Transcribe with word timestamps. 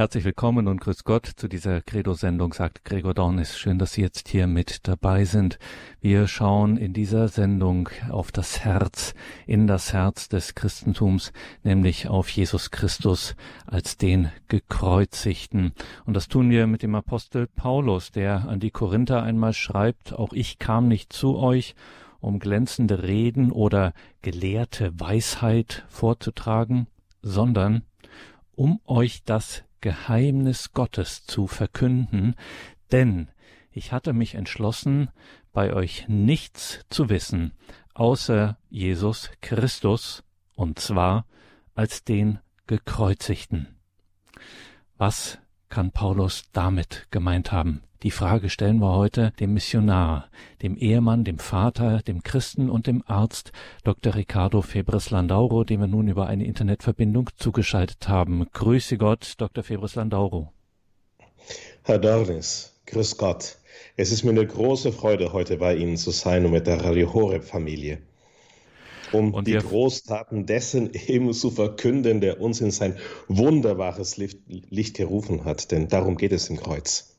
Herzlich 0.00 0.24
willkommen 0.24 0.66
und 0.66 0.80
grüß 0.80 1.04
Gott 1.04 1.26
zu 1.26 1.46
dieser 1.46 1.82
Credo-Sendung, 1.82 2.54
sagt 2.54 2.86
Gregor 2.86 3.12
Dornis. 3.12 3.58
Schön, 3.58 3.78
dass 3.78 3.92
Sie 3.92 4.00
jetzt 4.00 4.28
hier 4.28 4.46
mit 4.46 4.88
dabei 4.88 5.26
sind. 5.26 5.58
Wir 6.00 6.26
schauen 6.26 6.78
in 6.78 6.94
dieser 6.94 7.28
Sendung 7.28 7.90
auf 8.08 8.32
das 8.32 8.60
Herz, 8.60 9.12
in 9.46 9.66
das 9.66 9.92
Herz 9.92 10.30
des 10.30 10.54
Christentums, 10.54 11.34
nämlich 11.64 12.08
auf 12.08 12.30
Jesus 12.30 12.70
Christus 12.70 13.36
als 13.66 13.98
den 13.98 14.32
Gekreuzigten. 14.48 15.74
Und 16.06 16.14
das 16.14 16.28
tun 16.28 16.48
wir 16.48 16.66
mit 16.66 16.82
dem 16.82 16.94
Apostel 16.94 17.46
Paulus, 17.46 18.10
der 18.10 18.48
an 18.48 18.58
die 18.58 18.70
Korinther 18.70 19.22
einmal 19.22 19.52
schreibt, 19.52 20.14
auch 20.14 20.32
ich 20.32 20.58
kam 20.58 20.88
nicht 20.88 21.12
zu 21.12 21.36
euch, 21.36 21.74
um 22.20 22.38
glänzende 22.38 23.02
Reden 23.02 23.52
oder 23.52 23.92
gelehrte 24.22 24.98
Weisheit 24.98 25.84
vorzutragen, 25.90 26.86
sondern 27.20 27.82
um 28.54 28.80
euch 28.86 29.24
das 29.24 29.62
Geheimnis 29.80 30.72
Gottes 30.72 31.24
zu 31.24 31.46
verkünden, 31.46 32.34
denn 32.92 33.28
ich 33.72 33.92
hatte 33.92 34.12
mich 34.12 34.34
entschlossen, 34.34 35.10
bei 35.52 35.72
euch 35.72 36.06
nichts 36.08 36.84
zu 36.90 37.08
wissen, 37.08 37.52
außer 37.94 38.58
Jesus 38.68 39.30
Christus, 39.40 40.24
und 40.54 40.78
zwar 40.78 41.26
als 41.74 42.04
den 42.04 42.38
Gekreuzigten. 42.66 43.78
Was 44.96 45.38
kann 45.68 45.92
Paulus 45.92 46.44
damit 46.52 47.06
gemeint 47.10 47.52
haben? 47.52 47.82
Die 48.02 48.10
Frage 48.10 48.48
stellen 48.48 48.78
wir 48.78 48.94
heute 48.94 49.34
dem 49.40 49.52
Missionar, 49.52 50.30
dem 50.62 50.74
Ehemann, 50.74 51.22
dem 51.22 51.38
Vater, 51.38 52.00
dem 52.00 52.22
Christen 52.22 52.70
und 52.70 52.86
dem 52.86 53.02
Arzt 53.06 53.52
Dr. 53.84 54.14
Ricardo 54.14 54.62
Febres 54.62 55.10
Landauro, 55.10 55.64
dem 55.64 55.80
wir 55.80 55.86
nun 55.86 56.08
über 56.08 56.26
eine 56.26 56.46
Internetverbindung 56.46 57.28
zugeschaltet 57.36 58.08
haben. 58.08 58.46
Grüße 58.54 58.96
Gott, 58.96 59.34
Dr. 59.36 59.62
Febres 59.62 59.96
Landauro. 59.96 60.50
Herr 61.82 61.98
Dornis, 61.98 62.80
grüß 62.86 63.18
Gott. 63.18 63.58
Es 63.96 64.12
ist 64.12 64.24
mir 64.24 64.30
eine 64.30 64.46
große 64.46 64.92
Freude, 64.92 65.34
heute 65.34 65.58
bei 65.58 65.76
Ihnen 65.76 65.98
zu 65.98 66.10
sein 66.10 66.46
und 66.46 66.52
mit 66.52 66.66
der 66.66 66.82
Radio 66.82 67.12
Horeb 67.12 67.44
Familie 67.44 68.00
um 69.12 69.34
und 69.34 69.46
die 69.46 69.54
Großtaten 69.54 70.46
dessen 70.46 70.92
eben 70.94 71.32
zu 71.32 71.50
verkünden, 71.50 72.20
der 72.20 72.40
uns 72.40 72.60
in 72.60 72.70
sein 72.70 72.96
wunderbares 73.28 74.16
Licht, 74.16 74.38
Licht 74.46 74.96
gerufen 74.96 75.44
hat. 75.44 75.70
Denn 75.70 75.88
darum 75.88 76.16
geht 76.16 76.32
es 76.32 76.48
im 76.48 76.56
Kreuz. 76.56 77.09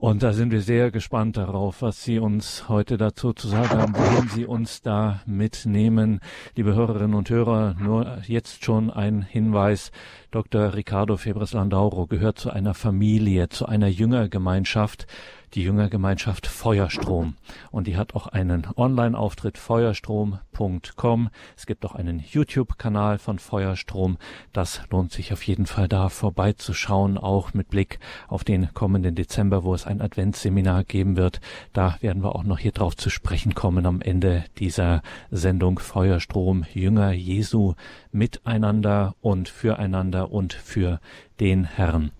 Und 0.00 0.22
da 0.22 0.32
sind 0.32 0.52
wir 0.52 0.60
sehr 0.60 0.92
gespannt 0.92 1.36
darauf, 1.36 1.82
was 1.82 2.04
Sie 2.04 2.20
uns 2.20 2.68
heute 2.68 2.96
dazu 2.98 3.32
zu 3.32 3.48
sagen 3.48 3.70
haben, 3.70 3.96
wohin 3.96 4.28
Sie 4.28 4.46
uns 4.46 4.80
da 4.80 5.22
mitnehmen. 5.26 6.20
Liebe 6.54 6.72
Hörerinnen 6.72 7.14
und 7.14 7.28
Hörer, 7.28 7.74
nur 7.80 8.18
jetzt 8.24 8.64
schon 8.64 8.90
ein 8.90 9.22
Hinweis. 9.22 9.90
Dr. 10.30 10.74
Ricardo 10.74 11.16
Febres 11.16 11.52
Landauro 11.52 12.06
gehört 12.06 12.38
zu 12.38 12.50
einer 12.50 12.74
Familie, 12.74 13.48
zu 13.48 13.66
einer 13.66 13.88
Jüngergemeinschaft, 13.88 15.08
die 15.54 15.62
Jüngergemeinschaft 15.62 16.46
Feuerstrom. 16.46 17.36
Und 17.70 17.86
die 17.86 17.96
hat 17.96 18.14
auch 18.14 18.26
einen 18.26 18.66
Online-Auftritt 18.76 19.58
feuerstrom.com. 19.58 21.30
Es 21.56 21.66
gibt 21.66 21.84
auch 21.84 21.94
einen 21.94 22.20
YouTube-Kanal 22.20 23.18
von 23.18 23.38
Feuerstrom. 23.38 24.18
Das 24.52 24.80
lohnt 24.90 25.12
sich 25.12 25.32
auf 25.32 25.42
jeden 25.42 25.66
Fall 25.66 25.88
da 25.88 26.08
vorbeizuschauen, 26.08 27.18
auch 27.18 27.54
mit 27.54 27.68
Blick 27.68 27.98
auf 28.28 28.44
den 28.44 28.72
kommenden 28.74 29.14
Dezember, 29.14 29.64
wo 29.64 29.74
es 29.74 29.86
ein 29.86 30.00
Adventsseminar 30.00 30.84
geben 30.84 31.16
wird. 31.16 31.40
Da 31.72 31.96
werden 32.00 32.22
wir 32.22 32.34
auch 32.34 32.44
noch 32.44 32.58
hier 32.58 32.72
drauf 32.72 32.96
zu 32.96 33.10
sprechen 33.10 33.54
kommen 33.54 33.86
am 33.86 34.00
Ende 34.00 34.44
dieser 34.58 35.02
Sendung 35.30 35.78
Feuerstrom 35.78 36.64
Jünger 36.72 37.12
Jesu 37.12 37.74
miteinander 38.12 39.14
und 39.20 39.48
füreinander 39.48 40.30
und 40.30 40.52
für 40.52 41.00
den 41.40 41.64
Herrn. 41.64 42.12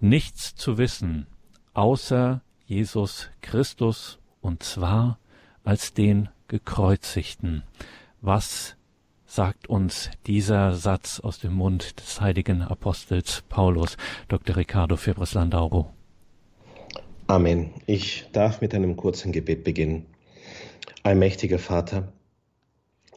Nichts 0.00 0.54
zu 0.54 0.78
wissen, 0.78 1.26
außer 1.74 2.42
Jesus 2.70 3.28
Christus 3.40 4.20
und 4.40 4.62
zwar 4.62 5.18
als 5.64 5.92
den 5.92 6.28
Gekreuzigten. 6.46 7.64
Was 8.20 8.76
sagt 9.26 9.68
uns 9.68 10.08
dieser 10.28 10.74
Satz 10.74 11.18
aus 11.18 11.40
dem 11.40 11.52
Mund 11.52 11.98
des 11.98 12.20
heiligen 12.20 12.62
Apostels 12.62 13.42
Paulus, 13.48 13.96
Dr. 14.28 14.56
Ricardo 14.56 14.94
Febres 14.94 15.34
Landauro? 15.34 15.92
Amen. 17.26 17.72
Ich 17.86 18.28
darf 18.30 18.60
mit 18.60 18.72
einem 18.72 18.96
kurzen 18.96 19.32
Gebet 19.32 19.64
beginnen. 19.64 20.06
Allmächtiger 21.02 21.58
Vater, 21.58 22.12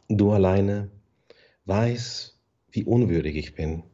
du 0.08 0.32
alleine 0.32 0.90
weißt, 1.66 2.36
wie 2.72 2.82
unwürdig 2.82 3.36
ich 3.36 3.54
bin, 3.54 3.84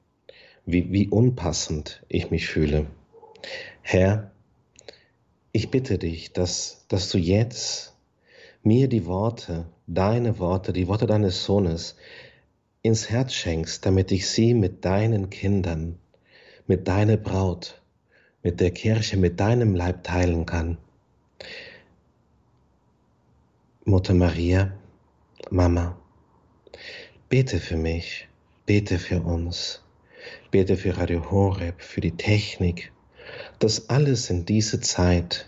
wie, 0.65 0.91
wie 0.91 1.09
unpassend 1.09 2.03
ich 2.09 2.31
mich 2.31 2.49
fühle. 2.49 2.87
Herr, 3.83 4.30
ich 5.53 5.71
bitte 5.71 5.99
dich, 5.99 6.33
dass, 6.33 6.85
dass 6.89 7.11
du 7.11 7.19
jetzt 7.19 7.97
mir 8.63 8.89
die 8.89 9.07
Worte, 9.07 9.67
deine 9.87 10.39
Worte, 10.39 10.73
die 10.73 10.87
Worte 10.87 11.07
deines 11.07 11.45
Sohnes 11.45 11.97
ins 12.83 13.11
Herz 13.11 13.35
schenkst, 13.35 13.85
damit 13.85 14.13
ich 14.13 14.29
sie 14.29 14.55
mit 14.55 14.85
deinen 14.85 15.31
Kindern, 15.31 15.99
mit 16.67 16.89
deiner 16.89 17.17
Braut, 17.17 17.83
mit 18.43 18.61
der 18.61 18.71
Kirche, 18.71 19.17
mit 19.17 19.41
deinem 19.41 19.75
Leib 19.75 20.05
teilen 20.05 20.47
kann. 20.47 20.79
Mutter 23.85 24.15
Maria, 24.15 24.73
Mama, 25.51 25.99
bete 27.29 27.59
für 27.59 27.77
mich, 27.77 28.29
bete 28.67 28.99
für 28.99 29.23
uns, 29.23 29.83
bete 30.51 30.77
für 30.77 30.97
Radio 30.97 31.31
Horeb, 31.31 31.83
für 31.83 32.01
die 32.01 32.17
Technik, 32.17 32.93
dass 33.61 33.91
alles 33.91 34.31
in 34.31 34.47
dieser 34.47 34.81
Zeit 34.81 35.47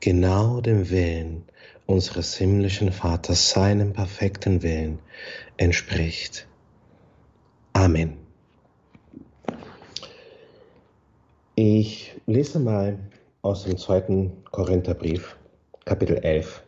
genau 0.00 0.60
dem 0.60 0.90
Willen 0.90 1.44
unseres 1.86 2.36
himmlischen 2.36 2.92
Vaters, 2.92 3.50
seinem 3.50 3.92
perfekten 3.92 4.62
Willen 4.62 4.98
entspricht. 5.56 6.46
Amen. 7.72 8.18
Ich 11.54 12.12
lese 12.26 12.58
mal 12.58 12.98
aus 13.40 13.64
dem 13.64 13.78
zweiten 13.78 14.44
Korintherbrief, 14.50 15.36
Kapitel 15.84 16.18
11, 16.18 16.62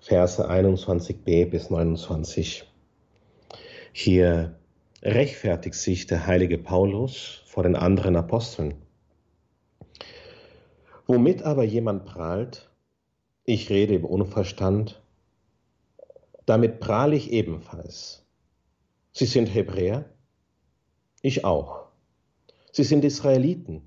Verse 0.00 0.48
21b 0.48 1.46
bis 1.46 1.68
29. 1.68 2.64
Hier 3.92 4.56
rechtfertigt 5.02 5.74
sich 5.74 6.06
der 6.06 6.26
heilige 6.26 6.58
Paulus 6.58 7.42
vor 7.46 7.64
den 7.64 7.74
anderen 7.74 8.14
Aposteln 8.14 8.74
Womit 11.10 11.42
aber 11.42 11.64
jemand 11.64 12.04
prahlt, 12.04 12.68
ich 13.44 13.70
rede 13.70 13.94
im 13.94 14.04
Unverstand, 14.04 15.00
damit 16.44 16.80
prahle 16.80 17.16
ich 17.16 17.32
ebenfalls. 17.32 18.26
Sie 19.12 19.24
sind 19.24 19.46
Hebräer, 19.46 20.04
ich 21.22 21.46
auch. 21.46 21.86
Sie 22.72 22.84
sind 22.84 23.06
Israeliten, 23.06 23.80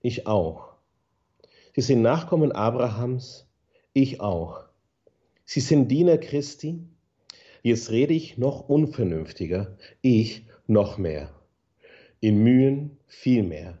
ich 0.00 0.26
auch. 0.26 0.74
Sie 1.72 1.82
sind 1.82 2.02
Nachkommen 2.02 2.50
Abrahams, 2.50 3.48
ich 3.92 4.20
auch. 4.20 4.64
Sie 5.44 5.60
sind 5.60 5.86
Diener 5.86 6.18
Christi, 6.18 6.82
jetzt 7.62 7.92
rede 7.92 8.12
ich 8.12 8.38
noch 8.38 8.68
unvernünftiger, 8.68 9.78
ich 10.02 10.48
noch 10.66 10.98
mehr. 10.98 11.32
In 12.18 12.42
Mühen 12.42 12.98
viel 13.06 13.44
mehr 13.44 13.78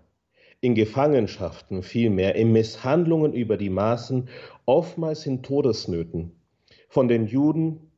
in 0.64 0.74
Gefangenschaften 0.74 1.82
vielmehr, 1.82 2.36
in 2.36 2.50
Misshandlungen 2.50 3.34
über 3.34 3.58
die 3.58 3.68
Maßen, 3.68 4.30
oftmals 4.64 5.26
in 5.26 5.42
Todesnöten. 5.42 6.40
Von 6.88 7.06
den 7.06 7.26
Juden 7.26 7.92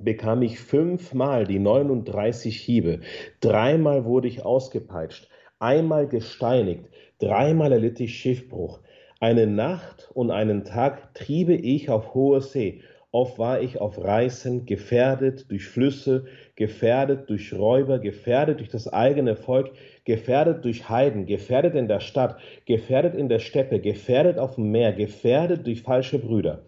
bekam 0.00 0.40
ich 0.40 0.58
fünfmal 0.58 1.46
die 1.46 1.58
39 1.58 2.56
Hiebe, 2.58 3.00
dreimal 3.40 4.06
wurde 4.06 4.28
ich 4.28 4.46
ausgepeitscht, 4.46 5.28
einmal 5.58 6.08
gesteinigt, 6.08 6.86
dreimal 7.18 7.72
erlitt 7.72 8.00
ich 8.00 8.16
Schiffbruch. 8.16 8.80
Eine 9.20 9.46
Nacht 9.46 10.10
und 10.14 10.30
einen 10.30 10.64
Tag 10.64 11.12
triebe 11.12 11.54
ich 11.54 11.90
auf 11.90 12.14
hoher 12.14 12.40
See, 12.40 12.80
oft 13.14 13.38
war 13.38 13.60
ich 13.60 13.80
auf 13.80 14.02
Reisen, 14.02 14.66
gefährdet 14.66 15.48
durch 15.48 15.66
Flüsse, 15.66 16.24
gefährdet 16.56 17.30
durch 17.30 17.52
Räuber, 17.52 18.00
gefährdet 18.00 18.58
durch 18.58 18.70
das 18.70 18.92
eigene 18.92 19.36
Volk, 19.36 19.70
gefährdet 20.04 20.64
durch 20.64 20.88
Heiden, 20.88 21.24
gefährdet 21.24 21.76
in 21.76 21.86
der 21.86 22.00
Stadt, 22.00 22.38
gefährdet 22.66 23.14
in 23.14 23.28
der 23.28 23.38
Steppe, 23.38 23.78
gefährdet 23.78 24.38
auf 24.38 24.56
dem 24.56 24.72
Meer, 24.72 24.92
gefährdet 24.92 25.64
durch 25.64 25.82
falsche 25.82 26.18
Brüder. 26.18 26.64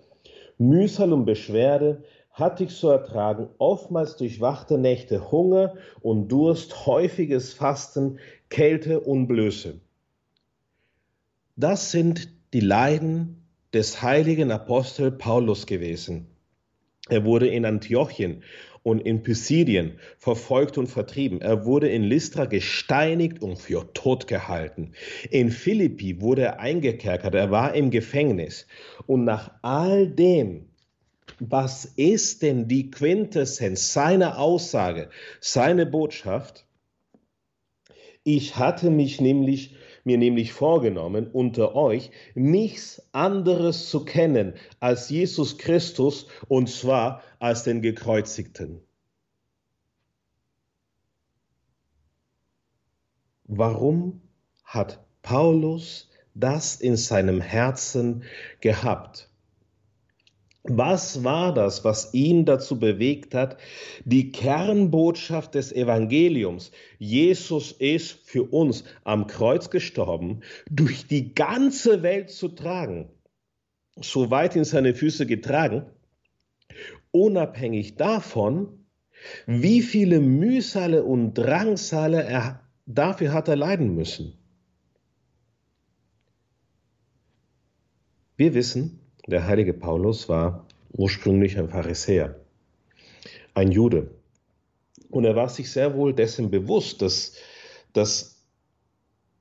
Mühsal 0.57 1.13
und 1.13 1.25
Beschwerde 1.25 2.05
hatte 2.31 2.63
ich 2.63 2.77
zu 2.77 2.91
ertragen, 2.91 3.49
oftmals 3.59 4.17
durchwachte 4.17 4.79
Nächte, 4.79 5.33
Hunger 5.33 5.75
und 6.01 6.29
Durst, 6.29 6.87
häufiges 6.87 7.55
Fasten, 7.55 8.21
Kälte 8.51 9.01
und 9.01 9.27
Blöße. 9.27 9.81
Das 11.57 11.91
sind 11.91 12.29
die 12.53 12.61
Leiden 12.61 13.49
des 13.75 14.01
heiligen 14.01 14.53
Apostel 14.53 15.11
Paulus 15.11 15.67
gewesen. 15.67 16.36
Er 17.09 17.25
wurde 17.25 17.49
in 17.49 17.65
Antiochien 17.65 18.43
und 18.83 19.01
in 19.01 19.23
Pisidien 19.23 19.99
verfolgt 20.19 20.79
und 20.79 20.87
vertrieben. 20.87 21.41
Er 21.41 21.65
wurde 21.65 21.89
in 21.89 22.05
Lystra 22.05 22.45
gesteinigt 22.45 23.43
und 23.43 23.59
für 23.59 23.93
tot 23.95 24.27
gehalten. 24.29 24.93
In 25.31 25.51
Philippi 25.51 26.21
wurde 26.21 26.43
er 26.43 26.61
eingekerkert, 26.61 27.35
er 27.35 27.51
war 27.51 27.75
im 27.75 27.91
Gefängnis. 27.91 28.67
Und 29.07 29.25
nach 29.25 29.51
all 29.63 30.09
dem, 30.09 30.67
was 31.41 31.85
ist 31.85 32.43
denn 32.43 32.69
die 32.69 32.91
Quintessenz 32.91 33.93
seiner 33.93 34.39
Aussage, 34.39 35.11
seine 35.41 35.87
Botschaft? 35.87 36.67
Ich 38.23 38.57
hatte 38.57 38.91
mich 38.91 39.21
nämlich 39.21 39.77
mir 40.07 40.19
nämlich 40.19 40.53
vorgenommen, 40.53 41.27
unter 41.27 41.75
euch 41.75 42.11
nichts 42.35 43.03
anderes 43.13 43.91
zu 43.91 44.05
kennen 44.05 44.55
als 44.81 45.11
Jesus 45.11 45.59
Christus 45.59 46.29
und 46.49 46.71
zwar 46.71 47.23
als 47.39 47.65
den 47.65 47.83
Gekreuzigten. 47.83 48.81
Warum 53.45 54.23
hat 54.65 55.05
Paulus 55.23 56.11
das 56.35 56.77
in 56.77 56.97
seinem 56.97 57.41
Herzen 57.41 58.25
gehabt? 58.61 59.31
Was 60.69 61.25
war 61.25 61.55
das, 61.55 61.85
was 61.85 62.13
ihn 62.15 62.45
dazu 62.45 62.79
bewegt 62.79 63.35
hat, 63.35 63.57
die 64.05 64.33
Kernbotschaft 64.33 65.55
des 65.55 65.73
Evangeliums, 65.73 66.73
Jesus 66.99 67.73
ist 67.73 68.13
für 68.25 68.45
uns 68.45 68.85
am 69.05 69.27
Kreuz 69.27 69.71
gestorben, 69.71 70.41
durch 70.71 71.07
die 71.07 71.35
ganze 71.35 72.03
Welt 72.03 72.31
zu 72.31 72.49
tragen, 72.49 73.09
so 73.97 74.31
weit 74.31 74.57
in 74.57 74.65
seine 74.65 74.95
Füße 74.95 75.27
getragen, 75.27 75.87
unabhängig 77.11 77.97
davon, 77.97 78.87
wie 79.47 79.83
viele 79.83 80.21
Mühsale 80.21 81.05
und 81.05 81.35
Drangsale 81.35 82.23
er 82.23 82.61
dafür 82.87 83.33
hat 83.33 83.49
er 83.49 83.57
leiden 83.57 83.95
müssen. 83.95 84.39
Wir 88.37 88.55
wissen, 88.55 89.01
der 89.27 89.47
heilige 89.47 89.73
Paulus 89.73 90.29
war 90.29 90.67
ursprünglich 90.93 91.59
ein 91.59 91.69
Pharisäer, 91.69 92.37
ein 93.55 93.73
Jude. 93.73 94.11
Und 95.11 95.25
er 95.25 95.37
war 95.37 95.49
sich 95.49 95.71
sehr 95.71 95.95
wohl 95.95 96.13
dessen 96.13 96.51
bewusst, 96.51 97.03
dass, 97.03 97.35
dass 97.93 98.43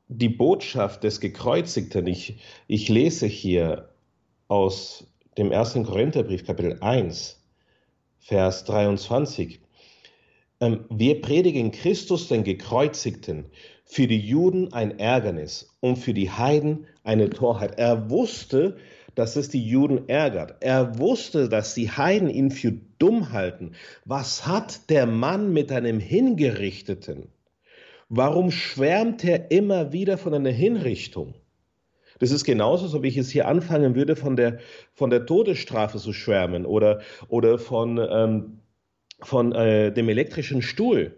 die 0.08 0.30
Botschaft 0.30 1.04
des 1.04 1.20
Gekreuzigten, 1.20 2.08
ich, 2.08 2.38
ich 2.68 2.90
lese 2.90 3.26
hier 3.28 3.90
aus 4.48 5.08
dem 5.38 5.52
ersten 5.52 5.84
Korintherbrief, 5.84 6.46
Kapitel 6.46 6.78
1, 6.82 7.42
Vers 8.20 8.64
23, 8.66 9.60
ähm, 10.62 10.86
wir 10.90 11.22
predigen 11.22 11.72
Christus 11.72 12.28
den 12.28 12.44
Gekreuzigten, 12.44 13.46
für 13.86 14.08
die 14.08 14.20
Juden 14.20 14.74
ein 14.74 14.98
Ärgernis 14.98 15.70
und 15.80 15.98
für 15.98 16.14
die 16.14 16.32
Heiden 16.32 16.88
eine 17.04 17.30
Torheit. 17.30 17.78
Er 17.78 18.10
wusste, 18.10 18.78
dass 19.16 19.36
es 19.36 19.50
die 19.50 19.66
Juden 19.66 20.08
ärgert. 20.10 20.58
Er 20.60 21.00
wusste, 21.00 21.50
dass 21.50 21.74
die 21.74 21.90
Heiden 21.90 22.30
ihn 22.30 22.52
für 22.52 22.74
dumm 23.00 23.32
halten. 23.32 23.72
Was 24.04 24.46
hat 24.46 24.90
der 24.90 25.06
Mann 25.06 25.54
mit 25.54 25.72
einem 25.72 26.00
Hingerichteten? 26.00 27.30
Warum 28.10 28.52
schwärmt 28.52 29.24
er 29.24 29.50
immer 29.52 29.92
wieder 29.92 30.18
von 30.18 30.34
einer 30.34 30.52
Hinrichtung? 30.52 31.34
Das 32.20 32.32
ist 32.32 32.46
genauso, 32.46 32.86
als 32.86 32.94
ob 32.94 33.04
ich 33.04 33.16
jetzt 33.16 33.32
hier 33.32 33.48
anfangen 33.48 33.96
würde, 33.96 34.16
von 34.16 34.36
der, 34.36 34.60
von 34.94 35.10
der 35.10 35.26
Todesstrafe 35.26 35.98
zu 35.98 36.14
schwärmen 36.14 36.66
oder, 36.66 37.02
oder 37.28 37.58
von, 37.58 37.98
ähm, 37.98 38.60
von 39.22 39.52
äh, 39.54 39.92
dem 39.92 40.08
elektrischen 40.08 40.62
Stuhl. 40.62 41.16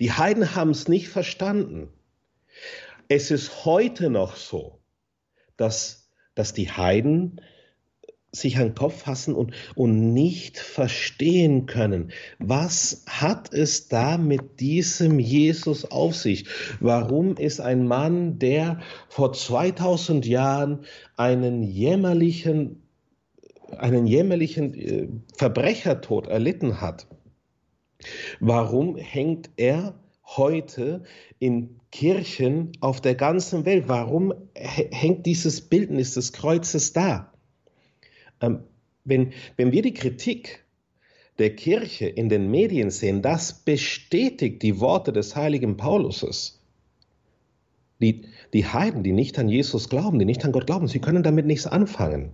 Die 0.00 0.12
Heiden 0.12 0.54
haben 0.54 0.70
es 0.70 0.88
nicht 0.88 1.08
verstanden. 1.08 1.88
Es 3.08 3.30
ist 3.30 3.64
heute 3.64 4.10
noch 4.10 4.36
so, 4.36 4.80
dass 5.56 5.97
dass 6.38 6.52
die 6.52 6.70
Heiden 6.70 7.40
sich 8.30 8.58
an 8.58 8.68
den 8.68 8.74
Kopf 8.76 9.02
fassen 9.02 9.34
und, 9.34 9.54
und 9.74 10.12
nicht 10.12 10.58
verstehen 10.58 11.66
können. 11.66 12.12
Was 12.38 13.04
hat 13.08 13.52
es 13.52 13.88
da 13.88 14.18
mit 14.18 14.60
diesem 14.60 15.18
Jesus 15.18 15.84
auf 15.90 16.14
sich? 16.14 16.46
Warum 16.78 17.36
ist 17.36 17.60
ein 17.60 17.88
Mann, 17.88 18.38
der 18.38 18.80
vor 19.08 19.32
2000 19.32 20.26
Jahren 20.26 20.84
einen 21.16 21.64
jämmerlichen, 21.64 22.82
einen 23.76 24.06
jämmerlichen 24.06 24.74
äh, 24.74 25.08
Verbrechertod 25.36 26.28
erlitten 26.28 26.80
hat, 26.80 27.08
warum 28.38 28.96
hängt 28.96 29.50
er 29.56 29.98
heute 30.24 31.02
in 31.40 31.77
Kirchen 31.90 32.72
auf 32.80 33.00
der 33.00 33.14
ganzen 33.14 33.64
Welt. 33.64 33.84
Warum 33.88 34.34
hängt 34.54 35.26
dieses 35.26 35.60
Bildnis 35.62 36.14
des 36.14 36.32
Kreuzes 36.32 36.92
da? 36.92 37.32
Ähm, 38.40 38.60
wenn, 39.04 39.32
wenn 39.56 39.72
wir 39.72 39.82
die 39.82 39.94
Kritik 39.94 40.64
der 41.38 41.54
Kirche 41.54 42.06
in 42.06 42.28
den 42.28 42.50
Medien 42.50 42.90
sehen, 42.90 43.22
das 43.22 43.64
bestätigt 43.64 44.62
die 44.62 44.80
Worte 44.80 45.12
des 45.12 45.36
heiligen 45.36 45.76
Pauluses. 45.76 46.60
Die, 48.00 48.26
die 48.52 48.66
Heiden, 48.66 49.02
die 49.02 49.12
nicht 49.12 49.38
an 49.38 49.48
Jesus 49.48 49.88
glauben, 49.88 50.18
die 50.18 50.24
nicht 50.24 50.44
an 50.44 50.52
Gott 50.52 50.66
glauben, 50.66 50.88
sie 50.88 51.00
können 51.00 51.22
damit 51.22 51.46
nichts 51.46 51.66
anfangen. 51.66 52.32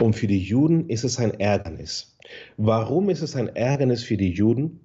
Und 0.00 0.14
für 0.14 0.26
die 0.26 0.40
Juden 0.40 0.88
ist 0.88 1.04
es 1.04 1.18
ein 1.18 1.38
Ärgernis. 1.38 2.16
Warum 2.56 3.08
ist 3.08 3.22
es 3.22 3.36
ein 3.36 3.48
Ärgernis 3.48 4.02
für 4.02 4.16
die 4.16 4.30
Juden? 4.30 4.80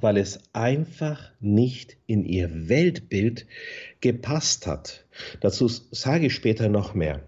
Weil 0.00 0.16
es 0.16 0.40
einfach 0.52 1.30
nicht 1.40 1.96
in 2.06 2.24
ihr 2.24 2.68
Weltbild 2.68 3.46
gepasst 4.00 4.66
hat. 4.66 5.04
Dazu 5.40 5.68
sage 5.68 6.26
ich 6.26 6.34
später 6.34 6.68
noch 6.68 6.94
mehr. 6.94 7.22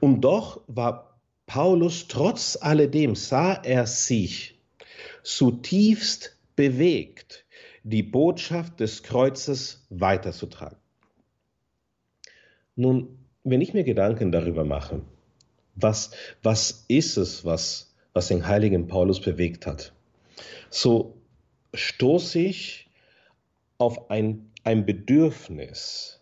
Und 0.00 0.22
doch 0.22 0.62
war 0.66 1.20
Paulus 1.46 2.08
trotz 2.08 2.58
alledem, 2.60 3.14
sah 3.14 3.54
er 3.54 3.86
sich 3.86 4.58
zutiefst 5.22 6.36
bewegt, 6.56 7.44
die 7.82 8.02
Botschaft 8.02 8.80
des 8.80 9.02
Kreuzes 9.02 9.86
weiterzutragen. 9.88 10.78
Nun, 12.76 13.18
wenn 13.44 13.60
ich 13.60 13.74
mir 13.74 13.84
Gedanken 13.84 14.30
darüber 14.30 14.64
mache, 14.64 15.02
was, 15.74 16.10
was 16.42 16.84
ist 16.88 17.16
es, 17.16 17.44
was, 17.44 17.94
was 18.12 18.28
den 18.28 18.46
heiligen 18.46 18.88
Paulus 18.88 19.20
bewegt 19.20 19.66
hat, 19.66 19.92
so 20.70 21.17
stoße 21.74 22.38
ich 22.38 22.90
auf 23.78 24.10
ein, 24.10 24.50
ein 24.64 24.86
Bedürfnis, 24.86 26.20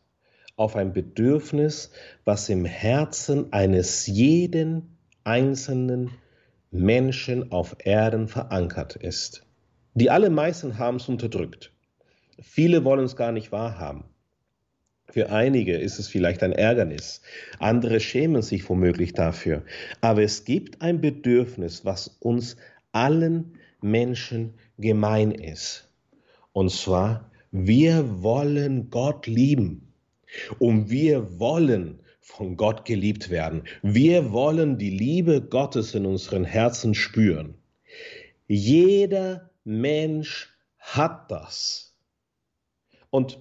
auf 0.57 0.77
ein 0.77 0.93
Bedürfnis, 0.93 1.91
was 2.25 2.49
im 2.49 2.65
Herzen 2.65 3.53
eines 3.53 4.07
jeden 4.07 4.99
einzelnen 5.25 6.11
Menschen 6.71 7.53
auf 7.53 7.77
Erden 7.85 8.29
verankert 8.29 8.97
ist. 8.97 9.45
Die 9.95 10.11
allermeisten 10.11 10.79
haben 10.79 10.97
es 10.97 11.09
unterdrückt. 11.09 11.73
Viele 12.41 12.85
wollen 12.85 13.05
es 13.05 13.17
gar 13.17 13.33
nicht 13.33 13.51
wahrhaben. 13.53 14.05
Für 15.09 15.31
einige 15.31 15.77
ist 15.79 15.99
es 15.99 16.09
vielleicht 16.09 16.43
ein 16.43 16.53
Ärgernis, 16.53 17.23
andere 17.59 18.01
schämen 18.01 18.43
sich 18.43 18.69
womöglich 18.69 19.13
dafür. 19.13 19.63
Aber 20.01 20.23
es 20.23 20.45
gibt 20.45 20.83
ein 20.83 21.01
Bedürfnis, 21.01 21.85
was 21.85 22.09
uns 22.09 22.57
allen 22.93 23.57
Menschen 23.91 24.55
gemein 24.79 25.31
ist. 25.31 25.91
Und 26.53 26.71
zwar, 26.71 27.31
wir 27.51 28.23
wollen 28.23 28.91
Gott 28.91 29.27
lieben 29.27 29.95
und 30.59 30.91
wir 30.91 31.39
wollen 31.39 32.01
von 32.21 32.57
Gott 32.57 32.85
geliebt 32.85 33.31
werden. 33.31 33.63
Wir 33.83 34.33
wollen 34.33 34.79
die 34.79 34.91
Liebe 34.91 35.41
Gottes 35.41 35.95
in 35.95 36.05
unseren 36.07 36.45
Herzen 36.45 36.95
spüren. 36.95 37.55
Jeder 38.49 39.51
Mensch 39.65 40.57
hat 40.79 41.31
das. 41.31 41.97
Und, 43.11 43.39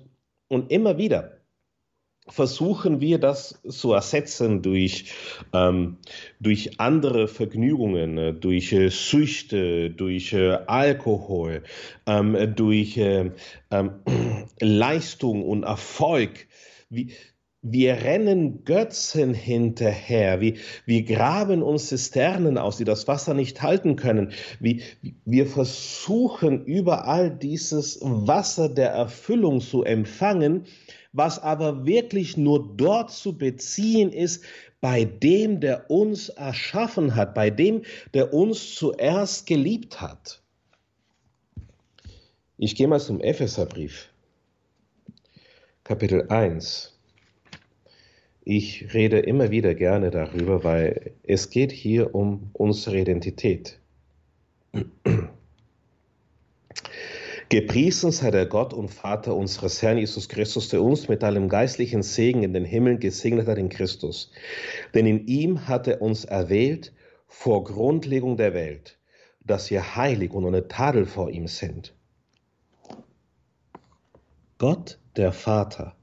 und 0.47 0.71
immer 0.71 0.97
wieder, 0.97 1.34
versuchen 2.27 3.01
wir 3.01 3.19
das 3.19 3.61
zu 3.67 3.93
ersetzen 3.93 4.61
durch, 4.61 5.13
ähm, 5.53 5.97
durch 6.39 6.79
andere 6.79 7.27
Vergnügungen, 7.27 8.17
äh, 8.17 8.33
durch 8.33 8.73
äh, 8.73 8.89
Süchte, 8.89 9.91
durch 9.91 10.33
äh, 10.33 10.57
Alkohol, 10.65 11.63
ähm, 12.07 12.55
durch 12.55 12.97
äh, 12.97 13.31
ähm, 13.71 13.91
Leistung 14.59 15.43
und 15.43 15.63
Erfolg. 15.63 16.47
Wie, 16.89 17.13
wir 17.67 17.95
rennen 17.95 18.63
Götzen 18.63 19.33
hinterher. 19.33 20.39
Wir, 20.39 20.53
wir 20.85 21.03
graben 21.03 21.63
uns 21.63 21.87
Zisternen 21.87 22.59
aus, 22.59 22.77
die 22.77 22.83
das 22.83 23.07
Wasser 23.07 23.33
nicht 23.33 23.63
halten 23.63 23.95
können. 23.95 24.33
Wir, 24.59 24.81
wir 25.25 25.47
versuchen 25.47 26.63
überall 26.65 27.31
dieses 27.31 27.99
Wasser 28.03 28.69
der 28.69 28.91
Erfüllung 28.91 29.61
zu 29.61 29.83
empfangen, 29.83 30.65
was 31.15 31.39
aber 31.39 31.85
wirklich 31.85 32.35
nur 32.35 32.75
dort 32.75 33.11
zu 33.11 33.37
beziehen 33.37 34.11
ist, 34.11 34.43
bei 34.81 35.05
dem, 35.05 35.61
der 35.61 35.89
uns 35.89 36.29
erschaffen 36.29 37.15
hat, 37.15 37.33
bei 37.33 37.49
dem, 37.49 37.83
der 38.13 38.33
uns 38.33 38.75
zuerst 38.75 39.47
geliebt 39.47 40.01
hat. 40.01 40.41
Ich 42.57 42.75
gehe 42.75 42.87
mal 42.87 42.99
zum 42.99 43.19
Epheserbrief, 43.21 44.09
Kapitel 45.83 46.27
1. 46.29 46.91
Ich 48.43 48.93
rede 48.93 49.19
immer 49.19 49.49
wieder 49.49 49.73
gerne 49.73 50.11
darüber, 50.11 50.63
weil 50.63 51.13
es 51.23 51.49
geht 51.49 51.71
hier 51.71 52.13
um 52.13 52.51
unsere 52.53 52.99
Identität. 52.99 53.79
Gepriesen 57.49 58.11
sei 58.11 58.31
der 58.31 58.47
Gott 58.47 58.73
und 58.73 58.89
Vater 58.89 59.35
unseres 59.35 59.81
Herrn 59.81 59.99
Jesus 59.99 60.29
Christus, 60.29 60.69
der 60.69 60.81
uns 60.81 61.07
mit 61.07 61.23
allem 61.23 61.47
geistlichen 61.47 62.01
Segen 62.01 62.41
in 62.41 62.53
den 62.53 62.65
Himmeln 62.65 62.99
gesegnet 62.99 63.47
hat 63.47 63.59
in 63.59 63.69
Christus. 63.69 64.31
Denn 64.95 65.05
in 65.05 65.27
ihm 65.27 65.67
hat 65.67 65.87
er 65.87 66.01
uns 66.01 66.25
erwählt 66.25 66.91
vor 67.27 67.63
Grundlegung 67.63 68.35
der 68.35 68.55
Welt, 68.55 68.97
dass 69.43 69.69
wir 69.69 69.95
heilig 69.95 70.31
und 70.31 70.43
ohne 70.45 70.67
Tadel 70.67 71.05
vor 71.05 71.29
ihm 71.29 71.47
sind. 71.47 71.93
Gott, 74.57 74.97
der 75.15 75.31
Vater, 75.31 75.95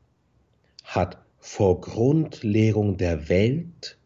hat 0.84 1.18
vor 1.38 1.80
Grundlegung 1.80 2.98
der 2.98 3.28
Welt 3.28 3.98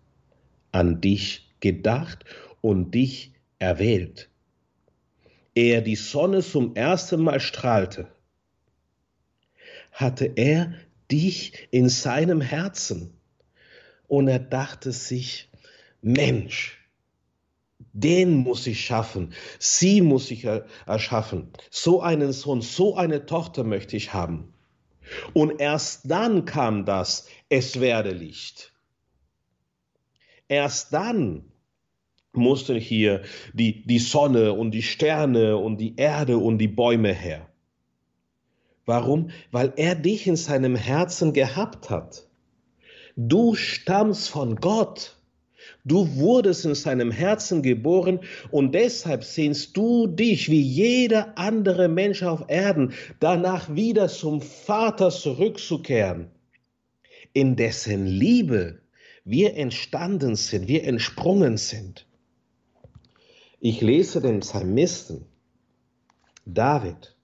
an 0.73 1.02
dich 1.02 1.52
gedacht 1.61 2.25
und 2.62 2.95
dich 2.95 3.35
erwählt 3.59 4.31
er 5.57 5.81
die 5.81 5.97
Sonne 5.97 6.43
zum 6.43 6.77
ersten 6.77 7.23
Mal 7.23 7.41
strahlte, 7.41 8.09
hatte 9.91 10.31
er 10.37 10.75
dich 11.11 11.69
in 11.71 11.89
seinem 11.89 12.41
Herzen. 12.41 13.19
Und 14.07 14.29
er 14.29 14.39
dachte 14.39 14.93
sich, 14.93 15.51
Mensch, 16.03 16.79
den 17.93 18.35
muss 18.35 18.67
ich 18.67 18.85
schaffen, 18.85 19.33
sie 19.59 20.03
muss 20.03 20.31
ich 20.31 20.45
erschaffen, 20.45 21.51
so 21.71 22.03
einen 22.03 22.33
Sohn, 22.33 22.61
so 22.61 22.95
eine 22.95 23.27
Tochter 23.27 23.65
möchte 23.65 23.97
ich 23.97 24.13
haben. 24.13 24.53
Und 25.33 25.61
erst 25.61 26.11
dann 26.11 26.45
kam 26.45 26.85
das, 26.85 27.27
es 27.49 27.81
werde 27.81 28.11
Licht. 28.11 28.73
Erst 30.49 30.93
dann 30.93 31.51
mussten 32.37 32.76
hier 32.76 33.23
die, 33.52 33.87
die 33.87 33.99
Sonne 33.99 34.52
und 34.52 34.71
die 34.73 34.83
Sterne 34.83 35.57
und 35.57 35.78
die 35.78 35.97
Erde 35.97 36.38
und 36.38 36.59
die 36.59 36.69
Bäume 36.69 37.12
her. 37.12 37.49
Warum? 38.85 39.31
Weil 39.50 39.73
er 39.76 39.95
dich 39.95 40.26
in 40.26 40.37
seinem 40.37 40.76
Herzen 40.76 41.33
gehabt 41.33 41.90
hat. 41.90 42.28
Du 43.16 43.55
stammst 43.55 44.28
von 44.28 44.57
Gott. 44.57 45.16
Du 45.85 46.16
wurdest 46.16 46.64
in 46.64 46.75
seinem 46.75 47.11
Herzen 47.11 47.62
geboren 47.62 48.21
und 48.50 48.75
deshalb 48.75 49.25
sehnst 49.25 49.76
du 49.76 50.07
dich 50.07 50.50
wie 50.50 50.61
jeder 50.61 51.38
andere 51.38 51.88
Mensch 51.88 52.23
auf 52.23 52.45
Erden 52.49 52.93
danach 53.21 53.75
wieder 53.75 54.09
zum 54.09 54.43
Vater 54.43 55.11
zurückzukehren, 55.11 56.31
in 57.33 57.57
dessen 57.57 58.07
Liebe 58.07 58.81
wir 59.25 59.57
entstanden 59.57 60.37
sind, 60.37 60.69
wir 60.69 60.85
entsprungen 60.85 61.57
sind. 61.57 62.06
Ich 63.59 63.81
lese 63.81 64.21
den 64.21 64.41
Psalmisten 64.41 65.25
David. 66.45 67.17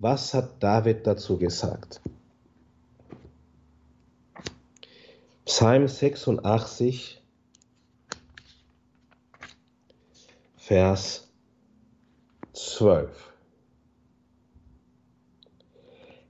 Was 0.00 0.34
hat 0.34 0.60
David 0.60 1.06
dazu 1.06 1.38
gesagt? 1.38 2.00
Psalm 5.44 5.86
86, 5.86 7.22
Vers 10.56 11.32
12. 12.52 13.32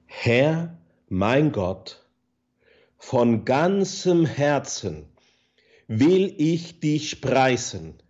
Herr, 0.05 0.79
mein 1.09 1.51
Gott, 1.51 2.07
von 2.99 3.47
ganzem 3.47 4.27
Herzen 4.27 5.09
will 5.89 6.35
ich 6.37 6.79
dich 6.81 7.23
preisen 7.23 8.02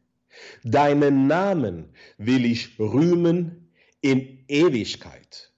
Deinen 0.65 1.27
Namen 1.27 1.91
will 2.19 2.45
ich 2.45 2.79
rühmen 2.79 3.69
in 4.01 4.45
Ewigkeit. 4.49 5.53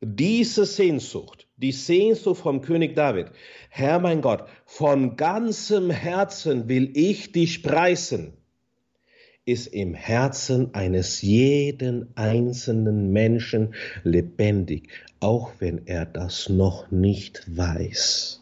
Diese 0.00 0.66
Sehnsucht, 0.66 1.46
die 1.56 1.70
Sehnsucht 1.70 2.42
vom 2.42 2.60
König 2.60 2.96
David, 2.96 3.28
Herr 3.70 4.00
mein 4.00 4.20
Gott, 4.20 4.48
von 4.66 5.16
ganzem 5.16 5.90
Herzen 5.90 6.68
will 6.68 6.90
ich 6.94 7.30
dich 7.30 7.62
preisen, 7.62 8.32
ist 9.44 9.68
im 9.68 9.94
Herzen 9.94 10.74
eines 10.74 11.22
jeden 11.22 12.16
einzelnen 12.16 13.12
Menschen 13.12 13.74
lebendig, 14.02 14.88
auch 15.20 15.52
wenn 15.58 15.86
er 15.86 16.04
das 16.04 16.48
noch 16.48 16.90
nicht 16.90 17.44
weiß. 17.56 18.40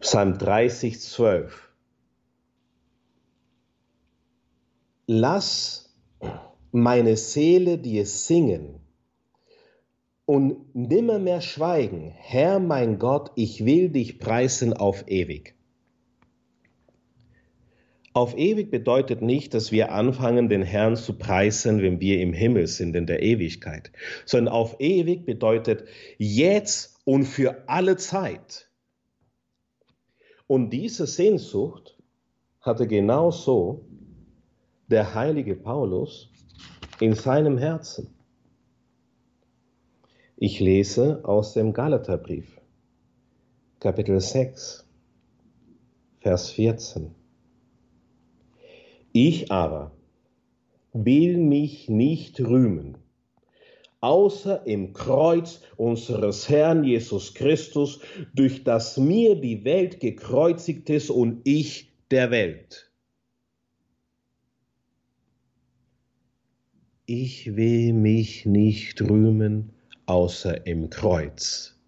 Psalm 0.00 0.38
30, 0.38 1.00
12. 1.00 1.63
Lass 5.06 5.94
meine 6.72 7.16
Seele 7.16 7.78
dir 7.78 8.06
singen 8.06 8.80
und 10.24 10.74
nimmermehr 10.74 11.40
schweigen. 11.40 12.12
Herr 12.16 12.58
mein 12.58 12.98
Gott, 12.98 13.30
ich 13.36 13.64
will 13.64 13.90
dich 13.90 14.18
preisen 14.18 14.72
auf 14.72 15.04
ewig. 15.08 15.54
Auf 18.14 18.36
ewig 18.38 18.70
bedeutet 18.70 19.22
nicht, 19.22 19.54
dass 19.54 19.72
wir 19.72 19.92
anfangen, 19.92 20.48
den 20.48 20.62
Herrn 20.62 20.96
zu 20.96 21.18
preisen, 21.18 21.82
wenn 21.82 22.00
wir 22.00 22.20
im 22.20 22.32
Himmel 22.32 22.68
sind, 22.68 22.94
in 22.94 23.06
der 23.06 23.22
Ewigkeit, 23.22 23.90
sondern 24.24 24.54
auf 24.54 24.76
ewig 24.78 25.26
bedeutet 25.26 25.84
jetzt 26.16 27.00
und 27.04 27.24
für 27.24 27.68
alle 27.68 27.96
Zeit. 27.96 28.70
Und 30.46 30.70
diese 30.70 31.06
Sehnsucht 31.06 31.98
hatte 32.60 32.86
genau 32.86 33.32
so 33.32 33.84
der 34.88 35.14
heilige 35.14 35.54
Paulus 35.54 36.30
in 37.00 37.14
seinem 37.14 37.58
Herzen. 37.58 38.14
Ich 40.36 40.60
lese 40.60 41.24
aus 41.24 41.54
dem 41.54 41.72
Galaterbrief, 41.72 42.60
Kapitel 43.80 44.20
6, 44.20 44.86
Vers 46.20 46.50
14. 46.50 47.14
Ich 49.12 49.50
aber 49.50 49.92
will 50.92 51.38
mich 51.38 51.88
nicht 51.88 52.40
rühmen, 52.40 52.98
außer 54.00 54.66
im 54.66 54.92
Kreuz 54.92 55.60
unseres 55.76 56.48
Herrn 56.48 56.84
Jesus 56.84 57.32
Christus, 57.32 58.00
durch 58.34 58.64
das 58.64 58.98
mir 58.98 59.40
die 59.40 59.64
Welt 59.64 60.00
gekreuzigt 60.00 60.90
ist 60.90 61.10
und 61.10 61.40
ich 61.44 61.92
der 62.10 62.30
Welt. 62.30 62.90
Ich 67.06 67.54
will 67.54 67.92
mich 67.92 68.46
nicht 68.46 69.02
rühmen 69.02 69.74
außer 70.06 70.66
im 70.66 70.88
Kreuz. 70.88 71.78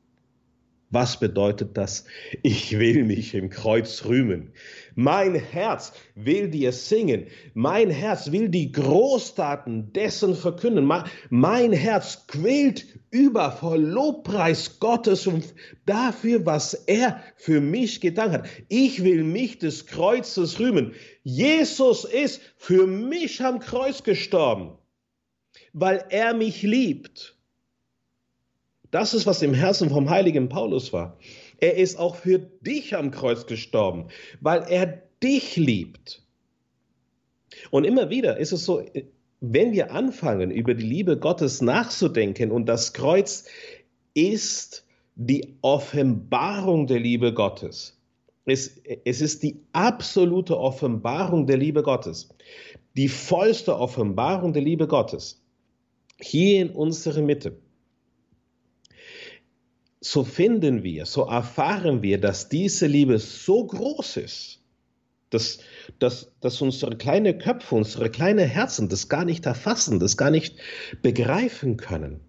Was 0.91 1.19
bedeutet 1.19 1.79
das? 1.79 2.05
Ich 2.43 2.79
will 2.79 3.05
mich 3.05 3.35
im 3.35 3.49
Kreuz 3.49 4.05
rühmen. 4.05 4.53
Mein 4.95 5.35
Herz 5.35 5.95
will 6.15 6.51
dir 6.51 6.71
singen. 6.71 7.29
Mein 7.55 7.89
Herz 7.89 8.31
will 8.31 8.51
die 8.51 8.73
Großtaten 8.73 9.95
dessen 9.95 10.35
verkünden. 10.35 10.87
Mein 11.31 11.73
Herz 11.73 12.27
quält 12.27 12.85
über 13.11 13.53
vor 13.53 13.79
Lobpreis 13.79 14.79
Gottes 14.81 15.27
und 15.27 15.55
dafür, 15.87 16.45
was 16.45 16.75
er 16.75 17.23
für 17.37 17.63
mich 17.63 18.03
getan 18.03 18.33
hat. 18.33 18.47
Ich 18.69 19.03
will 19.03 19.25
mich 19.25 19.59
des 19.59 19.87
Kreuzes 19.87 20.61
rühmen. 20.61 20.93
Jesus 21.25 22.05
ist 22.05 22.43
für 22.59 22.87
mich 22.87 23.43
am 23.43 23.61
Kreuz 23.61 24.03
gestorben 24.03 24.77
weil 25.79 26.07
er 26.09 26.33
mich 26.33 26.63
liebt. 26.63 27.37
Das 28.91 29.13
ist, 29.13 29.27
was 29.27 29.43
im 29.43 29.53
Herzen 29.53 29.91
vom 29.91 30.09
heiligen 30.09 30.49
Paulus 30.49 30.95
war. 30.95 31.19
Er 31.59 31.77
ist 31.77 31.99
auch 31.99 32.17
für 32.17 32.39
dich 32.39 32.97
am 32.97 33.11
Kreuz 33.11 33.45
gestorben, 33.45 34.07
weil 34.41 34.65
er 34.71 35.03
dich 35.23 35.57
liebt. 35.57 36.23
Und 37.71 37.85
immer 37.85 38.09
wieder 38.09 38.39
ist 38.39 38.53
es 38.53 38.65
so, 38.65 38.83
wenn 39.41 39.73
wir 39.73 39.91
anfangen, 39.93 40.51
über 40.51 40.73
die 40.73 40.87
Liebe 40.87 41.19
Gottes 41.19 41.61
nachzudenken 41.61 42.53
und 42.53 42.65
das 42.65 42.95
Kreuz 42.95 43.45
ist 44.15 44.87
die 45.15 45.59
Offenbarung 45.61 46.87
der 46.87 47.01
Liebe 47.01 47.35
Gottes. 47.35 48.01
Es, 48.47 48.81
es 49.05 49.21
ist 49.21 49.43
die 49.43 49.61
absolute 49.75 50.59
Offenbarung 50.59 51.47
der 51.47 51.59
Liebe 51.59 51.83
Gottes, 51.83 52.31
die 52.97 53.09
vollste 53.09 53.77
Offenbarung 53.77 54.55
der 54.55 54.63
Liebe 54.63 54.87
Gottes 54.87 55.43
hier 56.21 56.63
in 56.63 56.71
unserer 56.71 57.23
Mitte, 57.23 57.59
so 60.01 60.25
finden 60.25 60.83
wir, 60.83 61.07
so 61.07 61.23
erfahren 61.23 62.03
wir, 62.03 62.21
dass 62.21 62.49
diese 62.49 62.87
Liebe 62.87 63.19
so 63.19 63.67
groß 63.67 64.19
ist, 64.19 64.61
dass, 65.31 65.59
dass, 65.99 66.33
dass 66.41 66.63
unsere 66.63 66.97
kleinen 66.97 67.39
Köpfe, 67.39 67.75
unsere 67.75 68.11
kleinen 68.11 68.49
Herzen 68.49 68.89
das 68.89 69.09
gar 69.09 69.25
nicht 69.25 69.47
erfassen, 69.47 69.99
das 69.99 70.17
gar 70.17 70.31
nicht 70.31 70.57
begreifen 71.03 71.77
können. 71.77 72.21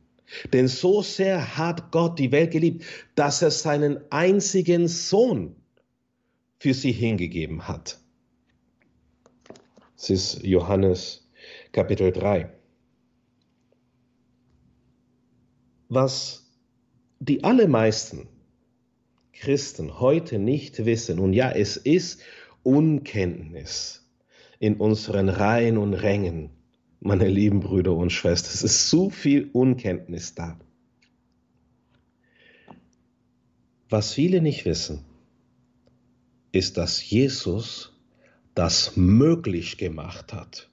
Denn 0.52 0.68
so 0.68 1.02
sehr 1.02 1.58
hat 1.58 1.92
Gott 1.92 2.20
die 2.20 2.32
Welt 2.32 2.52
geliebt, 2.52 2.84
dass 3.16 3.42
er 3.42 3.52
seinen 3.52 4.00
einzigen 4.12 4.88
Sohn 4.88 5.56
für 6.60 6.74
sie 6.74 6.92
hingegeben 6.92 7.68
hat. 7.68 8.00
Es 9.96 10.10
ist 10.10 10.44
Johannes 10.44 11.30
Kapitel 11.72 12.12
3. 12.12 12.57
Was 15.90 16.52
die 17.20 17.44
allermeisten 17.44 18.28
Christen 19.34 20.00
heute 20.00 20.40
nicht 20.40 20.86
wissen, 20.86 21.20
und 21.20 21.34
ja, 21.34 21.52
es 21.52 21.78
ist 21.78 22.22
Unkenntnis 22.64 24.04
in 24.60 24.78
unseren 24.78 25.30
Reihen 25.30 25.78
und 25.78 25.94
Rängen, 25.94 26.50
meine 27.00 27.28
lieben 27.28 27.60
Brüder 27.60 27.96
und 27.96 28.12
Schwestern. 28.12 28.54
Es 28.54 28.64
ist 28.64 28.90
zu 28.90 29.10
viel 29.10 29.50
Unkenntnis 29.54 30.34
da. 30.36 30.60
Was 33.90 34.14
viele 34.14 34.42
nicht 34.42 34.66
wissen, 34.66 35.06
ist, 36.52 36.78
dass 36.78 37.08
Jesus 37.08 37.94
das 38.56 38.98
möglich 38.98 39.78
gemacht 39.78 40.34
hat, 40.34 40.70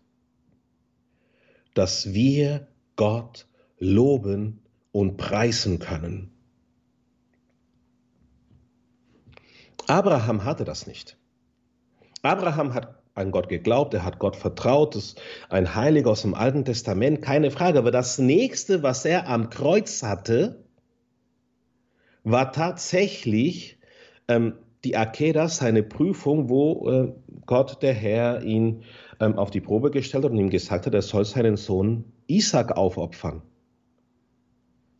dass 1.74 2.14
wir 2.14 2.66
Gott 2.96 3.46
loben 3.78 4.63
und 4.94 5.16
preisen 5.16 5.80
können. 5.80 6.30
Abraham 9.88 10.44
hatte 10.44 10.64
das 10.64 10.86
nicht. 10.86 11.18
Abraham 12.22 12.74
hat 12.74 13.02
an 13.14 13.32
Gott 13.32 13.48
geglaubt, 13.48 13.92
er 13.92 14.04
hat 14.04 14.20
Gott 14.20 14.36
vertraut, 14.36 14.94
ist 14.94 15.20
ein 15.48 15.74
Heiliger 15.74 16.12
aus 16.12 16.22
dem 16.22 16.34
Alten 16.34 16.64
Testament, 16.64 17.22
keine 17.22 17.50
Frage. 17.50 17.80
Aber 17.80 17.90
das 17.90 18.18
nächste, 18.18 18.84
was 18.84 19.04
er 19.04 19.28
am 19.28 19.50
Kreuz 19.50 20.04
hatte, 20.04 20.64
war 22.22 22.52
tatsächlich 22.52 23.80
ähm, 24.28 24.54
die 24.84 24.96
Akeda, 24.96 25.48
seine 25.48 25.82
Prüfung, 25.82 26.48
wo 26.48 26.88
äh, 26.88 27.12
Gott, 27.46 27.82
der 27.82 27.94
Herr, 27.94 28.44
ihn 28.44 28.84
ähm, 29.18 29.38
auf 29.38 29.50
die 29.50 29.60
Probe 29.60 29.90
gestellt 29.90 30.24
hat 30.24 30.30
und 30.30 30.38
ihm 30.38 30.50
gesagt 30.50 30.86
hat, 30.86 30.94
er 30.94 31.02
soll 31.02 31.24
seinen 31.24 31.56
Sohn 31.56 32.12
Isaac 32.28 32.76
aufopfern. 32.76 33.42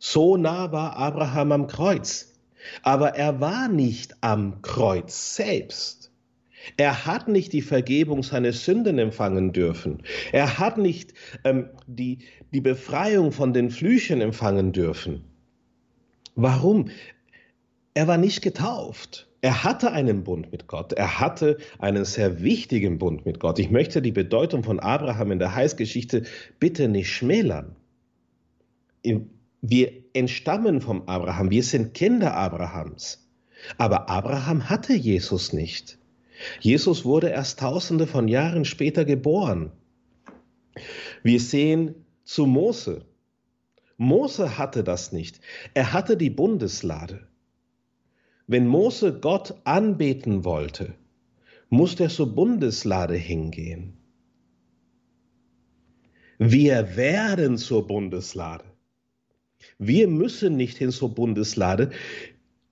So 0.07 0.37
nah 0.37 0.71
war 0.71 0.97
Abraham 0.97 1.51
am 1.51 1.67
Kreuz. 1.67 2.31
Aber 2.83 3.15
er 3.15 3.41
war 3.41 3.67
nicht 3.67 4.15
am 4.21 4.61
Kreuz 4.61 5.35
selbst. 5.35 6.11
Er 6.77 7.07
hat 7.07 7.27
nicht 7.27 7.53
die 7.53 7.63
Vergebung 7.63 8.21
seiner 8.21 8.53
Sünden 8.53 8.99
empfangen 8.99 9.51
dürfen. 9.51 10.03
Er 10.31 10.59
hat 10.59 10.77
nicht 10.77 11.15
ähm, 11.43 11.69
die, 11.87 12.19
die 12.53 12.61
Befreiung 12.61 13.31
von 13.31 13.51
den 13.51 13.71
Flüchen 13.71 14.21
empfangen 14.21 14.73
dürfen. 14.73 15.23
Warum? 16.35 16.89
Er 17.95 18.07
war 18.07 18.17
nicht 18.17 18.43
getauft. 18.43 19.27
Er 19.41 19.63
hatte 19.63 19.91
einen 19.91 20.23
Bund 20.23 20.51
mit 20.51 20.67
Gott. 20.67 20.93
Er 20.93 21.19
hatte 21.19 21.57
einen 21.79 22.05
sehr 22.05 22.43
wichtigen 22.43 22.99
Bund 22.99 23.25
mit 23.25 23.39
Gott. 23.39 23.57
Ich 23.57 23.71
möchte 23.71 24.03
die 24.03 24.11
Bedeutung 24.11 24.63
von 24.63 24.79
Abraham 24.79 25.31
in 25.31 25.39
der 25.39 25.55
Heilsgeschichte 25.55 26.25
bitte 26.59 26.89
nicht 26.89 27.11
schmälern. 27.11 27.75
Wir 29.67 30.03
entstammen 30.13 30.79
vom 30.79 31.07
Abraham. 31.07 31.49
Wir 31.49 31.63
sind 31.63 31.95
Kinder 31.95 32.35
Abrahams. 32.35 33.27
Aber 33.79 34.09
Abraham 34.09 34.69
hatte 34.69 34.93
Jesus 34.93 35.53
nicht. 35.53 35.97
Jesus 36.59 37.03
wurde 37.03 37.29
erst 37.29 37.59
tausende 37.59 38.05
von 38.05 38.27
Jahren 38.27 38.65
später 38.65 39.05
geboren. 39.05 39.71
Wir 41.23 41.39
sehen 41.39 41.95
zu 42.23 42.45
Mose. 42.45 43.05
Mose 43.97 44.59
hatte 44.59 44.83
das 44.83 45.11
nicht. 45.11 45.39
Er 45.73 45.93
hatte 45.93 46.15
die 46.15 46.29
Bundeslade. 46.29 47.27
Wenn 48.45 48.67
Mose 48.67 49.19
Gott 49.19 49.55
anbeten 49.63 50.43
wollte, 50.43 50.93
musste 51.69 52.03
er 52.03 52.09
zur 52.09 52.35
Bundeslade 52.35 53.15
hingehen. 53.15 53.97
Wir 56.37 56.95
werden 56.97 57.57
zur 57.57 57.87
Bundeslade. 57.87 58.74
Wir 59.77 60.07
müssen 60.07 60.55
nicht 60.55 60.77
hin 60.77 60.91
zur 60.91 61.13
Bundeslade 61.13 61.91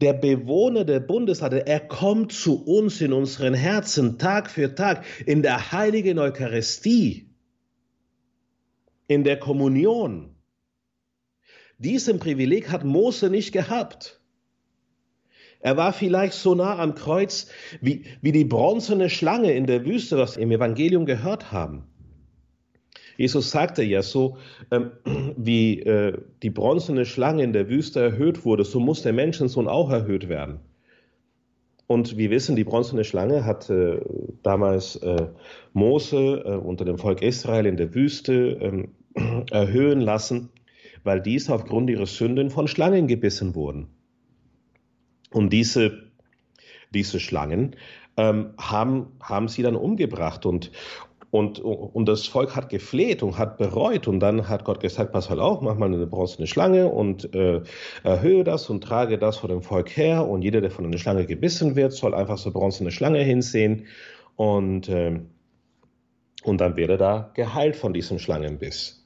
der 0.03 0.13
Bewohner 0.13 0.83
der 0.83 0.99
Bundeslade, 0.99 1.65
er 1.65 1.79
kommt 1.79 2.33
zu 2.33 2.61
uns 2.61 2.99
in 2.99 3.13
unseren 3.13 3.53
Herzen 3.53 4.19
Tag 4.19 4.49
für 4.49 4.75
Tag 4.75 5.05
in 5.25 5.41
der 5.41 5.71
heiligen 5.71 6.19
Eucharistie, 6.19 7.29
in 9.07 9.23
der 9.23 9.39
Kommunion. 9.39 10.35
Diesen 11.77 12.19
Privileg 12.19 12.69
hat 12.69 12.83
Mose 12.83 13.29
nicht 13.29 13.53
gehabt. 13.53 14.19
Er 15.61 15.77
war 15.77 15.93
vielleicht 15.93 16.33
so 16.33 16.53
nah 16.53 16.77
am 16.79 16.95
Kreuz 16.95 17.47
wie, 17.79 18.03
wie 18.21 18.33
die 18.33 18.43
bronzene 18.43 19.09
Schlange 19.09 19.53
in 19.53 19.65
der 19.67 19.85
Wüste, 19.85 20.17
was 20.17 20.35
wir 20.35 20.43
im 20.43 20.51
Evangelium 20.51 21.05
gehört 21.05 21.53
haben. 21.53 21.87
Jesus 23.17 23.51
sagte 23.51 23.83
ja 23.83 24.01
so, 24.01 24.37
ähm, 24.71 24.91
wie 25.37 25.79
äh, 25.81 26.17
die 26.41 26.49
bronzene 26.49 27.05
Schlange 27.05 27.43
in 27.43 27.53
der 27.53 27.69
Wüste 27.69 28.01
erhöht 28.01 28.45
wurde, 28.45 28.63
so 28.63 28.79
muss 28.79 29.01
der 29.01 29.13
Menschensohn 29.13 29.67
auch 29.67 29.89
erhöht 29.89 30.29
werden. 30.29 30.59
Und 31.87 32.17
wir 32.17 32.29
wissen, 32.31 32.55
die 32.55 32.63
bronzene 32.63 33.03
Schlange 33.03 33.45
hat 33.45 33.69
äh, 33.69 33.99
damals 34.41 34.95
äh, 34.97 35.27
Mose 35.73 36.43
äh, 36.45 36.55
unter 36.55 36.85
dem 36.85 36.97
Volk 36.97 37.21
Israel 37.21 37.65
in 37.65 37.77
der 37.77 37.93
Wüste 37.93 38.33
ähm, 38.33 38.91
erhöhen 39.51 40.01
lassen, 40.01 40.49
weil 41.03 41.21
diese 41.21 41.53
aufgrund 41.53 41.89
ihrer 41.89 42.05
Sünden 42.05 42.49
von 42.49 42.67
Schlangen 42.67 43.07
gebissen 43.07 43.53
wurden. 43.53 43.89
Und 45.31 45.51
diese, 45.51 46.03
diese 46.93 47.19
Schlangen 47.19 47.75
ähm, 48.15 48.53
haben, 48.57 49.07
haben 49.21 49.47
sie 49.47 49.63
dann 49.63 49.75
umgebracht. 49.75 50.45
Und, 50.45 50.71
und, 51.33 51.59
und 51.59 52.05
das 52.07 52.27
Volk 52.27 52.55
hat 52.55 52.69
gefleht 52.69 53.23
und 53.23 53.39
hat 53.39 53.57
bereut. 53.57 54.07
Und 54.07 54.19
dann 54.19 54.49
hat 54.49 54.65
Gott 54.65 54.79
gesagt, 54.79 55.13
pass 55.13 55.31
halt 55.31 55.39
auf, 55.39 55.61
mach 55.61 55.75
mal 55.75 55.91
eine 55.91 56.05
bronzene 56.05 56.45
Schlange 56.45 56.89
und 56.89 57.33
äh, 57.33 57.61
erhöhe 58.03 58.43
das 58.43 58.69
und 58.69 58.83
trage 58.83 59.17
das 59.17 59.37
vor 59.37 59.49
dem 59.49 59.63
Volk 59.63 59.97
her. 59.97 60.27
Und 60.27 60.43
jeder, 60.43 60.61
der 60.61 60.69
von 60.69 60.85
einer 60.85 60.99
Schlange 60.99 61.25
gebissen 61.25 61.75
wird, 61.75 61.93
soll 61.93 62.13
einfach 62.13 62.37
so 62.37 62.51
bronzene 62.51 62.91
Schlange 62.91 63.23
hinsehen. 63.23 63.87
Und, 64.35 64.89
äh, 64.89 65.21
und 66.43 66.61
dann 66.61 66.77
wird 66.77 66.91
er 66.91 66.97
da 66.97 67.31
geheilt 67.33 67.77
von 67.77 67.93
diesem 67.93 68.19
Schlangenbiss. 68.19 69.02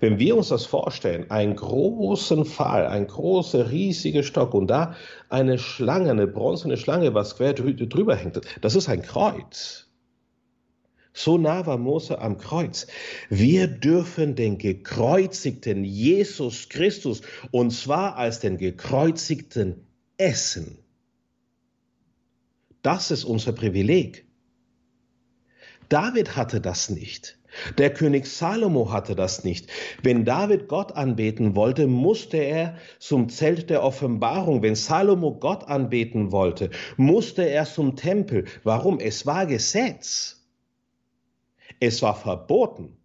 Wenn 0.00 0.18
wir 0.18 0.36
uns 0.36 0.48
das 0.48 0.66
vorstellen, 0.66 1.30
einen 1.30 1.56
großen 1.56 2.44
Pfahl, 2.44 2.86
ein 2.86 3.06
großer, 3.06 3.70
riesiger 3.70 4.22
Stock 4.22 4.54
und 4.54 4.68
da 4.68 4.94
eine 5.28 5.58
Schlange, 5.58 6.10
eine 6.10 6.26
bronzene 6.26 6.76
Schlange, 6.76 7.14
was 7.14 7.36
quer 7.36 7.52
drüber 7.54 8.16
hängt, 8.16 8.40
das 8.60 8.74
ist 8.74 8.88
ein 8.88 9.02
Kreuz. 9.02 9.88
So 11.12 11.36
nah 11.36 11.66
war 11.66 11.78
Mose 11.78 12.20
am 12.20 12.38
Kreuz. 12.38 12.86
Wir 13.28 13.66
dürfen 13.66 14.36
den 14.36 14.56
gekreuzigten 14.56 15.82
Jesus 15.82 16.68
Christus, 16.68 17.22
und 17.50 17.72
zwar 17.72 18.16
als 18.16 18.38
den 18.38 18.56
gekreuzigten, 18.56 19.84
essen. 20.16 20.78
Das 22.82 23.10
ist 23.10 23.24
unser 23.24 23.52
Privileg. 23.52 24.26
David 25.88 26.36
hatte 26.36 26.60
das 26.60 26.90
nicht. 26.90 27.38
Der 27.78 27.92
König 27.92 28.26
Salomo 28.26 28.92
hatte 28.92 29.14
das 29.14 29.44
nicht. 29.44 29.68
Wenn 30.02 30.24
David 30.24 30.68
Gott 30.68 30.92
anbeten 30.92 31.56
wollte, 31.56 31.86
musste 31.86 32.38
er 32.38 32.76
zum 32.98 33.28
Zelt 33.28 33.70
der 33.70 33.82
Offenbarung. 33.82 34.62
Wenn 34.62 34.74
Salomo 34.74 35.34
Gott 35.34 35.64
anbeten 35.64 36.32
wollte, 36.32 36.70
musste 36.96 37.42
er 37.48 37.64
zum 37.64 37.96
Tempel. 37.96 38.44
Warum? 38.64 39.00
Es 39.00 39.26
war 39.26 39.46
Gesetz. 39.46 40.46
Es 41.80 42.02
war 42.02 42.14
verboten, 42.14 42.96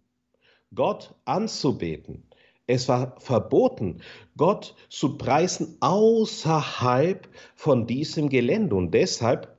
Gott 0.74 1.14
anzubeten. 1.24 2.24
Es 2.66 2.88
war 2.88 3.14
verboten, 3.20 4.00
Gott 4.36 4.74
zu 4.88 5.18
preisen 5.18 5.76
außerhalb 5.80 7.28
von 7.54 7.86
diesem 7.86 8.30
Gelände. 8.30 8.74
Und 8.74 8.92
deshalb 8.92 9.54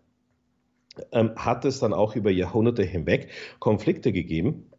ähm, 1.11 1.31
hat 1.35 1.65
es 1.65 1.79
dann 1.79 1.93
auch 1.93 2.15
über 2.15 2.31
Jahrhunderte 2.31 2.83
hinweg 2.83 3.29
Konflikte 3.59 4.11
gegeben 4.11 4.71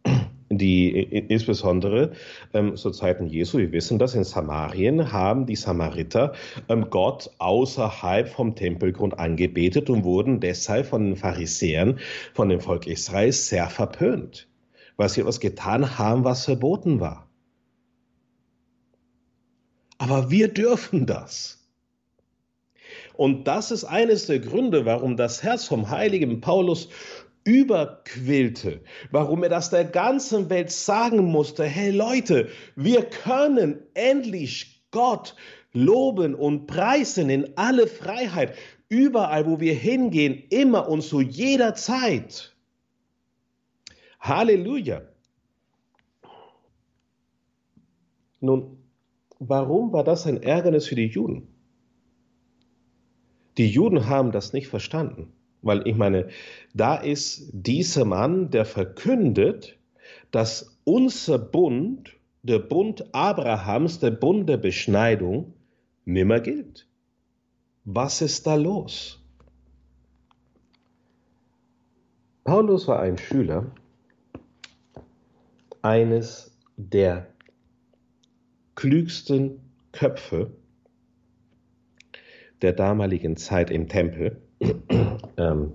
die 0.49 0.91
insbesondere 0.91 2.13
ähm, 2.53 2.75
zu 2.75 2.91
Zeiten 2.91 3.27
Jesu, 3.27 3.57
wir 3.57 3.71
wissen 3.71 3.99
das, 3.99 4.15
in 4.15 4.23
Samarien 4.23 5.11
haben 5.11 5.45
die 5.45 5.55
Samariter 5.55 6.33
ähm, 6.69 6.89
Gott 6.89 7.29
außerhalb 7.39 8.29
vom 8.29 8.55
Tempelgrund 8.55 9.19
angebetet 9.19 9.89
und 9.89 10.03
wurden 10.03 10.39
deshalb 10.39 10.87
von 10.87 11.03
den 11.03 11.15
Pharisäern, 11.15 11.99
von 12.33 12.49
dem 12.49 12.61
Volk 12.61 12.87
Israels 12.87 13.49
sehr 13.49 13.69
verpönt, 13.69 14.47
weil 14.95 15.09
sie 15.09 15.21
etwas 15.21 15.39
getan 15.39 15.97
haben, 15.97 16.23
was 16.23 16.45
verboten 16.45 16.99
war. 16.99 17.29
Aber 19.97 20.29
wir 20.29 20.47
dürfen 20.47 21.05
das. 21.05 21.57
Und 23.15 23.47
das 23.47 23.71
ist 23.71 23.83
eines 23.83 24.27
der 24.27 24.39
Gründe, 24.39 24.85
warum 24.85 25.17
das 25.17 25.41
Herz 25.41 25.65
vom 25.65 25.89
heiligen 25.89 26.39
Paulus 26.39 26.89
überquillte, 27.47 28.81
warum 29.09 29.41
er 29.41 29.49
das 29.49 29.69
der 29.69 29.85
ganzen 29.85 30.49
Welt 30.49 30.69
sagen 30.69 31.23
musste, 31.23 31.63
hey 31.63 31.91
Leute, 31.91 32.49
wir 32.75 33.05
können 33.05 33.79
endlich 33.93 34.83
Gott 34.91 35.33
loben 35.71 36.35
und 36.35 36.67
preisen 36.67 37.29
in 37.29 37.57
alle 37.57 37.87
Freiheit, 37.87 38.53
überall, 38.89 39.45
wo 39.45 39.61
wir 39.61 39.73
hingehen, 39.73 40.43
immer 40.49 40.89
und 40.89 41.03
zu 41.03 41.21
jeder 41.21 41.73
Zeit. 41.73 42.53
Halleluja. 44.19 45.03
Nun, 48.41 48.77
warum 49.39 49.93
war 49.93 50.03
das 50.03 50.27
ein 50.27 50.43
Ärgernis 50.43 50.87
für 50.87 50.95
die 50.95 51.07
Juden? 51.07 51.47
Die 53.57 53.69
Juden 53.69 54.07
haben 54.07 54.33
das 54.33 54.51
nicht 54.51 54.67
verstanden, 54.67 55.31
weil 55.67 55.87
ich 55.87 55.95
meine, 55.95 56.29
da 56.73 56.95
ist 56.95 57.49
dieser 57.51 58.05
Mann, 58.05 58.49
der 58.49 58.65
verkündet, 58.65 59.77
dass 60.31 60.79
unser 60.83 61.37
Bund, 61.37 62.15
der 62.41 62.59
Bund 62.59 63.13
Abrahams, 63.13 63.99
der 63.99 64.11
Bund 64.11 64.47
der 64.49 64.57
Beschneidung, 64.57 65.53
nimmer 66.05 66.39
gilt. 66.39 66.87
Was 67.83 68.21
ist 68.21 68.47
da 68.47 68.55
los? 68.55 69.21
Paulus 72.43 72.87
war 72.87 73.01
ein 73.01 73.17
Schüler 73.17 73.71
eines 75.81 76.57
der 76.77 77.27
klügsten 78.75 79.59
Köpfe 79.91 80.51
der 82.61 82.73
damaligen 82.73 83.35
Zeit 83.35 83.69
im 83.69 83.89
Tempel 83.89 84.41
ähm, 84.59 85.73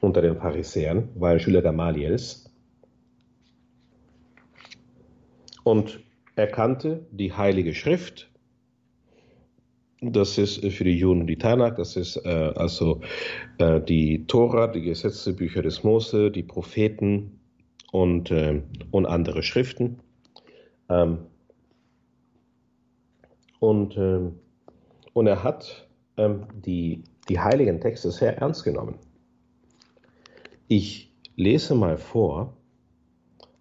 unter 0.00 0.22
den 0.22 0.36
Pharisäern, 0.36 1.08
war 1.14 1.30
ein 1.30 1.40
Schüler 1.40 1.62
Gamaliels. 1.62 2.52
Und 5.64 6.00
er 6.36 6.46
kannte 6.46 7.06
die 7.10 7.32
Heilige 7.32 7.74
Schrift. 7.74 8.30
Das 10.00 10.38
ist 10.38 10.64
für 10.64 10.84
die 10.84 10.98
Juden 10.98 11.26
die 11.26 11.38
Tanakh, 11.38 11.76
das 11.76 11.96
ist 11.96 12.16
äh, 12.24 12.52
also 12.54 13.00
äh, 13.58 13.80
die 13.80 14.26
Tora, 14.26 14.66
die 14.66 14.82
Gesetzebücher 14.82 15.62
des 15.62 15.82
Mose, 15.82 16.30
die 16.30 16.42
Propheten 16.42 17.40
und, 17.92 18.30
äh, 18.30 18.62
und 18.90 19.06
andere 19.06 19.42
Schriften. 19.42 20.00
Ähm, 20.90 21.18
und, 23.58 23.96
ähm, 23.96 24.38
und 25.14 25.26
er 25.26 25.42
hat 25.42 25.88
ähm, 26.18 26.46
die, 26.54 27.02
die 27.28 27.40
heiligen 27.40 27.80
Texte 27.80 28.10
sehr 28.10 28.38
ernst 28.38 28.64
genommen. 28.64 28.98
Ich 30.68 31.12
lese 31.36 31.74
mal 31.74 31.98
vor 31.98 32.56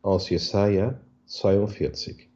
aus 0.02 0.30
Jesaja 0.30 1.00
42. 1.26 2.30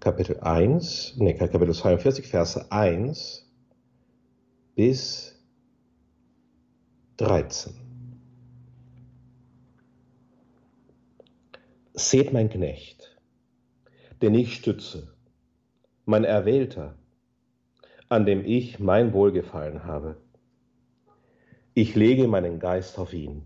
Kapitel 0.00 0.38
1, 0.40 1.14
nee, 1.18 1.34
Kapitel 1.34 1.74
42, 1.74 2.26
Verse 2.26 2.70
1 2.70 3.50
bis 4.74 5.34
13. 7.16 7.74
Seht 11.94 12.32
mein 12.32 12.48
Knecht, 12.48 13.18
den 14.22 14.34
ich 14.34 14.54
stütze, 14.54 15.12
mein 16.04 16.22
Erwählter, 16.22 16.94
an 18.08 18.24
dem 18.24 18.44
ich 18.44 18.78
mein 18.78 19.12
Wohlgefallen 19.12 19.84
habe. 19.84 20.16
Ich 21.74 21.94
lege 21.94 22.26
meinen 22.26 22.58
Geist 22.58 22.98
auf 22.98 23.12
ihn, 23.12 23.42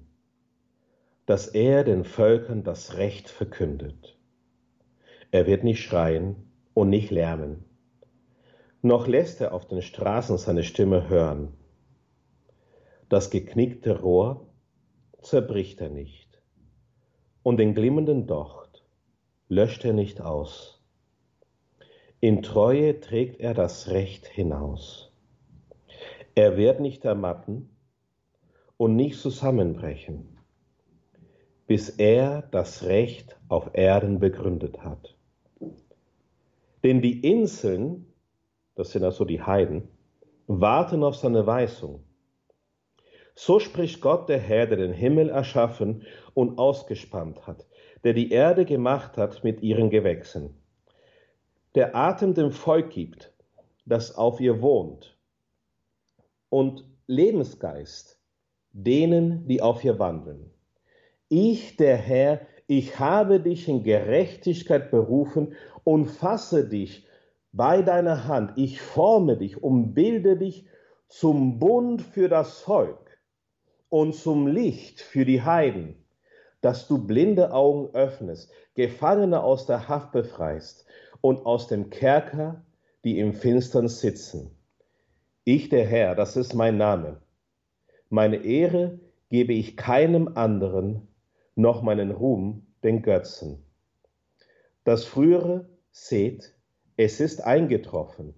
dass 1.27 1.49
er 1.49 1.85
den 1.85 2.05
Völkern 2.05 2.63
das 2.65 2.97
Recht 2.97 3.29
verkündet. 3.29 4.19
Er 5.31 5.47
wird 5.47 5.65
nicht 5.65 5.83
schreien 5.83 6.37
und 6.75 6.91
nicht 6.91 7.11
lärmen, 7.11 7.65
noch 8.83 9.07
lässt 9.07 9.41
er 9.41 9.55
auf 9.55 9.69
den 9.69 9.81
Straßen 9.81 10.39
seine 10.39 10.65
Stimme 10.65 11.09
hören. 11.09 11.55
Das 13.09 13.31
geknickte 13.31 14.01
Rohr 14.01 14.49
zerbricht 15.21 15.81
er 15.81 15.89
nicht, 15.89 16.43
und 17.45 17.59
den 17.59 17.75
glimmenden 17.75 18.27
Docht 18.27 18.85
löscht 19.49 19.85
er 19.85 19.93
nicht 19.93 20.21
aus. 20.21 20.82
In 22.25 22.41
Treue 22.41 23.01
trägt 23.01 23.41
er 23.41 23.53
das 23.53 23.89
Recht 23.89 24.29
hinaus. 24.29 25.11
Er 26.37 26.57
wird 26.57 26.79
nicht 26.79 27.05
ermatten 27.05 27.77
und 28.77 28.95
nicht 28.95 29.19
zusammenbrechen, 29.19 30.39
bis 31.67 31.89
er 31.89 32.43
das 32.43 32.85
Recht 32.85 33.37
auf 33.49 33.71
Erden 33.73 34.21
begründet 34.21 34.85
hat. 34.85 35.17
Denn 36.85 37.03
die 37.03 37.29
Inseln, 37.29 38.07
das 38.77 38.93
sind 38.93 39.03
also 39.03 39.25
die 39.25 39.43
Heiden, 39.43 39.89
warten 40.47 41.03
auf 41.03 41.17
seine 41.17 41.45
Weisung. 41.49 42.05
So 43.35 43.59
spricht 43.59 44.01
Gott 44.01 44.29
der 44.29 44.39
Herr, 44.39 44.69
der 44.69 44.77
den 44.77 44.93
Himmel 44.93 45.29
erschaffen 45.29 46.07
und 46.35 46.57
ausgespannt 46.61 47.49
hat, 47.49 47.67
der 48.05 48.13
die 48.13 48.31
Erde 48.31 48.65
gemacht 48.65 49.17
hat 49.17 49.43
mit 49.43 49.61
ihren 49.61 49.91
Gewächsen 49.91 50.62
der 51.75 51.97
Atem 51.97 52.35
dem 52.35 52.51
Volk 52.51 52.91
gibt, 52.91 53.33
das 53.87 54.15
auf 54.15 54.41
ihr 54.41 54.61
wohnt, 54.61 55.17
und 56.49 56.85
Lebensgeist 57.07 58.19
denen, 58.73 59.47
die 59.49 59.61
auf 59.63 59.85
ihr 59.85 59.99
wandeln. 59.99 60.51
Ich, 61.29 61.77
der 61.77 61.97
Herr, 61.97 62.41
ich 62.67 62.99
habe 62.99 63.41
dich 63.41 63.69
in 63.69 63.83
Gerechtigkeit 63.83 64.91
berufen 64.91 65.55
und 65.85 66.07
fasse 66.07 66.69
dich 66.69 67.07
bei 67.53 67.83
deiner 67.83 68.27
Hand. 68.27 68.53
Ich 68.57 68.81
forme 68.81 69.37
dich 69.37 69.63
und 69.63 69.95
bilde 69.95 70.37
dich 70.37 70.67
zum 71.09 71.59
Bund 71.59 72.01
für 72.03 72.29
das 72.29 72.61
Volk 72.61 73.19
und 73.89 74.15
zum 74.15 74.47
Licht 74.47 75.01
für 75.01 75.25
die 75.25 75.43
Heiden, 75.43 76.03
dass 76.63 76.87
du 76.87 77.07
blinde 77.07 77.53
Augen 77.53 77.95
öffnest, 77.95 78.51
Gefangene 78.75 79.43
aus 79.43 79.67
der 79.67 79.89
Haft 79.89 80.13
befreist 80.13 80.87
und 81.23 81.47
aus 81.47 81.69
dem 81.69 81.89
Kerker, 81.89 82.63
die 83.05 83.19
im 83.19 83.33
Finstern 83.33 83.89
sitzen. 83.89 84.51
Ich, 85.45 85.71
der 85.71 85.87
Herr, 85.87 86.15
das 86.15 86.37
ist 86.37 86.53
mein 86.53 86.77
Name. 86.77 87.23
Meine 88.11 88.37
Ehre 88.37 89.01
gebe 89.31 89.55
ich 89.55 89.79
keinem 89.79 90.37
anderen, 90.37 91.09
noch 91.55 91.81
meinen 91.83 92.11
Ruhm 92.11 92.67
den 92.85 93.01
Götzen. 93.01 93.65
Das 94.85 95.05
Frühere, 95.05 95.69
seht, 95.91 96.55
es 96.97 97.21
ist 97.21 97.43
eingetroffen. 97.43 98.35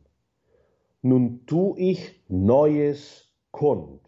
Nun 1.02 1.46
tu 1.46 1.74
ich 1.76 2.22
Neues 2.28 3.32
kund. 3.50 4.00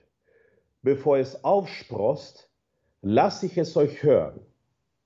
Bevor 0.82 1.18
es 1.18 1.44
aufsprost, 1.44 2.50
lass 3.02 3.42
ich 3.42 3.58
es 3.58 3.76
euch 3.76 4.02
hören. 4.02 4.40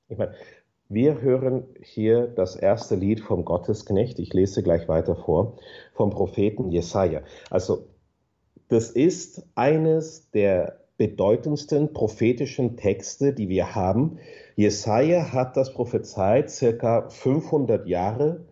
Ich 0.08 0.18
meine, 0.18 0.34
wir 0.90 1.22
hören 1.22 1.68
hier 1.80 2.26
das 2.26 2.56
erste 2.56 2.96
Lied 2.96 3.20
vom 3.20 3.44
Gottesknecht. 3.44 4.18
Ich 4.18 4.34
lese 4.34 4.64
gleich 4.64 4.88
weiter 4.88 5.14
vor, 5.14 5.56
vom 5.94 6.10
Propheten 6.10 6.68
Jesaja. 6.72 7.22
Also, 7.48 7.86
das 8.66 8.90
ist 8.90 9.46
eines 9.54 10.30
der 10.32 10.80
bedeutendsten 10.96 11.92
prophetischen 11.92 12.76
Texte, 12.76 13.32
die 13.32 13.48
wir 13.48 13.76
haben. 13.76 14.18
Jesaja 14.56 15.32
hat 15.32 15.56
das 15.56 15.72
prophezeit 15.72 16.50
circa 16.50 17.08
500 17.08 17.86
Jahre 17.86 18.46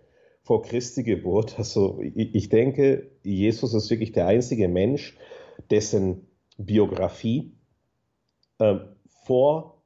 vor 0.44 0.62
Christi 0.62 1.03
Geburt. 1.03 1.59
Also, 1.59 2.01
ich 2.01 2.48
denke, 2.48 3.11
Jesus 3.24 3.74
ist 3.74 3.90
wirklich 3.90 4.12
der 4.12 4.29
einzige 4.29 4.68
Mensch, 4.68 5.18
dessen 5.72 6.29
Biografie 6.57 7.53
äh, 8.61 8.77
vor 9.24 9.78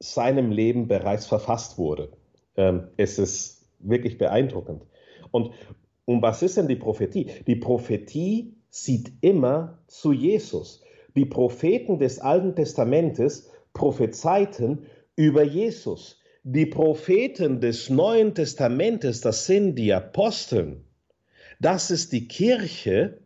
seinem 0.00 0.50
Leben 0.50 0.88
bereits 0.88 1.26
verfasst 1.26 1.78
wurde. 1.78 2.12
Ähm, 2.56 2.88
es 2.96 3.18
ist 3.18 3.68
wirklich 3.78 4.18
beeindruckend. 4.18 4.84
Und 5.30 5.52
um 6.04 6.22
was 6.22 6.42
ist 6.42 6.56
denn 6.56 6.68
die 6.68 6.76
Prophetie? 6.76 7.30
Die 7.46 7.56
Prophetie 7.56 8.56
sieht 8.70 9.12
immer 9.20 9.82
zu 9.86 10.12
Jesus. 10.12 10.82
Die 11.16 11.26
Propheten 11.26 11.98
des 11.98 12.20
Alten 12.20 12.54
Testamentes 12.54 13.50
prophezeiten 13.72 14.86
über 15.16 15.42
Jesus. 15.42 16.20
Die 16.44 16.66
Propheten 16.66 17.60
des 17.60 17.90
Neuen 17.90 18.34
Testamentes, 18.34 19.20
das 19.20 19.46
sind 19.46 19.74
die 19.74 19.92
Aposteln. 19.92 20.84
Das 21.60 21.90
ist 21.90 22.12
die 22.12 22.28
Kirche. 22.28 23.18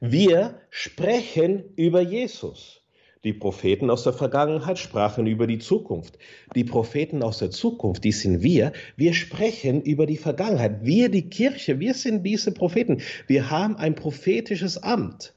Wir 0.00 0.60
sprechen 0.70 1.72
über 1.76 2.00
Jesus. 2.00 2.81
Die 3.24 3.32
Propheten 3.32 3.88
aus 3.88 4.02
der 4.02 4.12
Vergangenheit 4.12 4.78
sprachen 4.78 5.26
über 5.26 5.46
die 5.46 5.60
Zukunft. 5.60 6.18
Die 6.56 6.64
Propheten 6.64 7.22
aus 7.22 7.38
der 7.38 7.52
Zukunft, 7.52 8.02
die 8.02 8.10
sind 8.10 8.42
wir. 8.42 8.72
Wir 8.96 9.14
sprechen 9.14 9.80
über 9.82 10.06
die 10.06 10.16
Vergangenheit. 10.16 10.84
Wir, 10.84 11.08
die 11.08 11.28
Kirche, 11.28 11.78
wir 11.78 11.94
sind 11.94 12.24
diese 12.24 12.50
Propheten. 12.50 13.00
Wir 13.28 13.48
haben 13.48 13.76
ein 13.76 13.94
prophetisches 13.94 14.82
Amt. 14.82 15.34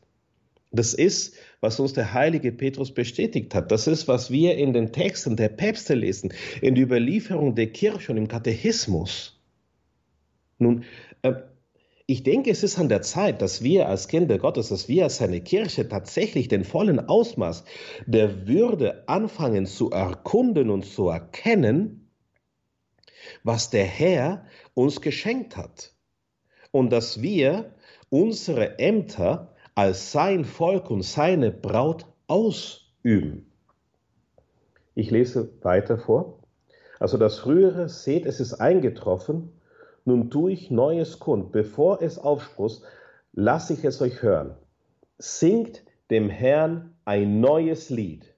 Das 0.71 0.95
ist, 0.95 1.35
was 1.61 1.79
uns 1.79 1.93
der 1.93 2.13
heilige 2.13 2.51
Petrus 2.51 2.91
bestätigt 2.91 3.53
hat. 3.53 3.71
Das 3.71 3.85
ist, 3.85 4.07
was 4.07 4.31
wir 4.31 4.57
in 4.57 4.73
den 4.73 4.91
Texten 4.91 5.35
der 5.35 5.49
Päpste 5.49 5.93
lesen, 5.93 6.33
in 6.61 6.73
der 6.73 6.83
Überlieferung 6.83 7.53
der 7.53 7.67
Kirche 7.67 8.11
und 8.11 8.17
im 8.17 8.27
Katechismus. 8.27 9.39
Nun, 10.57 10.85
äh, 11.21 11.33
ich 12.07 12.21
denke, 12.21 12.51
es 12.51 12.61
ist 12.61 12.77
an 12.77 12.89
der 12.89 13.01
Zeit, 13.01 13.41
dass 13.41 13.63
wir 13.63 13.89
als 13.89 14.07
Kinder 14.07 14.37
Gottes, 14.37 14.69
dass 14.69 14.87
wir 14.87 15.05
als 15.05 15.17
seine 15.17 15.41
Kirche 15.41 15.89
tatsächlich 15.89 16.47
den 16.47 16.63
vollen 16.63 17.07
Ausmaß 17.07 17.63
der 18.05 18.47
Würde 18.47 19.07
anfangen 19.07 19.65
zu 19.65 19.89
erkunden 19.89 20.69
und 20.69 20.85
zu 20.85 21.09
erkennen, 21.09 22.11
was 23.43 23.71
der 23.71 23.85
Herr 23.85 24.45
uns 24.75 25.01
geschenkt 25.01 25.57
hat. 25.57 25.93
Und 26.71 26.91
dass 26.91 27.21
wir 27.23 27.73
unsere 28.09 28.77
Ämter 28.77 29.55
als 29.73 30.11
sein 30.11 30.45
Volk 30.45 30.91
und 30.91 31.01
seine 31.01 31.51
Braut 31.51 32.05
ausüben. 32.27 33.51
Ich 34.93 35.09
lese 35.09 35.51
weiter 35.63 35.97
vor. 35.97 36.39
Also 36.99 37.17
das 37.17 37.39
frühere, 37.39 37.89
seht, 37.89 38.25
es 38.25 38.39
ist 38.39 38.53
eingetroffen, 38.53 39.51
nun 40.05 40.29
tue 40.29 40.53
ich 40.53 40.71
Neues 40.71 41.19
kund, 41.19 41.51
bevor 41.51 42.01
es 42.01 42.17
aufsproßt, 42.17 42.83
lasse 43.33 43.73
ich 43.73 43.83
es 43.83 44.01
euch 44.01 44.21
hören. 44.21 44.55
Singt 45.17 45.83
dem 46.09 46.29
Herrn 46.29 46.95
ein 47.05 47.39
neues 47.39 47.89
Lied. 47.89 48.33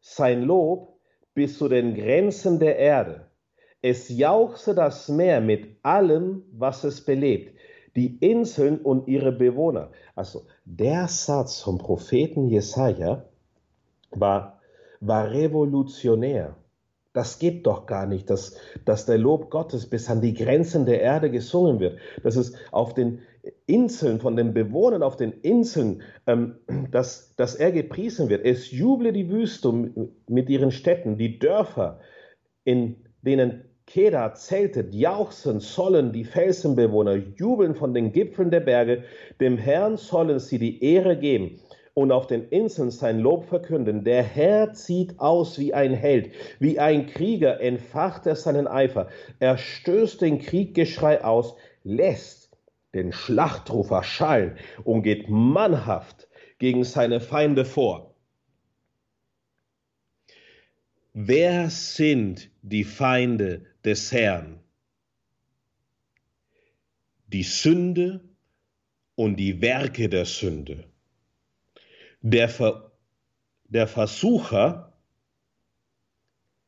Sein 0.00 0.42
Lob 0.42 0.98
bis 1.34 1.58
zu 1.58 1.68
den 1.68 1.94
Grenzen 1.94 2.58
der 2.58 2.76
Erde. 2.76 3.26
Es 3.82 4.10
jauchze 4.10 4.74
das 4.74 5.08
Meer 5.08 5.40
mit 5.40 5.76
allem, 5.82 6.42
was 6.52 6.84
es 6.84 7.02
belebt, 7.02 7.56
die 7.96 8.18
Inseln 8.18 8.78
und 8.78 9.08
ihre 9.08 9.32
Bewohner. 9.32 9.90
Also 10.14 10.46
der 10.64 11.08
Satz 11.08 11.60
vom 11.60 11.78
Propheten 11.78 12.48
Jesaja 12.48 13.24
war, 14.10 14.60
war 15.00 15.30
revolutionär. 15.30 16.56
Das 17.12 17.40
geht 17.40 17.66
doch 17.66 17.86
gar 17.86 18.06
nicht, 18.06 18.30
dass, 18.30 18.56
dass 18.84 19.04
der 19.04 19.18
Lob 19.18 19.50
Gottes 19.50 19.90
bis 19.90 20.08
an 20.08 20.20
die 20.20 20.34
Grenzen 20.34 20.86
der 20.86 21.00
Erde 21.00 21.30
gesungen 21.30 21.80
wird, 21.80 21.98
dass 22.22 22.36
es 22.36 22.54
auf 22.70 22.94
den 22.94 23.20
Inseln, 23.66 24.20
von 24.20 24.36
den 24.36 24.54
Bewohnern 24.54 25.02
auf 25.02 25.16
den 25.16 25.32
Inseln, 25.32 26.02
ähm, 26.26 26.56
dass, 26.90 27.34
dass 27.34 27.56
er 27.56 27.72
gepriesen 27.72 28.28
wird. 28.28 28.44
Es 28.44 28.70
juble 28.70 29.12
die 29.12 29.28
Wüste 29.28 29.72
mit 30.28 30.48
ihren 30.48 30.70
Städten, 30.70 31.18
die 31.18 31.38
Dörfer, 31.38 32.00
in 32.64 32.96
denen 33.22 33.64
Kedar 33.86 34.34
zeltet, 34.34 34.94
jauchzen 34.94 35.58
sollen 35.58 36.12
die 36.12 36.24
Felsenbewohner, 36.24 37.16
jubeln 37.16 37.74
von 37.74 37.92
den 37.92 38.12
Gipfeln 38.12 38.52
der 38.52 38.60
Berge, 38.60 39.02
dem 39.40 39.58
Herrn 39.58 39.96
sollen 39.96 40.38
sie 40.38 40.60
die 40.60 40.84
Ehre 40.84 41.18
geben 41.18 41.60
und 41.94 42.12
auf 42.12 42.26
den 42.26 42.48
Inseln 42.48 42.90
sein 42.90 43.18
Lob 43.20 43.46
verkünden. 43.46 44.04
Der 44.04 44.22
Herr 44.22 44.72
zieht 44.72 45.18
aus 45.18 45.58
wie 45.58 45.74
ein 45.74 45.92
Held, 45.92 46.32
wie 46.58 46.78
ein 46.78 47.06
Krieger 47.06 47.60
entfacht 47.60 48.26
er 48.26 48.36
seinen 48.36 48.66
Eifer. 48.66 49.08
Er 49.38 49.58
stößt 49.58 50.20
den 50.20 50.38
Krieggeschrei 50.38 51.24
aus, 51.24 51.56
lässt 51.82 52.56
den 52.94 53.12
Schlachtruf 53.12 53.90
erschallen 53.90 54.56
und 54.84 55.02
geht 55.02 55.28
mannhaft 55.28 56.28
gegen 56.58 56.84
seine 56.84 57.20
Feinde 57.20 57.64
vor. 57.64 58.14
Wer 61.12 61.70
sind 61.70 62.50
die 62.62 62.84
Feinde 62.84 63.66
des 63.84 64.12
Herrn? 64.12 64.60
Die 67.26 67.42
Sünde 67.42 68.20
und 69.14 69.36
die 69.36 69.60
Werke 69.60 70.08
der 70.08 70.24
Sünde 70.24 70.89
der, 72.20 72.48
Ver, 72.48 72.92
der 73.64 73.86
Versucher 73.86 74.92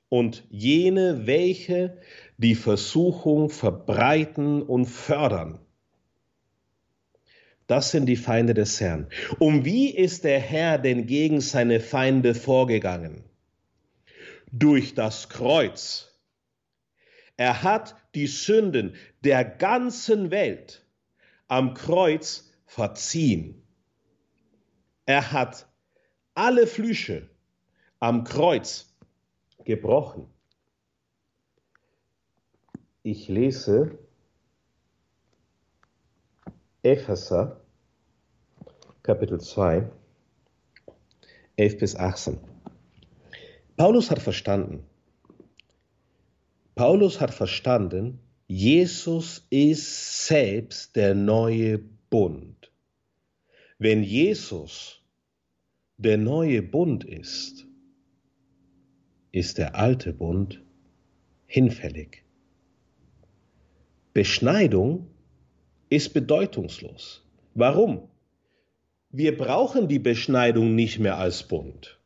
und 0.09 0.45
jene, 0.51 1.27
welche 1.27 1.99
die 2.37 2.55
Versuchung 2.55 3.51
verbreiten 3.51 4.63
und 4.63 4.87
fördern. 4.87 5.59
Das 7.67 7.91
sind 7.91 8.07
die 8.07 8.17
Feinde 8.17 8.55
des 8.55 8.81
Herrn. 8.81 9.09
Und 9.39 9.65
wie 9.65 9.89
ist 9.89 10.25
der 10.25 10.41
Herr 10.41 10.79
denn 10.79 11.07
gegen 11.07 11.41
seine 11.41 11.81
Feinde 11.81 12.35
vorgegangen? 12.35 13.25
Durch 14.51 14.95
das 14.95 15.31
Kreuz. 15.31 16.21
Er 17.39 17.63
hat 17.63 17.97
die 18.15 18.27
Sünden 18.27 18.95
der 19.25 19.45
ganzen 19.45 20.31
Welt 20.31 20.85
am 21.49 21.73
Kreuz 21.73 22.53
verziehen. 22.67 23.62
Er 25.07 25.33
hat 25.33 25.67
alle 26.35 26.67
Flüche 26.67 27.29
am 28.01 28.25
Kreuz 28.25 28.95
gebrochen. 29.65 30.27
Ich 33.03 33.29
lese 33.29 33.99
Epheser 36.83 37.61
Kapitel 39.03 39.41
2, 39.41 39.91
11 41.57 41.79
bis 41.79 41.97
18. 41.97 42.39
Paulus 43.77 44.13
hat 44.13 44.21
verstanden, 44.21 44.85
Paulus 46.77 47.21
hat 47.21 47.35
verstanden, 47.35 48.21
Jesus 48.47 49.45
ist 49.51 50.27
selbst 50.27 50.95
der 50.95 51.17
neue 51.17 51.79
Bund. 51.79 52.62
Wenn 53.79 54.03
Jesus 54.03 55.03
der 55.97 56.19
neue 56.19 56.63
Bund 56.63 57.05
ist, 57.05 57.67
ist 59.31 59.59
der 59.59 59.77
alte 59.77 60.13
Bund 60.13 60.63
hinfällig. 61.47 62.25
Beschneidung 64.13 65.07
ist 65.89 66.13
bedeutungslos. 66.13 67.27
Warum? 67.55 68.09
Wir 69.11 69.37
brauchen 69.37 69.89
die 69.89 69.99
Beschneidung 69.99 70.75
nicht 70.75 70.99
mehr 70.99 71.19
als 71.19 71.43
Bund. 71.43 71.99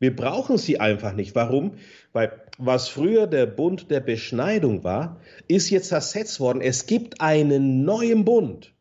Wir 0.00 0.14
brauchen 0.14 0.58
sie 0.58 0.80
einfach 0.80 1.14
nicht. 1.14 1.34
Warum? 1.34 1.76
Weil 2.12 2.42
was 2.58 2.88
früher 2.88 3.26
der 3.26 3.46
Bund 3.46 3.90
der 3.90 4.00
Beschneidung 4.00 4.84
war, 4.84 5.20
ist 5.48 5.70
jetzt 5.70 5.92
ersetzt 5.92 6.40
worden. 6.40 6.60
Es 6.60 6.86
gibt 6.86 7.20
einen 7.20 7.84
neuen 7.84 8.24
Bund. 8.24 8.73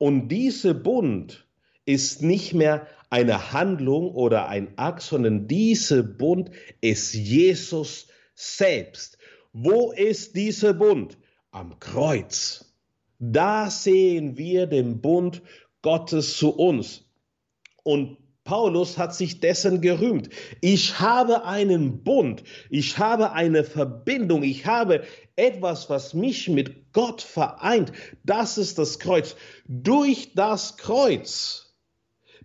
Und 0.00 0.28
dieser 0.28 0.72
Bund 0.72 1.46
ist 1.84 2.22
nicht 2.22 2.54
mehr 2.54 2.86
eine 3.10 3.52
Handlung 3.52 4.14
oder 4.14 4.48
ein 4.48 4.78
Akt, 4.78 5.02
sondern 5.02 5.46
dieser 5.46 6.02
Bund 6.02 6.50
ist 6.80 7.12
Jesus 7.12 8.06
selbst. 8.34 9.18
Wo 9.52 9.92
ist 9.92 10.36
dieser 10.36 10.72
Bund? 10.72 11.18
Am 11.50 11.78
Kreuz. 11.80 12.74
Da 13.18 13.68
sehen 13.68 14.38
wir 14.38 14.66
den 14.66 15.02
Bund 15.02 15.42
Gottes 15.82 16.38
zu 16.38 16.56
uns. 16.56 17.04
Und 17.82 18.16
Paulus 18.44 18.98
hat 18.98 19.14
sich 19.14 19.40
dessen 19.40 19.80
gerühmt. 19.80 20.30
Ich 20.60 20.98
habe 20.98 21.44
einen 21.44 22.02
Bund, 22.02 22.42
ich 22.68 22.98
habe 22.98 23.32
eine 23.32 23.64
Verbindung, 23.64 24.42
ich 24.42 24.66
habe 24.66 25.04
etwas, 25.36 25.88
was 25.90 26.14
mich 26.14 26.48
mit 26.48 26.92
Gott 26.92 27.22
vereint. 27.22 27.92
Das 28.24 28.58
ist 28.58 28.78
das 28.78 28.98
Kreuz. 28.98 29.36
Durch 29.66 30.34
das 30.34 30.76
Kreuz 30.76 31.74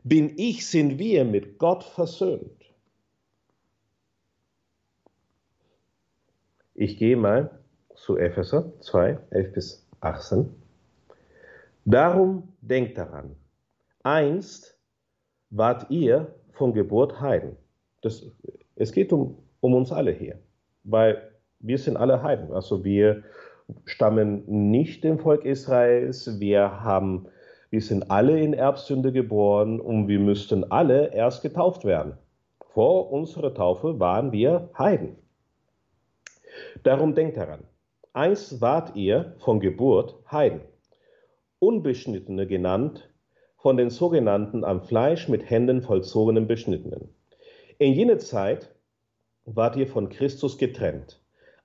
bin 0.04 0.34
ich, 0.38 0.68
sind 0.68 1.00
wir 1.00 1.26
mit 1.26 1.58
Gott 1.58 1.84
versöhnt. 1.84 2.64
Ich 6.76 6.98
gehe 6.98 7.16
mal 7.16 7.58
zu 7.96 8.18
Epheser 8.18 8.74
2, 8.82 9.18
11 9.32 9.54
bis 9.54 9.88
18. 10.02 10.54
Darum 11.86 12.54
denkt 12.62 12.98
daran, 12.98 13.36
einst 14.04 14.75
wart 15.58 15.90
ihr 15.90 16.34
von 16.52 16.74
Geburt 16.74 17.22
Heiden. 17.22 17.56
Das, 18.02 18.26
es 18.76 18.92
geht 18.92 19.12
um, 19.14 19.38
um 19.62 19.74
uns 19.74 19.92
alle 19.92 20.12
hier, 20.12 20.40
weil 20.84 21.22
wir 21.60 21.78
sind 21.78 21.98
alle 21.98 22.22
Heiden. 22.22 22.52
Also 22.52 22.84
wir 22.84 23.24
stammen 23.86 24.44
nicht 24.70 25.04
dem 25.04 25.20
Volk 25.20 25.46
Israels, 25.46 26.40
wir 26.40 26.84
haben, 26.84 27.28
wir 27.70 27.82
sind 27.82 28.12
alle 28.12 28.40
in 28.40 28.54
Erbsünde 28.54 29.12
geboren 29.12 29.80
und 29.80 30.08
wir 30.08 30.20
müssten 30.20 30.70
alle 30.72 31.14
erst 31.14 31.42
getauft 31.42 31.86
werden. 31.86 32.14
Vor 32.74 33.12
unserer 33.12 33.54
Taufe 33.54 34.00
waren 34.00 34.32
wir 34.32 34.70
Heiden. 34.78 35.16
Darum 36.84 37.16
denkt 37.16 37.38
daran, 37.38 37.64
einst 38.14 38.62
wart 38.62 38.96
ihr 38.96 39.36
von 39.40 39.60
Geburt 39.60 40.16
Heiden, 40.32 40.62
Unbeschnittene 41.60 42.46
genannt 42.46 43.10
von 43.66 43.78
den 43.78 43.90
sogenannten 43.90 44.64
am 44.64 44.84
Fleisch 44.84 45.28
mit 45.28 45.50
Händen 45.50 45.82
vollzogenen 45.82 46.46
Beschnittenen. 46.46 47.10
In 47.80 47.94
jener 47.94 48.20
Zeit 48.20 48.70
wart 49.46 49.76
ihr 49.76 49.88
von 49.88 50.10
Christus 50.10 50.60
getrennt, 50.60 51.20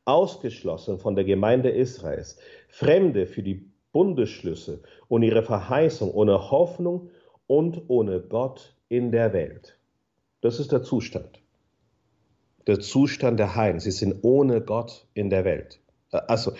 ausgeschlossen 0.07 0.99
von 0.99 1.15
der 1.15 1.25
Gemeinde 1.25 1.69
Israels, 1.69 2.39
Fremde 2.71 3.27
für 3.27 3.43
die 3.43 3.71
Bundesschlüsse 3.93 4.81
und 5.09 5.23
ihre 5.23 5.43
Verheißung, 5.43 6.11
ohne 6.11 6.51
Hoffnung 6.51 7.11
und 7.47 7.83
ohne 7.89 8.23
Gott 8.23 8.75
in 8.89 9.13
der 9.13 9.35
Welt. 9.35 9.79
Das 10.41 10.59
ist 10.59 10.73
der 10.73 10.83
Zustand. 10.83 11.43
Der 12.67 12.81
Zustand 12.81 13.39
der 13.39 13.57
Heiden. 13.57 13.79
Sie 13.79 13.91
sind 13.91 14.21
ohne 14.23 14.63
Gott 14.63 15.07
in 15.13 15.29
der 15.29 15.45
Welt. 15.45 15.81
Also, 16.13 16.53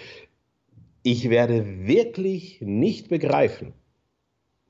ich 1.03 1.31
werde 1.31 1.87
wirklich 1.87 2.61
nicht 2.61 3.09
begreifen, 3.09 3.73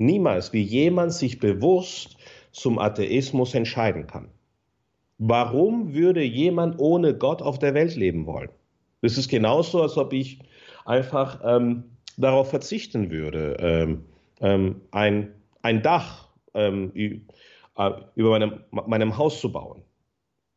niemals, 0.00 0.52
wie 0.52 0.62
jemand 0.62 1.12
sich 1.12 1.38
bewusst 1.38 2.16
zum 2.52 2.78
Atheismus 2.78 3.54
entscheiden 3.54 4.06
kann. 4.06 4.28
Warum 5.18 5.94
würde 5.94 6.22
jemand 6.22 6.78
ohne 6.78 7.16
Gott 7.16 7.42
auf 7.42 7.58
der 7.58 7.74
Welt 7.74 7.94
leben 7.94 8.26
wollen? 8.26 8.48
Das 9.02 9.18
ist 9.18 9.28
genauso, 9.28 9.82
als 9.82 9.96
ob 9.96 10.12
ich 10.12 10.40
einfach 10.84 11.40
ähm, 11.44 11.84
darauf 12.16 12.50
verzichten 12.50 13.10
würde, 13.10 13.56
ähm, 13.60 14.04
ähm, 14.40 14.80
ein, 14.90 15.34
ein 15.62 15.82
Dach 15.82 16.28
ähm, 16.54 16.92
äh, 16.94 17.90
über 18.14 18.30
meinem, 18.30 18.60
meinem 18.70 19.16
Haus 19.16 19.40
zu 19.40 19.52
bauen. 19.52 19.82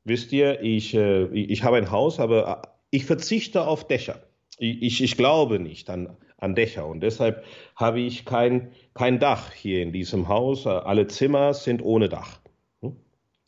Wisst 0.06 0.32
ihr, 0.32 0.62
ich, 0.62 0.94
äh, 0.94 1.26
ich 1.34 1.64
habe 1.64 1.78
ein 1.78 1.92
Haus, 1.92 2.20
aber 2.20 2.62
äh, 2.64 2.68
ich 2.92 3.06
verzichte 3.06 3.66
auf 3.66 3.88
Dächer. 3.88 4.24
Ich, 4.58 5.02
ich 5.02 5.18
glaube 5.18 5.60
nicht 5.60 5.90
an, 5.90 6.16
an 6.44 6.56
Dächer 6.56 6.86
und 6.86 7.00
deshalb 7.02 7.44
habe 7.76 8.00
ich 8.02 8.26
kein, 8.26 8.72
kein 8.94 9.20
Dach 9.20 9.52
hier 9.52 9.82
in 9.82 9.92
diesem 9.92 10.28
Haus. 10.28 10.68
Alle 10.68 11.08
Zimmer 11.08 11.54
sind 11.54 11.82
ohne 11.82 12.10
Dach. 12.10 12.40
Hm? 12.82 12.98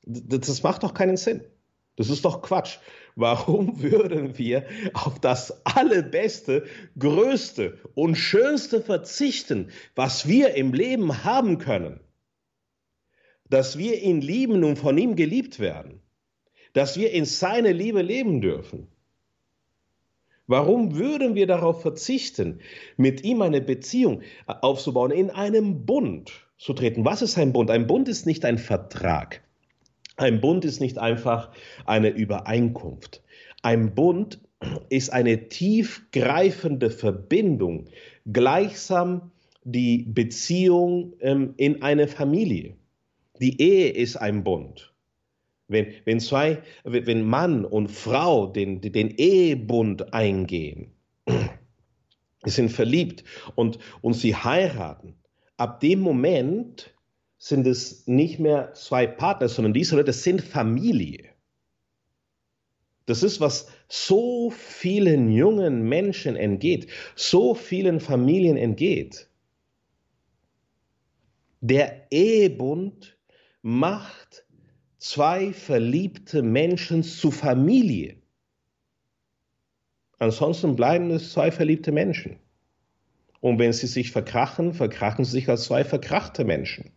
Das 0.06 0.64
macht 0.64 0.84
doch 0.84 0.94
keinen 0.94 1.18
Sinn. 1.18 1.42
Das 1.98 2.10
ist 2.10 2.26
doch 2.26 2.42
Quatsch. 2.42 2.78
Warum 3.16 3.82
würden 3.82 4.38
wir 4.38 4.66
auf 4.94 5.20
das 5.20 5.66
allerbeste, 5.66 6.66
größte 6.98 7.78
und 7.94 8.16
schönste 8.16 8.82
verzichten, 8.82 9.72
was 9.96 10.28
wir 10.28 10.56
im 10.56 10.74
Leben 10.74 11.24
haben 11.24 11.58
können? 11.58 12.00
Dass 13.50 13.78
wir 13.78 14.02
ihn 14.02 14.22
lieben 14.22 14.64
und 14.64 14.78
von 14.78 14.98
ihm 14.98 15.16
geliebt 15.16 15.60
werden. 15.60 16.02
Dass 16.74 16.98
wir 16.98 17.12
in 17.12 17.26
seine 17.26 17.72
Liebe 17.72 18.02
leben 18.02 18.42
dürfen. 18.42 18.88
Warum 20.48 20.96
würden 20.96 21.36
wir 21.36 21.48
darauf 21.48 21.82
verzichten, 21.82 22.60
mit 22.98 23.24
ihm 23.24 23.42
eine 23.42 23.62
Beziehung 23.62 24.22
aufzubauen, 24.46 25.12
in 25.12 25.32
einem 25.32 25.86
Bund 25.86 26.32
zu 26.58 26.74
treten? 26.74 27.04
Was 27.04 27.22
ist 27.22 27.38
ein 27.38 27.52
Bund? 27.52 27.72
Ein 27.72 27.88
Bund 27.88 28.08
ist 28.08 28.26
nicht 28.26 28.46
ein 28.46 28.58
Vertrag. 28.58 29.42
Ein 30.18 30.42
Bund 30.42 30.64
ist 30.64 30.80
nicht 30.80 30.98
einfach 30.98 31.52
eine 31.86 32.10
Übereinkunft. 32.10 33.24
Ein 33.64 33.96
Bund 33.96 34.40
ist 34.90 35.12
eine 35.12 35.50
tiefgreifende 35.50 36.90
Verbindung, 36.90 37.86
gleichsam 38.32 39.32
die 39.64 40.04
Beziehung 40.04 41.14
ähm, 41.20 41.54
in 41.58 41.82
eine 41.82 42.08
Familie. 42.08 42.76
Die 43.42 43.60
Ehe 43.60 43.90
ist 43.90 44.16
ein 44.16 44.44
Bund. 44.44 44.95
Wenn, 45.68 45.94
wenn, 46.06 46.20
zwei, 46.20 46.62
wenn 46.84 47.24
Mann 47.24 47.66
und 47.66 47.90
Frau 47.90 48.48
den, 48.48 48.82
den 48.82 49.10
Ehebund 49.10 50.14
eingehen, 50.14 50.92
sind 52.44 52.70
verliebt 52.70 53.24
und, 53.56 53.80
und 54.02 54.14
sie 54.14 54.36
heiraten, 54.36 55.16
ab 55.58 55.80
dem 55.80 56.00
Moment 56.00 56.94
sind 57.38 57.66
es 57.68 58.08
nicht 58.08 58.40
mehr 58.40 58.74
zwei 58.74 59.08
Partner, 59.08 59.50
sondern 59.50 59.74
diese 59.74 59.96
Leute 59.96 60.14
sind 60.14 60.42
Familie. 60.42 61.30
Das 63.06 63.22
ist, 63.22 63.40
was 63.40 63.68
so 63.88 64.50
vielen 64.50 65.32
jungen 65.32 65.84
Menschen 65.84 66.36
entgeht, 66.36 66.88
so 67.16 67.54
vielen 67.54 68.00
Familien 68.00 68.58
entgeht. 68.58 69.30
Der 71.62 72.12
Ehebund 72.12 73.18
macht 73.62 74.45
zwei 75.10 75.54
verliebte 75.54 76.42
Menschen 76.42 77.04
zu 77.04 77.30
Familie. 77.30 78.16
Ansonsten 80.18 80.76
bleiben 80.76 81.12
es 81.12 81.32
zwei 81.32 81.52
verliebte 81.52 81.92
Menschen. 81.92 82.40
Und 83.40 83.60
wenn 83.60 83.72
sie 83.72 83.86
sich 83.86 84.12
verkrachen, 84.12 84.74
verkrachen 84.74 85.24
sie 85.24 85.32
sich 85.32 85.50
als 85.50 85.66
zwei 85.66 85.84
verkrachte 85.84 86.44
Menschen. 86.44 86.92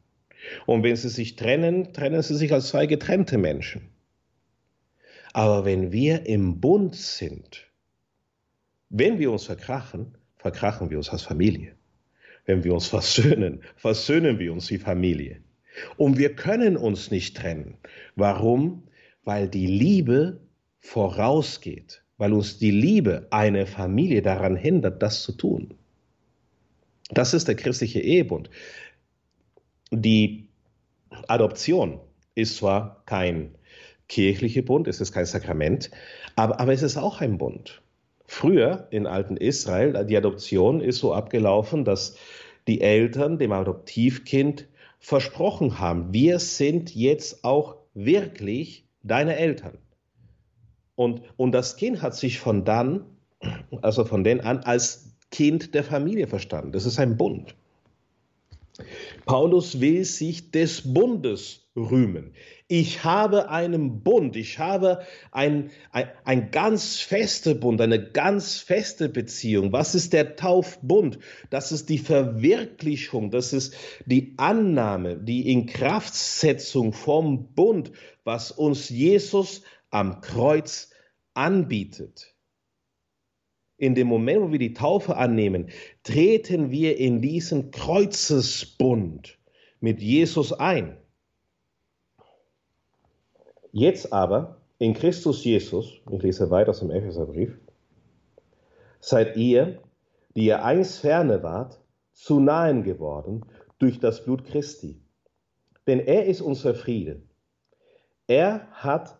Und 0.64 0.84
wenn 0.84 0.96
sie 0.96 1.10
sich 1.10 1.36
trennen, 1.36 1.92
trennen 1.92 2.22
sie 2.22 2.36
sich 2.36 2.52
als 2.52 2.68
zwei 2.68 2.86
getrennte 2.86 3.36
Menschen. 3.36 3.90
Aber 5.34 5.66
wenn 5.66 5.92
wir 5.92 6.24
im 6.26 6.60
Bund 6.60 6.96
sind, 6.96 7.70
wenn 8.88 9.18
wir 9.18 9.30
uns 9.30 9.44
verkrachen, 9.44 10.16
verkrachen 10.36 10.88
wir 10.88 10.96
uns 10.96 11.10
als 11.10 11.22
Familie. 11.22 11.74
Wenn 12.46 12.64
wir 12.64 12.72
uns 12.72 12.86
versöhnen, 12.86 13.62
versöhnen 13.76 14.38
wir 14.38 14.54
uns 14.54 14.70
wie 14.70 14.78
Familie. 14.78 15.42
Und 15.96 16.18
wir 16.18 16.34
können 16.34 16.76
uns 16.76 17.10
nicht 17.10 17.36
trennen. 17.36 17.76
Warum? 18.16 18.84
Weil 19.24 19.48
die 19.48 19.66
Liebe 19.66 20.40
vorausgeht, 20.80 22.02
weil 22.16 22.32
uns 22.32 22.58
die 22.58 22.70
Liebe 22.70 23.26
eine 23.30 23.66
Familie 23.66 24.22
daran 24.22 24.56
hindert, 24.56 25.02
das 25.02 25.22
zu 25.22 25.32
tun. 25.32 25.74
Das 27.10 27.34
ist 27.34 27.48
der 27.48 27.54
christliche 27.54 28.00
Ehebund. 28.00 28.50
Die 29.90 30.48
Adoption 31.26 32.00
ist 32.34 32.56
zwar 32.56 33.02
kein 33.06 33.54
kirchlicher 34.08 34.62
Bund, 34.62 34.88
es 34.88 35.00
ist 35.00 35.12
kein 35.12 35.26
Sakrament, 35.26 35.90
aber, 36.36 36.60
aber 36.60 36.72
es 36.72 36.82
ist 36.82 36.96
auch 36.96 37.20
ein 37.20 37.38
Bund. 37.38 37.82
Früher 38.26 38.86
in 38.90 39.06
alten 39.06 39.36
Israel, 39.36 40.04
die 40.06 40.16
Adoption 40.16 40.80
ist 40.80 40.98
so 40.98 41.14
abgelaufen, 41.14 41.84
dass 41.84 42.16
die 42.66 42.80
Eltern 42.82 43.38
dem 43.38 43.52
Adoptivkind 43.52 44.66
versprochen 44.98 45.78
haben, 45.78 46.12
wir 46.12 46.38
sind 46.38 46.94
jetzt 46.94 47.44
auch 47.44 47.76
wirklich 47.94 48.86
deine 49.02 49.36
Eltern. 49.36 49.78
Und, 50.96 51.22
und 51.36 51.52
das 51.52 51.76
Kind 51.76 52.02
hat 52.02 52.14
sich 52.16 52.40
von 52.40 52.64
dann, 52.64 53.04
also 53.82 54.04
von 54.04 54.24
den 54.24 54.40
an, 54.40 54.58
als 54.60 55.16
Kind 55.30 55.74
der 55.74 55.84
Familie 55.84 56.26
verstanden. 56.26 56.72
Das 56.72 56.86
ist 56.86 56.98
ein 56.98 57.16
Bund. 57.16 57.54
Paulus 59.26 59.80
will 59.80 60.04
sich 60.04 60.50
des 60.50 60.92
Bundes 60.92 61.67
rühmen. 61.78 62.34
Ich 62.66 63.04
habe 63.04 63.48
einen 63.48 64.02
Bund, 64.02 64.36
ich 64.36 64.58
habe 64.58 65.00
ein, 65.32 65.70
ein, 65.92 66.08
ein 66.24 66.50
ganz 66.50 66.98
fester 66.98 67.54
Bund, 67.54 67.80
eine 67.80 68.10
ganz 68.10 68.58
feste 68.58 69.08
Beziehung. 69.08 69.72
Was 69.72 69.94
ist 69.94 70.12
der 70.12 70.36
Taufbund? 70.36 71.18
Das 71.50 71.72
ist 71.72 71.88
die 71.88 71.98
Verwirklichung, 71.98 73.30
das 73.30 73.52
ist 73.52 73.74
die 74.04 74.34
Annahme, 74.36 75.16
die 75.16 75.50
Inkraftsetzung 75.50 76.92
vom 76.92 77.54
Bund, 77.54 77.92
was 78.24 78.50
uns 78.50 78.88
Jesus 78.88 79.62
am 79.90 80.20
Kreuz 80.20 80.90
anbietet 81.34 82.34
in 83.78 83.94
dem 83.94 84.08
Moment, 84.08 84.42
wo 84.42 84.52
wir 84.52 84.58
die 84.58 84.74
Taufe 84.74 85.16
annehmen, 85.16 85.70
treten 86.02 86.70
wir 86.70 86.98
in 86.98 87.22
diesen 87.22 87.70
Kreuzesbund 87.70 89.38
mit 89.80 90.02
Jesus 90.02 90.52
ein. 90.52 90.98
Jetzt 93.72 94.12
aber, 94.12 94.56
in 94.78 94.94
Christus 94.94 95.44
Jesus, 95.44 96.00
ich 96.10 96.22
lese 96.22 96.50
weiter 96.50 96.70
aus 96.70 96.80
dem 96.80 96.90
Epheserbrief, 96.90 97.58
seid 99.00 99.36
ihr, 99.36 99.78
die 100.34 100.46
ihr 100.46 100.64
einst 100.64 101.00
ferne 101.00 101.42
wart, 101.42 101.80
zu 102.12 102.40
nahen 102.40 102.82
geworden 102.82 103.44
durch 103.78 104.00
das 104.00 104.24
Blut 104.24 104.44
Christi. 104.44 105.00
Denn 105.86 106.00
er 106.00 106.26
ist 106.26 106.40
unser 106.40 106.74
Friede. 106.74 107.22
Er 108.26 108.66
hat 108.72 109.18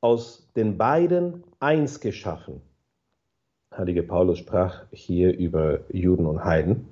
aus 0.00 0.48
den 0.56 0.78
beiden 0.78 1.44
eins 1.60 2.00
geschaffen 2.00 2.62
Heilige 3.76 4.02
Paulus 4.02 4.38
sprach 4.38 4.84
hier 4.92 5.34
über 5.36 5.80
Juden 5.90 6.26
und 6.26 6.44
Heiden, 6.44 6.88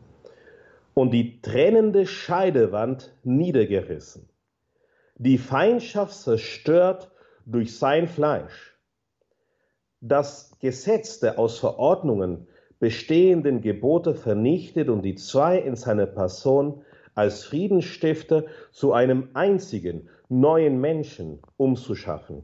und 0.95 1.11
die 1.13 1.41
trennende 1.43 2.07
Scheidewand 2.07 3.15
niedergerissen, 3.23 4.30
die 5.21 5.37
Feindschaft 5.37 6.15
zerstört 6.15 7.11
durch 7.45 7.77
sein 7.77 8.09
Fleisch, 8.09 8.75
das 10.01 10.57
Gesetz 10.61 11.21
der 11.21 11.39
aus 11.39 11.59
Verordnungen 11.59 12.47
bestehenden 12.79 13.61
Gebote 13.61 14.15
vernichtet 14.15 14.89
und 14.89 15.03
die 15.03 15.17
zwei 15.17 15.59
in 15.59 15.77
seiner 15.77 16.07
Person 16.07 16.83
als 17.15 17.45
Friedensstifter 17.45 18.45
zu 18.73 18.95
einem 18.95 19.29
einzigen 19.35 20.09
neuen 20.31 20.81
Menschen 20.81 21.41
umzuschaffen, 21.59 22.43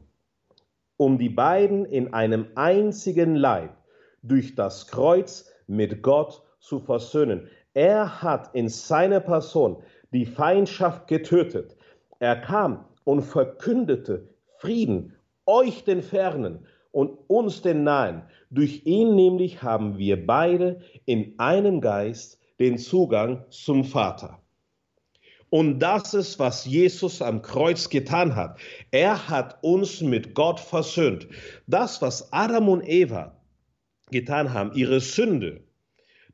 um 0.97 1.17
die 1.17 1.29
beiden 1.29 1.83
in 1.83 2.13
einem 2.13 2.45
einzigen 2.53 3.33
Leib 3.33 3.75
durch 4.21 4.53
das 4.53 4.85
Kreuz 4.85 5.49
mit 5.65 6.03
Gott 6.03 6.43
zu 6.59 6.77
versöhnen. 6.77 7.47
Er 7.73 8.21
hat 8.21 8.53
in 8.53 8.69
seiner 8.69 9.19
Person 9.19 9.81
die 10.11 10.27
Feindschaft 10.27 11.07
getötet. 11.07 11.76
Er 12.19 12.35
kam 12.35 12.85
und 13.03 13.21
verkündete 13.21 14.29
Frieden, 14.57 15.13
euch 15.45 15.83
den 15.83 16.01
Fernen 16.01 16.65
und 16.91 17.17
uns 17.27 17.61
den 17.61 17.83
Nahen. 17.83 18.23
Durch 18.49 18.85
ihn 18.85 19.15
nämlich 19.15 19.61
haben 19.61 19.97
wir 19.97 20.25
beide 20.25 20.81
in 21.05 21.37
einem 21.37 21.81
Geist 21.81 22.39
den 22.59 22.77
Zugang 22.77 23.45
zum 23.49 23.83
Vater. 23.83 24.41
Und 25.49 25.79
das 25.79 26.13
ist, 26.13 26.39
was 26.39 26.65
Jesus 26.65 27.21
am 27.21 27.41
Kreuz 27.41 27.89
getan 27.89 28.35
hat. 28.35 28.59
Er 28.91 29.29
hat 29.29 29.59
uns 29.61 30.01
mit 30.01 30.33
Gott 30.33 30.59
versöhnt. 30.59 31.27
Das, 31.67 32.01
was 32.01 32.33
Adam 32.33 32.67
und 32.67 32.81
Eva 32.87 33.37
getan 34.11 34.53
haben, 34.53 34.73
ihre 34.73 34.99
Sünde, 34.99 35.61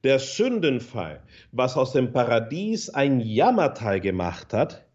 der 0.03 0.19
Sündenfall, 0.19 1.21
was 1.51 1.77
aus 1.77 1.93
dem 1.93 2.11
Paradies 2.11 2.89
ein 2.89 3.19
Jammertal 3.19 4.01
gemacht 4.01 4.51
hat, 4.53 4.85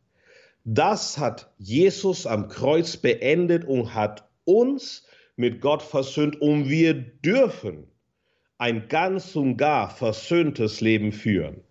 das 0.70 1.16
hat 1.16 1.50
Jesus 1.56 2.26
am 2.26 2.48
Kreuz 2.48 2.98
beendet 2.98 3.64
und 3.64 3.94
hat 3.94 4.28
uns 4.44 5.06
mit 5.34 5.62
Gott 5.62 5.82
versöhnt 5.82 6.38
und 6.42 6.68
wir 6.68 6.92
dürfen 6.92 7.86
ein 8.58 8.86
ganz 8.88 9.34
und 9.34 9.56
gar 9.56 9.88
versöhntes 9.88 10.82
Leben 10.82 11.12
führen. 11.12 11.62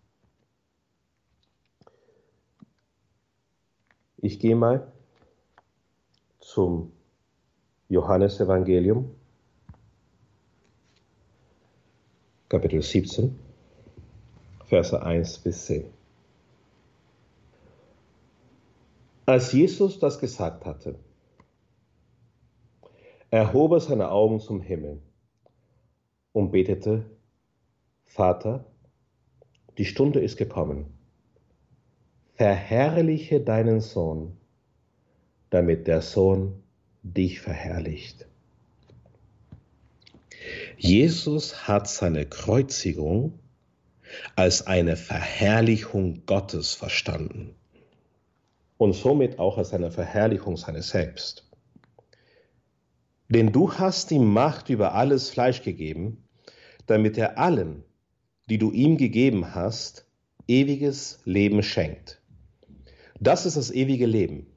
Ich 4.18 4.40
gehe 4.40 4.56
mal 4.56 4.92
zum 6.40 6.92
Johannesevangelium, 7.90 9.14
Kapitel 12.50 12.82
17, 12.82 13.38
Verse 14.66 15.00
1 15.00 15.38
bis 15.40 15.66
10. 15.68 15.97
Als 19.30 19.52
Jesus 19.52 20.00
das 20.00 20.20
gesagt 20.20 20.64
hatte, 20.64 20.98
erhob 23.30 23.74
er 23.74 23.82
seine 23.82 24.10
Augen 24.10 24.40
zum 24.40 24.62
Himmel 24.62 25.02
und 26.32 26.52
betete, 26.52 27.06
Vater, 28.06 28.64
die 29.78 29.84
Stunde 29.84 30.22
ist 30.22 30.38
gekommen 30.38 30.98
verherrliche 32.36 33.42
deinen 33.42 33.82
Sohn, 33.82 34.38
damit 35.50 35.88
der 35.88 36.02
Sohn 36.02 36.64
dich 37.04 37.42
verherrlicht. 37.42 38.28
Jesus 40.78 41.68
hat 41.68 41.90
seine 41.90 42.28
Kreuzigung 42.28 43.40
als 44.38 44.68
eine 44.68 44.96
Verherrlichung 44.96 46.26
Gottes 46.26 46.76
verstanden 46.76 47.56
und 48.78 48.94
somit 48.94 49.40
auch 49.40 49.58
als 49.58 49.74
eine 49.74 49.92
Verherrlichung 49.92 50.58
seines 50.58 50.90
Selbst. 50.90 51.50
Denn 53.30 53.52
du 53.52 53.74
hast 53.74 54.12
ihm 54.12 54.26
Macht 54.26 54.70
über 54.70 54.94
alles 54.94 55.30
Fleisch 55.30 55.62
gegeben, 55.62 56.24
damit 56.86 57.18
er 57.18 57.38
allen, 57.38 57.84
die 58.50 58.58
du 58.58 58.72
ihm 58.72 58.98
gegeben 58.98 59.54
hast, 59.54 60.06
ewiges 60.48 61.20
Leben 61.26 61.62
schenkt. 61.62 62.22
Das 63.20 63.46
ist 63.46 63.58
das 63.58 63.72
ewige 63.72 64.06
Leben, 64.06 64.48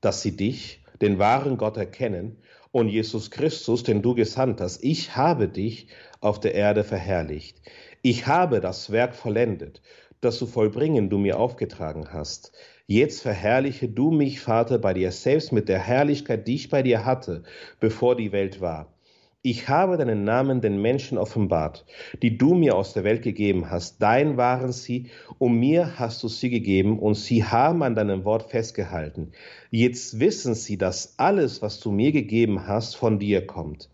dass 0.00 0.22
sie 0.22 0.36
dich, 0.36 0.84
den 1.00 1.18
wahren 1.18 1.56
Gott, 1.56 1.76
erkennen 1.76 2.38
und 2.70 2.88
Jesus 2.88 3.30
Christus, 3.30 3.82
den 3.82 4.02
du 4.02 4.14
gesandt 4.14 4.60
hast. 4.60 4.84
Ich 4.84 5.16
habe 5.16 5.48
dich 5.48 5.88
auf 6.20 6.38
der 6.38 6.54
Erde 6.54 6.84
verherrlicht. 6.84 7.60
Ich 8.02 8.26
habe 8.26 8.60
das 8.60 8.92
Werk 8.92 9.14
vollendet, 9.14 9.82
das 10.20 10.38
zu 10.38 10.46
vollbringen 10.46 11.10
du 11.10 11.18
mir 11.18 11.38
aufgetragen 11.38 12.12
hast. 12.12 12.52
Jetzt 12.92 13.22
verherrliche 13.22 13.88
du 13.88 14.10
mich, 14.10 14.40
Vater, 14.40 14.76
bei 14.76 14.92
dir 14.92 15.12
selbst 15.12 15.50
mit 15.50 15.70
der 15.70 15.78
Herrlichkeit, 15.78 16.46
die 16.46 16.56
ich 16.56 16.68
bei 16.68 16.82
dir 16.82 17.06
hatte, 17.06 17.42
bevor 17.80 18.16
die 18.16 18.32
Welt 18.32 18.60
war. 18.60 18.92
Ich 19.40 19.70
habe 19.70 19.96
deinen 19.96 20.24
Namen 20.24 20.60
den 20.60 20.82
Menschen 20.82 21.16
offenbart, 21.16 21.86
die 22.20 22.36
du 22.36 22.52
mir 22.52 22.76
aus 22.76 22.92
der 22.92 23.02
Welt 23.02 23.22
gegeben 23.22 23.70
hast. 23.70 24.02
Dein 24.02 24.36
waren 24.36 24.72
sie, 24.72 25.06
und 25.38 25.58
mir 25.58 25.98
hast 25.98 26.22
du 26.22 26.28
sie 26.28 26.50
gegeben, 26.50 26.98
und 26.98 27.14
sie 27.14 27.42
haben 27.42 27.82
an 27.82 27.94
deinem 27.94 28.26
Wort 28.26 28.50
festgehalten. 28.50 29.32
Jetzt 29.70 30.20
wissen 30.20 30.54
sie, 30.54 30.76
dass 30.76 31.18
alles, 31.18 31.62
was 31.62 31.80
du 31.80 31.92
mir 31.92 32.12
gegeben 32.12 32.66
hast, 32.66 32.94
von 32.94 33.18
dir 33.18 33.46
kommt. 33.46 33.88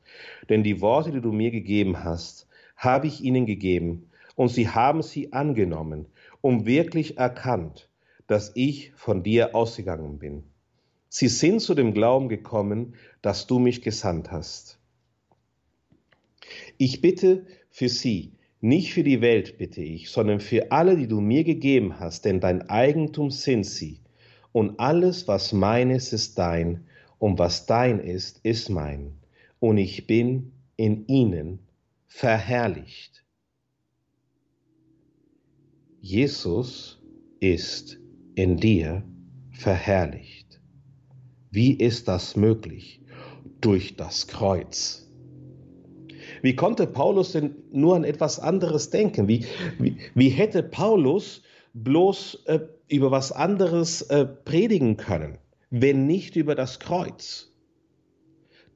Denn 0.49 0.65
die 0.65 0.81
Worte, 0.81 1.13
die 1.13 1.21
du 1.21 1.31
mir 1.31 1.53
gegeben 1.53 2.03
hast, 2.03 2.49
habe 2.77 3.07
ich 3.07 3.23
ihnen 3.23 3.47
gegeben, 3.47 4.11
und 4.35 4.49
sie 4.49 4.69
haben 4.69 5.03
sie 5.03 5.33
angenommen 5.33 6.07
und 6.41 6.67
wirklich 6.67 7.17
erkannt, 7.17 7.88
dass 8.29 8.53
ich 8.55 8.93
von 8.95 9.25
dir 9.25 9.57
ausgegangen 9.57 10.19
bin. 10.19 10.45
Sie 11.09 11.29
sind 11.29 11.61
zu 11.61 11.75
dem 11.75 11.95
Glauben 11.95 12.29
gekommen, 12.29 12.95
dass 13.23 13.47
du 13.47 13.59
mich 13.59 13.83
gesandt 13.83 14.31
hast. 14.31 14.79
Ich 16.77 17.01
bitte 17.01 17.47
für 17.71 17.89
sie, 17.89 18.33
nicht 18.61 18.93
für 18.93 19.03
die 19.03 19.21
Welt 19.21 19.59
bitte 19.59 19.83
ich, 19.83 20.11
sondern 20.11 20.41
für 20.41 20.71
alle, 20.71 20.97
die 20.97 21.09
du 21.09 21.21
mir 21.21 21.45
gegeben 21.45 21.99
hast, 21.99 22.25
denn 22.25 22.41
dein 22.41 22.69
Eigentum 22.69 23.31
sind 23.31 23.65
sie. 23.65 24.01
Und 24.53 24.79
alles, 24.79 25.27
was 25.27 25.53
meines, 25.53 26.13
ist 26.13 26.39
dein, 26.39 26.87
und 27.19 27.39
was 27.39 27.67
dein 27.67 27.99
ist, 27.99 28.41
ist 28.45 28.69
mein. 28.69 29.13
Und 29.61 29.79
ich 29.79 30.07
bin 30.07 30.53
in 30.77 31.07
ihnen 31.07 31.61
verherrlicht. 32.07 33.25
Jesus 36.01 37.01
ist 37.41 37.99
in 38.39 38.57
dir 38.57 39.03
verherrlicht. 39.51 40.61
Wie 41.51 41.73
ist 41.73 42.07
das 42.07 42.37
möglich? 42.37 43.03
Durch 43.61 43.97
das 43.97 44.29
Kreuz. 44.29 45.11
Wie 46.41 46.55
konnte 46.55 46.87
Paulus 46.87 47.33
denn 47.33 47.57
nur 47.73 47.97
an 47.97 48.05
etwas 48.05 48.39
anderes 48.39 48.91
denken? 48.91 49.27
Wie, 49.27 49.45
wie, 49.81 49.97
wie 50.15 50.29
hätte 50.29 50.63
Paulus 50.63 51.43
bloß 51.75 52.45
äh, 52.47 52.61
über 52.87 53.11
was 53.11 53.33
anderes 53.33 54.03
äh, 54.03 54.25
predigen 54.25 54.97
können, 54.97 55.39
wenn 55.71 56.07
nicht 56.07 56.37
über 56.37 56.55
das 56.55 56.79
Kreuz? 56.79 57.53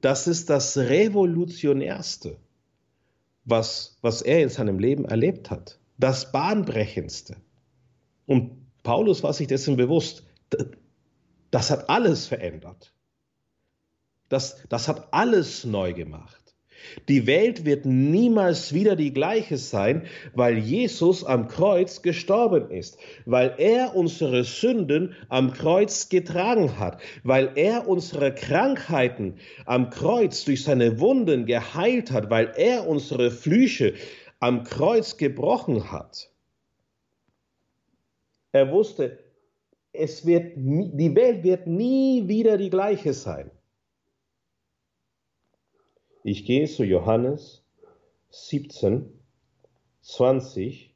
Das 0.01 0.27
ist 0.27 0.49
das 0.49 0.77
Revolutionärste, 0.77 2.35
was, 3.45 3.97
was 4.01 4.21
er 4.21 4.43
in 4.43 4.49
seinem 4.49 4.77
Leben 4.77 5.05
erlebt 5.05 5.49
hat. 5.49 5.79
Das 5.97 6.33
Bahnbrechendste. 6.33 7.37
Und 8.25 8.62
Paulus 8.83 9.23
war 9.23 9.33
sich 9.33 9.47
dessen 9.47 9.77
bewusst, 9.77 10.23
das 11.51 11.71
hat 11.71 11.89
alles 11.89 12.27
verändert. 12.27 12.93
Das, 14.29 14.57
das 14.69 14.87
hat 14.87 15.07
alles 15.11 15.63
neu 15.63 15.93
gemacht. 15.93 16.43
Die 17.07 17.27
Welt 17.27 17.65
wird 17.65 17.85
niemals 17.85 18.73
wieder 18.73 18.95
die 18.95 19.13
gleiche 19.13 19.57
sein, 19.57 20.05
weil 20.33 20.57
Jesus 20.57 21.23
am 21.23 21.47
Kreuz 21.47 22.01
gestorben 22.01 22.69
ist, 22.71 22.97
weil 23.25 23.55
er 23.57 23.95
unsere 23.95 24.43
Sünden 24.43 25.15
am 25.29 25.53
Kreuz 25.53 26.09
getragen 26.09 26.79
hat, 26.79 27.01
weil 27.23 27.51
er 27.55 27.87
unsere 27.87 28.33
Krankheiten 28.33 29.35
am 29.65 29.89
Kreuz 29.89 30.43
durch 30.45 30.63
seine 30.63 30.99
Wunden 30.99 31.45
geheilt 31.45 32.11
hat, 32.11 32.29
weil 32.29 32.51
er 32.57 32.87
unsere 32.87 33.31
Flüche 33.31 33.93
am 34.39 34.63
Kreuz 34.63 35.17
gebrochen 35.17 35.91
hat. 35.91 36.32
Er 38.53 38.71
wusste, 38.71 39.19
es 39.91 40.25
wird, 40.25 40.53
die 40.55 41.15
Welt 41.15 41.43
wird 41.43 41.67
nie 41.67 42.27
wieder 42.27 42.57
die 42.57 42.69
gleiche 42.69 43.13
sein. 43.13 43.51
Ich 46.23 46.45
gehe 46.45 46.67
zu 46.67 46.83
Johannes 46.83 47.63
17, 48.29 49.11
20 50.01 50.93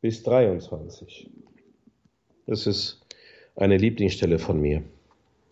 bis 0.00 0.22
23. 0.24 1.30
Das 2.46 2.66
ist 2.66 3.00
eine 3.54 3.76
Lieblingsstelle 3.76 4.38
von 4.38 4.60
mir. 4.60 4.82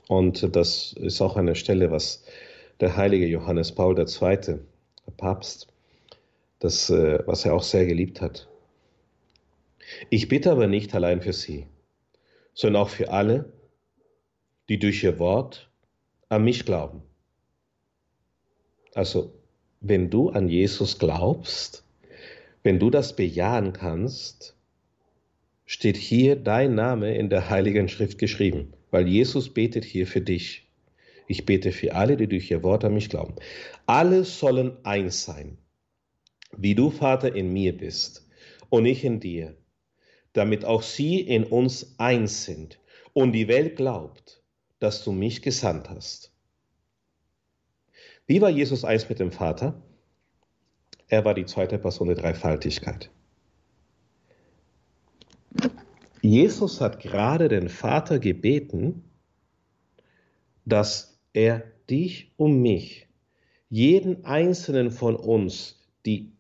Und 0.09 0.57
das 0.57 0.93
ist 0.95 1.21
auch 1.21 1.37
eine 1.37 1.55
Stelle, 1.55 1.91
was 1.91 2.25
der 2.81 2.97
heilige 2.97 3.27
Johannes 3.27 3.73
Paul 3.73 3.97
II., 3.99 4.39
der 4.39 4.61
Papst, 5.17 5.69
das, 6.59 6.91
äh, 6.91 7.21
was 7.27 7.45
er 7.45 7.55
auch 7.55 7.63
sehr 7.63 7.87
geliebt 7.87 8.21
hat. 8.21 8.49
Ich 10.11 10.29
bitte 10.29 10.51
aber 10.51 10.67
nicht 10.67 10.95
allein 10.95 11.21
für 11.23 11.33
sie, 11.33 11.67
sondern 12.55 12.83
auch 12.83 12.89
für 12.89 13.11
alle, 13.11 13.53
die 14.69 14.79
durch 14.79 15.03
ihr 15.03 15.19
Wort 15.19 15.71
an 16.29 16.45
mich 16.45 16.65
glauben. 16.65 17.03
Also, 18.95 19.35
wenn 19.81 20.11
du 20.11 20.31
an 20.31 20.49
Jesus 20.49 20.99
glaubst, 20.99 21.85
wenn 22.63 22.79
du 22.79 22.91
das 22.91 23.15
bejahen 23.15 23.73
kannst, 23.73 24.57
steht 25.65 25.97
hier 25.97 26.37
dein 26.37 26.75
Name 26.75 27.17
in 27.17 27.31
der 27.31 27.51
Heiligen 27.51 27.89
Schrift 27.89 28.19
geschrieben, 28.19 28.73
weil 28.91 29.07
Jesus 29.07 29.53
betet 29.53 29.85
hier 29.85 30.07
für 30.07 30.21
dich. 30.21 30.67
Ich 31.29 31.45
bete 31.45 31.73
für 31.73 31.95
alle, 31.95 32.17
die 32.17 32.27
durch 32.27 32.51
ihr 32.51 32.63
Wort 32.63 32.85
an 32.85 32.95
mich 32.95 33.11
glauben. 33.11 33.37
Alle 33.87 34.25
sollen 34.25 34.83
eins 34.85 35.25
sein, 35.25 35.59
wie 36.57 36.75
du, 36.75 36.91
Vater, 36.91 37.35
in 37.35 37.53
mir 37.53 37.77
bist 37.77 38.27
und 38.71 38.87
ich 38.87 39.05
in 39.05 39.21
dir, 39.21 39.57
damit 40.39 40.65
auch 40.65 40.83
sie 40.83 41.21
in 41.21 41.45
uns 41.45 41.99
eins 41.99 42.45
sind 42.45 42.79
und 43.13 43.33
die 43.33 43.49
Welt 43.49 43.77
glaubt, 43.77 44.43
dass 44.79 45.03
du 45.05 45.13
mich 45.13 45.43
gesandt 45.43 45.91
hast. 45.91 46.33
Wie 48.27 48.41
war 48.41 48.51
Jesus 48.51 48.85
eins 48.85 49.09
mit 49.09 49.19
dem 49.19 49.33
Vater? 49.33 49.83
Er 51.09 51.25
war 51.25 51.35
die 51.35 51.47
zweite 51.47 51.79
Person 51.79 52.09
der 52.09 52.17
Dreifaltigkeit. 52.17 53.11
Jesus 56.21 56.81
hat 56.81 57.01
gerade 57.01 57.49
den 57.49 57.69
Vater 57.69 58.19
gebeten, 58.19 59.05
dass 60.65 61.19
er 61.33 61.65
dich 61.89 62.33
und 62.37 62.61
mich, 62.61 63.09
jeden 63.71 64.25
einzelnen 64.25 64.91
von 64.91 65.17
uns, 65.17 65.83
die 66.05 66.33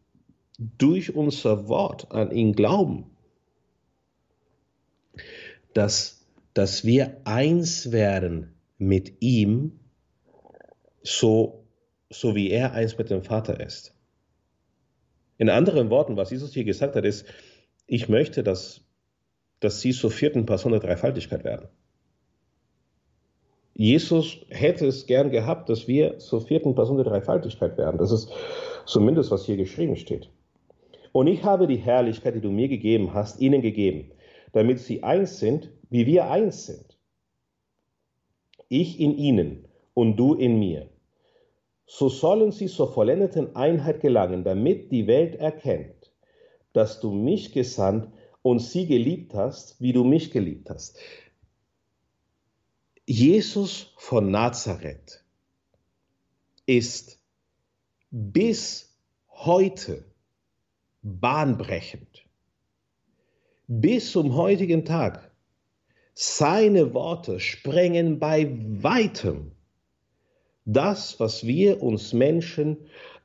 durch 0.58 1.14
unser 1.14 1.68
Wort 1.68 2.12
an 2.12 2.30
ihn 2.30 2.52
glauben, 2.52 3.10
dass, 5.74 6.26
dass 6.54 6.84
wir 6.84 7.20
eins 7.24 7.92
werden 7.92 8.54
mit 8.78 9.20
ihm, 9.20 9.80
so, 11.02 11.64
so 12.10 12.34
wie 12.34 12.50
er 12.50 12.72
eins 12.72 12.98
mit 12.98 13.10
dem 13.10 13.22
Vater 13.22 13.60
ist. 13.60 13.94
In 15.38 15.48
anderen 15.48 15.90
Worten, 15.90 16.16
was 16.16 16.30
Jesus 16.30 16.52
hier 16.52 16.64
gesagt 16.64 16.96
hat, 16.96 17.04
ist, 17.04 17.24
ich 17.86 18.08
möchte, 18.08 18.42
dass, 18.42 18.82
dass 19.60 19.80
sie 19.80 19.92
zur 19.92 20.10
vierten 20.10 20.46
Person 20.46 20.72
der 20.72 20.80
Dreifaltigkeit 20.80 21.44
werden. 21.44 21.68
Jesus 23.74 24.38
hätte 24.48 24.86
es 24.88 25.06
gern 25.06 25.30
gehabt, 25.30 25.68
dass 25.68 25.86
wir 25.86 26.18
zur 26.18 26.40
vierten 26.40 26.74
Person 26.74 26.96
der 26.96 27.06
Dreifaltigkeit 27.06 27.78
werden. 27.78 27.98
Das 27.98 28.10
ist 28.10 28.28
zumindest, 28.86 29.30
was 29.30 29.46
hier 29.46 29.56
geschrieben 29.56 29.94
steht. 29.94 30.28
Und 31.12 31.28
ich 31.28 31.44
habe 31.44 31.68
die 31.68 31.76
Herrlichkeit, 31.76 32.34
die 32.34 32.40
du 32.40 32.50
mir 32.50 32.68
gegeben 32.68 33.14
hast, 33.14 33.40
ihnen 33.40 33.62
gegeben, 33.62 34.10
damit 34.52 34.80
sie 34.80 35.02
eins 35.02 35.38
sind, 35.38 35.70
wie 35.90 36.06
wir 36.06 36.30
eins 36.30 36.66
sind. 36.66 36.98
Ich 38.68 39.00
in 39.00 39.16
ihnen 39.16 39.66
und 39.94 40.16
du 40.16 40.34
in 40.34 40.58
mir. 40.58 40.88
So 41.86 42.08
sollen 42.08 42.52
sie 42.52 42.66
zur 42.66 42.92
vollendeten 42.92 43.56
Einheit 43.56 44.00
gelangen, 44.00 44.44
damit 44.44 44.92
die 44.92 45.06
Welt 45.06 45.36
erkennt, 45.36 46.12
dass 46.72 47.00
du 47.00 47.10
mich 47.10 47.52
gesandt 47.52 48.12
und 48.42 48.60
sie 48.60 48.86
geliebt 48.86 49.34
hast, 49.34 49.80
wie 49.80 49.92
du 49.92 50.04
mich 50.04 50.30
geliebt 50.30 50.68
hast. 50.68 50.98
Jesus 53.06 53.94
von 53.96 54.30
Nazareth 54.30 55.24
ist 56.66 57.18
bis 58.10 58.94
heute 59.30 60.04
bahnbrechend. 61.02 62.27
Bis 63.70 64.12
zum 64.12 64.34
heutigen 64.34 64.86
Tag. 64.86 65.30
Seine 66.14 66.94
Worte 66.94 67.38
sprengen 67.38 68.18
bei 68.18 68.50
weitem 68.82 69.52
das, 70.64 71.20
was 71.20 71.46
wir 71.46 71.82
uns 71.82 72.14
Menschen 72.14 72.78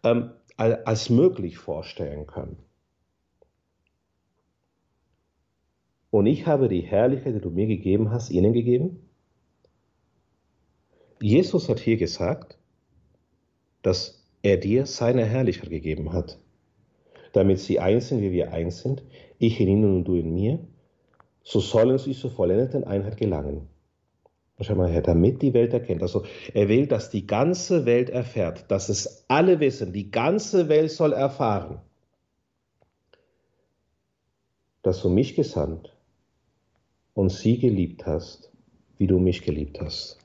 ähm, 0.04 0.32
als 0.58 1.10
möglich 1.10 1.58
vorstellen 1.58 2.28
können. 2.28 2.58
Und 6.10 6.26
ich 6.26 6.46
habe 6.46 6.68
die 6.68 6.82
Herrlichkeit, 6.82 7.36
die 7.36 7.42
du 7.42 7.50
mir 7.50 7.66
gegeben 7.66 8.12
hast, 8.12 8.30
ihnen 8.30 8.52
gegeben. 8.52 9.10
Jesus 11.22 11.70
hat 11.70 11.80
hier 11.80 11.98
gesagt, 11.98 12.60
dass 13.82 14.26
er 14.42 14.58
dir 14.58 14.86
seine 14.86 15.26
Herrlichkeit 15.26 15.70
gegeben 15.70 16.12
hat, 16.12 16.38
damit 17.32 17.60
sie 17.60 17.80
eins 17.80 18.10
sind, 18.10 18.22
wie 18.22 18.34
wir 18.34 18.52
eins 18.52 18.82
sind, 18.82 19.04
ich 19.46 19.60
in 19.60 19.68
ihnen 19.68 19.96
und 19.98 20.04
du 20.06 20.16
in 20.16 20.34
mir, 20.34 20.60
so 21.44 21.60
sollen 21.60 21.98
sie 21.98 22.14
zur 22.14 22.32
vollendeten 22.32 22.84
Einheit 22.84 23.18
gelangen. 23.18 23.68
Schau 24.62 24.76
mal 24.76 24.90
her, 24.90 25.02
damit 25.02 25.42
die 25.42 25.54
Welt 25.54 25.74
erkennt. 25.74 26.02
Also 26.02 26.24
er 26.54 26.70
will, 26.70 26.88
dass 26.88 27.10
die 27.10 27.28
ganze 27.28 27.86
Welt 27.86 28.10
erfährt, 28.10 28.72
dass 28.72 28.88
es 28.88 29.26
alle 29.28 29.60
wissen, 29.60 29.92
die 29.92 30.10
ganze 30.10 30.70
Welt 30.70 30.92
soll 30.92 31.12
erfahren, 31.12 31.82
dass 34.84 35.02
du 35.02 35.10
mich 35.10 35.36
gesandt 35.36 35.94
und 37.14 37.30
sie 37.30 37.58
geliebt 37.58 38.06
hast, 38.06 38.52
wie 38.98 39.08
du 39.08 39.20
mich 39.20 39.42
geliebt 39.42 39.82
hast. 39.82 40.18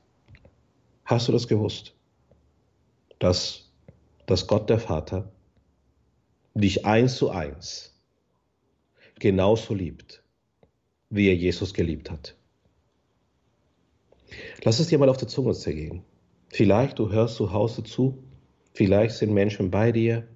Hast 1.03 1.27
du 1.27 1.31
das 1.31 1.47
gewusst? 1.47 1.93
Dass, 3.17 3.69
dass 4.25 4.47
Gott 4.47 4.69
der 4.69 4.79
Vater 4.79 5.29
dich 6.53 6.85
eins 6.85 7.17
zu 7.17 7.29
eins 7.29 7.98
genauso 9.19 9.73
liebt, 9.73 10.23
wie 11.09 11.27
er 11.27 11.35
Jesus 11.35 11.73
geliebt 11.73 12.09
hat. 12.09 12.35
Lass 14.63 14.79
es 14.79 14.87
dir 14.87 14.99
mal 14.99 15.09
auf 15.09 15.17
der 15.17 15.27
Zunge 15.27 15.53
zergehen. 15.53 16.03
Vielleicht 16.49 16.99
du 16.99 17.11
hörst 17.11 17.35
zu 17.35 17.51
Hause 17.53 17.83
zu, 17.83 18.23
vielleicht 18.73 19.15
sind 19.15 19.33
Menschen 19.33 19.71
bei 19.71 19.91
dir 19.91 20.27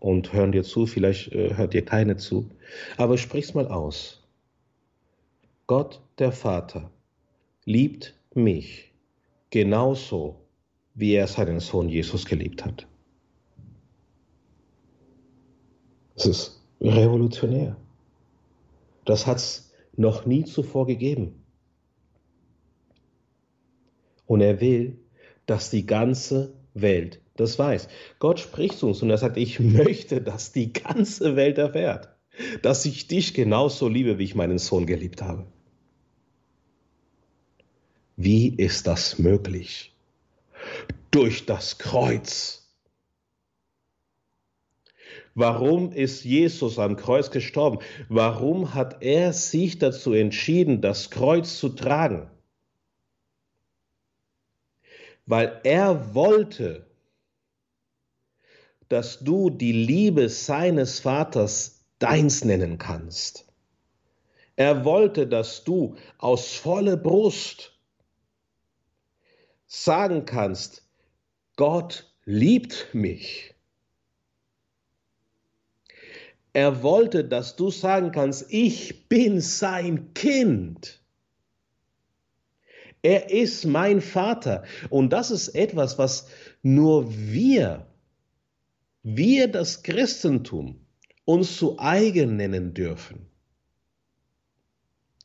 und 0.00 0.32
hören 0.32 0.52
dir 0.52 0.64
zu, 0.64 0.86
vielleicht 0.86 1.32
äh, 1.32 1.54
hört 1.54 1.74
dir 1.74 1.84
keine 1.84 2.16
zu, 2.16 2.50
aber 2.96 3.18
sprich's 3.18 3.54
mal 3.54 3.68
aus. 3.68 4.22
Gott 5.66 6.02
der 6.18 6.32
Vater 6.32 6.90
liebt 7.64 8.14
mich 8.34 8.92
genauso, 9.50 10.40
wie 10.94 11.12
er 11.12 11.26
seinen 11.26 11.60
Sohn 11.60 11.88
Jesus 11.88 12.24
geliebt 12.24 12.64
hat. 12.64 12.86
Das 16.14 16.26
ist 16.26 16.62
revolutionär. 16.80 17.76
Das 19.04 19.26
hat 19.26 19.38
es 19.38 19.72
noch 19.96 20.26
nie 20.26 20.44
zuvor 20.44 20.86
gegeben. 20.86 21.44
Und 24.26 24.40
er 24.40 24.60
will, 24.60 24.98
dass 25.46 25.70
die 25.70 25.86
ganze 25.86 26.54
Welt 26.74 27.20
das 27.36 27.58
weiß. 27.58 27.88
Gott 28.18 28.40
spricht 28.40 28.78
zu 28.78 28.86
uns 28.88 29.02
und 29.02 29.10
er 29.10 29.18
sagt, 29.18 29.36
ich 29.36 29.60
möchte, 29.60 30.20
dass 30.20 30.52
die 30.52 30.72
ganze 30.72 31.36
Welt 31.36 31.58
erfährt, 31.58 32.08
dass 32.62 32.84
ich 32.84 33.08
dich 33.08 33.34
genauso 33.34 33.88
liebe, 33.88 34.18
wie 34.18 34.24
ich 34.24 34.34
meinen 34.34 34.58
Sohn 34.58 34.86
geliebt 34.86 35.22
habe. 35.22 35.46
Wie 38.16 38.54
ist 38.54 38.86
das 38.86 39.18
möglich? 39.18 39.94
Durch 41.10 41.46
das 41.46 41.78
Kreuz. 41.78 42.61
Warum 45.34 45.92
ist 45.92 46.24
Jesus 46.24 46.78
am 46.78 46.96
Kreuz 46.96 47.30
gestorben? 47.30 47.78
Warum 48.08 48.74
hat 48.74 49.02
er 49.02 49.32
sich 49.32 49.78
dazu 49.78 50.12
entschieden, 50.12 50.80
das 50.80 51.10
Kreuz 51.10 51.58
zu 51.58 51.70
tragen? 51.70 52.30
weil 55.26 55.60
er 55.64 56.14
wollte, 56.14 56.86
dass 58.88 59.20
du 59.20 59.50
die 59.50 59.72
Liebe 59.72 60.28
seines 60.28 61.00
Vaters 61.00 61.84
deins 61.98 62.44
nennen 62.44 62.78
kannst. 62.78 63.46
Er 64.56 64.84
wollte, 64.84 65.26
dass 65.26 65.64
du 65.64 65.96
aus 66.18 66.52
voller 66.54 66.96
Brust 66.96 67.72
sagen 69.66 70.26
kannst, 70.26 70.86
Gott 71.56 72.12
liebt 72.24 72.88
mich. 72.92 73.51
Er 76.52 76.82
wollte, 76.82 77.24
dass 77.24 77.56
du 77.56 77.70
sagen 77.70 78.12
kannst, 78.12 78.46
ich 78.50 79.08
bin 79.08 79.40
sein 79.40 80.12
Kind. 80.14 81.02
Er 83.02 83.30
ist 83.30 83.64
mein 83.64 84.00
Vater. 84.00 84.64
Und 84.90 85.12
das 85.12 85.30
ist 85.30 85.48
etwas, 85.48 85.98
was 85.98 86.28
nur 86.62 87.12
wir, 87.12 87.86
wir 89.02 89.48
das 89.48 89.82
Christentum, 89.82 90.86
uns 91.24 91.56
zu 91.56 91.78
eigen 91.78 92.36
nennen 92.36 92.74
dürfen. 92.74 93.26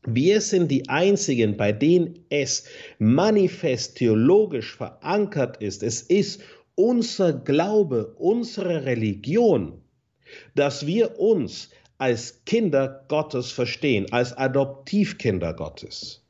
Wir 0.04 0.40
sind 0.40 0.72
die 0.72 0.88
Einzigen, 0.88 1.58
bei 1.58 1.74
denen 1.74 2.26
es 2.30 2.64
manifest 2.98 3.98
theologisch 3.98 4.78
verankert 4.78 5.58
ist. 5.58 5.84
Es 5.84 6.02
ist 6.02 6.42
unser 6.76 7.34
Glaube, 7.34 8.16
unsere 8.18 8.86
Religion, 8.86 9.82
dass 10.56 10.86
wir 10.86 11.20
uns 11.20 11.70
als 11.98 12.44
Kinder 12.46 13.06
Gottes 13.08 13.52
verstehen, 13.52 14.12
als 14.12 14.34
Adoptivkinder 14.34 15.54
Gottes. 15.54 16.24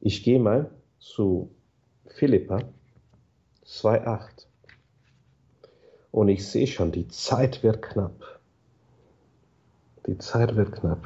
Ich 0.00 0.22
gehe 0.22 0.38
mal 0.38 0.70
zu 0.98 1.54
Philippa 2.06 2.60
2,8 3.66 4.46
und 6.12 6.28
ich 6.28 6.46
sehe 6.46 6.66
schon, 6.66 6.92
die 6.92 7.08
Zeit 7.08 7.62
wird 7.62 7.82
knapp. 7.82 8.40
Die 10.06 10.16
Zeit 10.18 10.54
wird 10.56 10.72
knapp. 10.72 11.04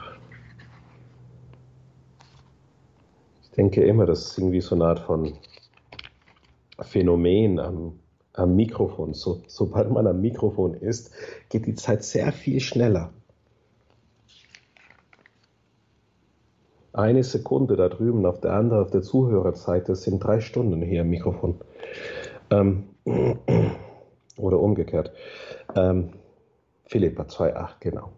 Ich 3.42 3.50
denke 3.56 3.82
immer, 3.82 4.06
das 4.06 4.26
ist 4.26 4.38
irgendwie 4.38 4.60
so 4.60 4.74
eine 4.74 4.84
Art 4.84 5.00
von 5.00 5.36
Phänomen 6.78 7.58
am, 7.58 7.98
am 8.40 8.56
Mikrofon. 8.56 9.14
So, 9.14 9.42
sobald 9.46 9.90
man 9.90 10.06
am 10.06 10.20
Mikrofon 10.20 10.74
ist, 10.74 11.12
geht 11.48 11.66
die 11.66 11.74
Zeit 11.74 12.02
sehr 12.02 12.32
viel 12.32 12.60
schneller. 12.60 13.12
Eine 16.92 17.22
Sekunde 17.22 17.76
da 17.76 17.88
drüben 17.88 18.26
auf 18.26 18.40
der 18.40 18.52
anderen, 18.54 18.82
auf 18.82 18.90
der 18.90 19.02
Zuhörerseite, 19.02 19.94
sind 19.94 20.24
drei 20.24 20.40
Stunden 20.40 20.82
hier 20.82 21.02
am 21.02 21.10
Mikrofon. 21.10 21.60
Ähm, 22.50 22.88
oder 24.36 24.58
umgekehrt. 24.58 25.12
Ähm, 25.76 26.14
Philippa 26.86 27.22
2,8, 27.22 27.74
genau. 27.78 28.10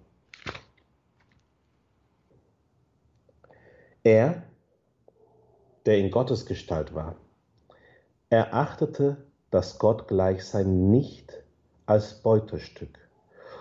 Er, 4.04 4.42
der 5.84 5.98
in 5.98 6.10
Gottes 6.10 6.46
Gestalt 6.46 6.94
war, 6.94 7.16
erachtete 8.30 9.18
das 9.52 9.78
Gottgleichsein 9.78 10.90
nicht 10.90 11.44
als 11.86 12.14
Beutestück, 12.14 12.98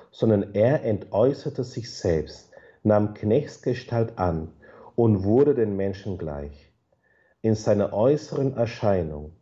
sondern 0.10 0.56
er 0.56 0.84
entäußerte 0.84 1.64
sich 1.64 1.94
selbst, 1.94 2.50
nahm 2.82 3.14
Knechtsgestalt 3.14 4.18
an 4.18 4.52
und 4.96 5.24
wurde 5.24 5.54
den 5.54 5.76
Menschen 5.76 6.18
gleich. 6.18 6.72
In 7.42 7.56
seiner 7.56 7.92
äußeren 7.92 8.56
Erscheinung 8.56 9.34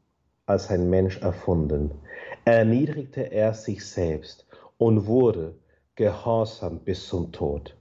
als 0.48 0.70
ein 0.70 0.90
Mensch 0.90 1.22
erfunden, 1.22 1.92
erniedrigte 2.46 3.32
er 3.32 3.54
sich 3.54 3.86
selbst 3.86 4.48
und 4.80 5.06
wurde 5.06 5.54
gehorsam 5.96 6.80
bis 6.80 7.08
zum 7.08 7.32
Tod, 7.32 7.78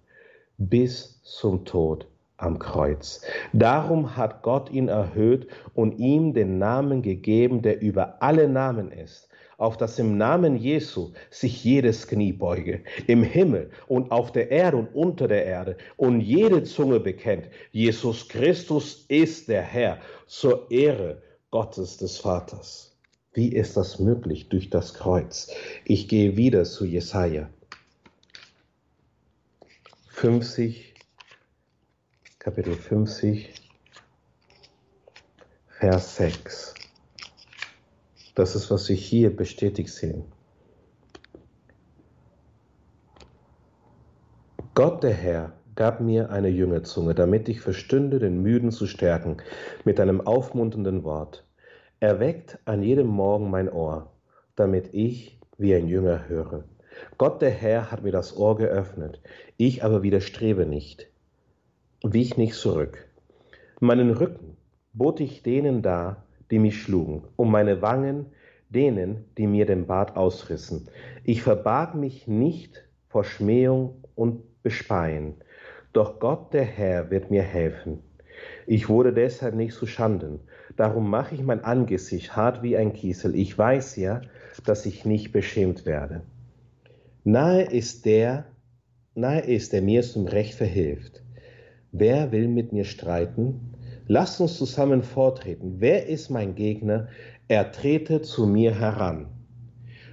bis 0.58 1.22
zum 1.22 1.64
Tod 1.64 2.06
am 2.39 2.59
Kreuz. 2.59 3.20
Darum 3.53 4.16
hat 4.16 4.43
Gott 4.43 4.70
ihn 4.70 4.89
erhöht 4.89 5.49
und 5.74 5.99
ihm 5.99 6.32
den 6.32 6.59
Namen 6.59 7.03
gegeben, 7.03 7.62
der 7.62 7.82
über 7.82 8.22
alle 8.22 8.49
Namen 8.49 8.91
ist, 8.91 9.28
auf 9.59 9.76
dass 9.76 9.99
im 9.99 10.16
Namen 10.16 10.57
Jesu 10.57 11.12
sich 11.30 11.62
jedes 11.64 12.07
Knie 12.07 12.32
beuge, 12.32 12.82
im 13.07 13.22
Himmel 13.22 13.70
und 13.89 14.11
auf 14.12 14.32
der 14.32 14.51
Erde 14.51 14.78
und 14.78 14.95
unter 14.95 15.28
der 15.28 15.45
Erde, 15.45 15.76
und 15.97 16.20
jede 16.20 16.62
Zunge 16.62 17.01
bekennt, 17.01 17.49
Jesus 17.72 18.28
Christus 18.28 19.05
ist 19.09 19.49
der 19.49 19.62
Herr, 19.62 19.99
zur 20.26 20.70
Ehre 20.70 21.20
Gottes 21.51 21.97
des 21.97 22.18
Vaters. 22.18 22.97
Wie 23.34 23.49
ist 23.49 23.76
das 23.76 23.99
möglich 23.99 24.49
durch 24.49 24.70
das 24.70 24.95
Kreuz? 24.95 25.51
Ich 25.84 26.09
gehe 26.09 26.36
wieder 26.36 26.64
zu 26.64 26.84
Jesaja 26.84 27.49
50, 30.09 30.95
Kapitel 32.49 32.76
50, 32.76 33.53
Vers 35.68 36.16
6. 36.16 36.74
Das 38.34 38.57
ist, 38.57 38.70
was 38.70 38.86
Sie 38.86 38.94
hier 38.94 39.36
bestätigt 39.36 39.90
sehen. 39.90 40.24
Gott 44.74 45.03
der 45.03 45.12
Herr 45.12 45.53
gab 45.74 46.01
mir 46.01 46.30
eine 46.30 46.49
Jüngerzunge, 46.49 47.14
damit 47.14 47.51
ich 47.51 47.61
verstünde, 47.61 48.18
den 48.18 48.40
Müden 48.40 48.70
zu 48.70 48.86
stärken, 48.86 49.36
mit 49.84 50.01
einem 50.01 50.22
aufmunternden 50.22 51.05
Wort. 51.05 51.44
Er 52.01 52.18
weckt 52.18 52.59
an 52.64 52.82
jedem 52.82 53.09
Morgen 53.09 53.51
mein 53.51 53.70
Ohr, 53.70 54.11
damit 54.57 54.94
ich 54.94 55.38
wie 55.59 55.74
ein 55.74 55.86
Jünger 55.86 56.30
höre. 56.30 56.64
Gott 57.18 57.42
der 57.42 57.51
Herr 57.51 57.90
hat 57.90 58.05
mir 58.05 58.12
das 58.12 58.34
Ohr 58.34 58.57
geöffnet, 58.57 59.20
ich 59.59 59.84
aber 59.84 60.03
widerstrebe 60.03 60.64
nicht 60.64 61.09
wich 62.03 62.36
nicht 62.36 62.55
zurück. 62.55 63.09
Meinen 63.80 64.11
Rücken 64.11 64.57
bot 64.92 65.20
ich 65.20 65.42
denen 65.42 65.82
dar, 65.82 66.24
die 66.51 66.59
mich 66.59 66.80
schlugen, 66.80 67.24
um 67.36 67.51
meine 67.51 67.82
Wangen 67.82 68.26
denen, 68.68 69.24
die 69.36 69.46
mir 69.46 69.66
den 69.66 69.86
Bart 69.86 70.16
ausrissen. 70.16 70.88
Ich 71.24 71.42
verbarg 71.42 71.94
mich 71.94 72.26
nicht 72.26 72.84
vor 73.09 73.24
Schmähung 73.24 74.05
und 74.14 74.62
Bespeien, 74.62 75.34
doch 75.92 76.20
Gott 76.20 76.53
der 76.53 76.64
Herr 76.64 77.11
wird 77.11 77.30
mir 77.30 77.42
helfen. 77.42 78.03
Ich 78.66 78.88
wurde 78.88 79.12
deshalb 79.12 79.55
nicht 79.55 79.74
zu 79.74 79.86
Schanden, 79.86 80.40
darum 80.76 81.11
mache 81.11 81.34
ich 81.34 81.42
mein 81.42 81.64
Angesicht 81.64 82.36
hart 82.36 82.62
wie 82.62 82.76
ein 82.76 82.92
Kiesel. 82.92 83.34
Ich 83.34 83.57
weiß 83.57 83.96
ja, 83.96 84.20
dass 84.64 84.86
ich 84.86 85.05
nicht 85.05 85.32
beschämt 85.32 85.86
werde. 85.86 86.22
Nahe 87.24 87.62
ist 87.62 88.05
der, 88.05 88.44
nahe 89.14 89.40
ist, 89.40 89.72
der 89.72 89.82
mir 89.82 90.03
zum 90.03 90.26
Recht 90.26 90.55
verhilft. 90.55 91.22
Wer 91.93 92.32
will 92.32 92.49
mit 92.49 92.72
mir 92.72 92.84
streiten? 92.84 93.74
Lasst 94.07 94.41
uns 94.41 94.59
zusammen 94.59 95.03
vortreten. 95.03 95.76
Wer 95.78 96.07
ist 96.07 96.28
mein 96.28 96.55
Gegner? 96.55 97.09
Er 97.49 97.72
trete 97.72 98.20
zu 98.20 98.47
mir 98.47 98.78
heran. 98.78 99.26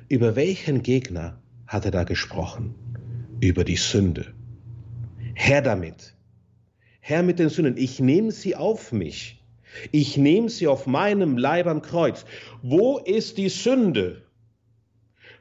Über 0.07 0.35
welchen 0.35 0.83
Gegner 0.83 1.41
hat 1.67 1.85
er 1.85 1.91
da 1.91 2.03
gesprochen? 2.03 2.75
Über 3.41 3.65
die 3.65 3.75
Sünde. 3.75 4.33
Herr 5.33 5.61
damit. 5.61 6.15
Herr 7.01 7.23
mit 7.23 7.39
den 7.39 7.49
Sünden. 7.49 7.77
Ich 7.77 7.99
nehme 7.99 8.31
sie 8.31 8.55
auf 8.55 8.93
mich. 8.93 9.43
Ich 9.91 10.15
nehme 10.15 10.49
sie 10.49 10.67
auf 10.67 10.87
meinem 10.87 11.37
Leib 11.37 11.67
am 11.67 11.81
Kreuz. 11.81 12.25
Wo 12.63 12.99
ist 12.99 13.37
die 13.37 13.49
Sünde? 13.49 14.21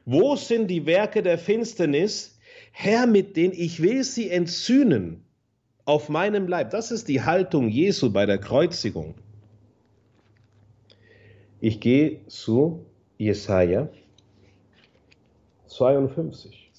Wo 0.03 0.35
sind 0.35 0.69
die 0.69 0.85
Werke 0.85 1.23
der 1.23 1.37
Finsternis? 1.37 2.37
Herr, 2.73 3.07
mit 3.07 3.37
denen 3.37 3.53
ich 3.53 3.81
will 3.81 4.03
sie 4.03 4.29
entzünden 4.29 5.24
auf 5.85 6.09
meinem 6.09 6.47
Leib. 6.47 6.71
Das 6.71 6.91
ist 6.91 7.07
die 7.07 7.21
Haltung 7.21 7.69
Jesu 7.69 8.11
bei 8.11 8.25
der 8.25 8.39
Kreuzigung. 8.39 9.15
Ich 11.59 11.79
gehe 11.79 12.25
zu 12.27 12.85
Jesaja 13.17 13.89
52. 15.67 16.71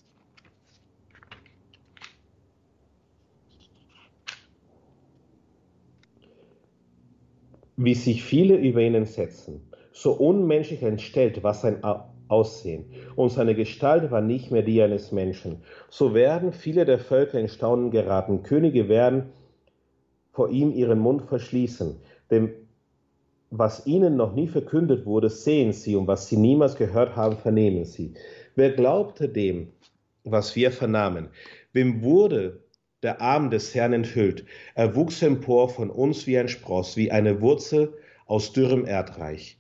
Wie 7.79 7.95
sich 7.95 8.25
viele 8.25 8.57
über 8.57 8.81
ihn 8.81 9.05
setzen, 9.05 9.61
so 9.93 10.13
unmenschlich 10.13 10.83
entstellt, 10.83 11.43
was 11.43 11.61
sein 11.61 11.85
Aussehen, 12.29 12.87
und 13.15 13.31
seine 13.31 13.55
Gestalt 13.55 14.11
war 14.11 14.21
nicht 14.21 14.51
mehr 14.51 14.63
die 14.63 14.83
eines 14.83 15.13
Menschen. 15.13 15.63
So 15.89 16.15
werden 16.15 16.53
viele 16.53 16.85
der 16.85 16.99
Völker 16.99 17.39
in 17.39 17.49
Staunen 17.49 17.91
geraten. 17.91 18.43
Könige 18.43 18.89
werden 18.89 19.31
vor 20.33 20.51
ihm 20.51 20.73
ihren 20.73 20.99
Mund 20.99 21.23
verschließen. 21.23 21.97
Denn 22.31 22.51
was 23.51 23.87
ihnen 23.87 24.17
noch 24.17 24.35
nie 24.35 24.49
verkündet 24.49 25.07
wurde, 25.07 25.31
sehen 25.31 25.73
sie, 25.73 25.97
und 25.97 26.07
was 26.07 26.29
sie 26.29 26.37
niemals 26.37 26.77
gehört 26.77 27.17
haben, 27.17 27.37
vernehmen 27.37 27.85
sie. 27.85 28.15
Wer 28.55 28.73
glaubte 28.73 29.29
dem, 29.29 29.69
was 30.25 30.57
wir 30.57 30.73
vernahmen? 30.73 31.29
Wem 31.73 32.03
wurde 32.03 32.61
der 33.03 33.21
Arm 33.21 33.51
des 33.51 33.75
Herrn 33.75 33.93
enthüllt? 33.93 34.45
Er 34.75 34.97
wuchs 34.97 35.23
empor 35.23 35.69
von 35.69 35.91
uns 35.91 36.27
wie 36.27 36.37
ein 36.39 36.49
Spross, 36.49 36.97
wie 36.97 37.13
eine 37.13 37.41
Wurzel 37.41 37.95
aus 38.27 38.53
dürrem 38.53 38.85
Erdreich. 38.85 39.56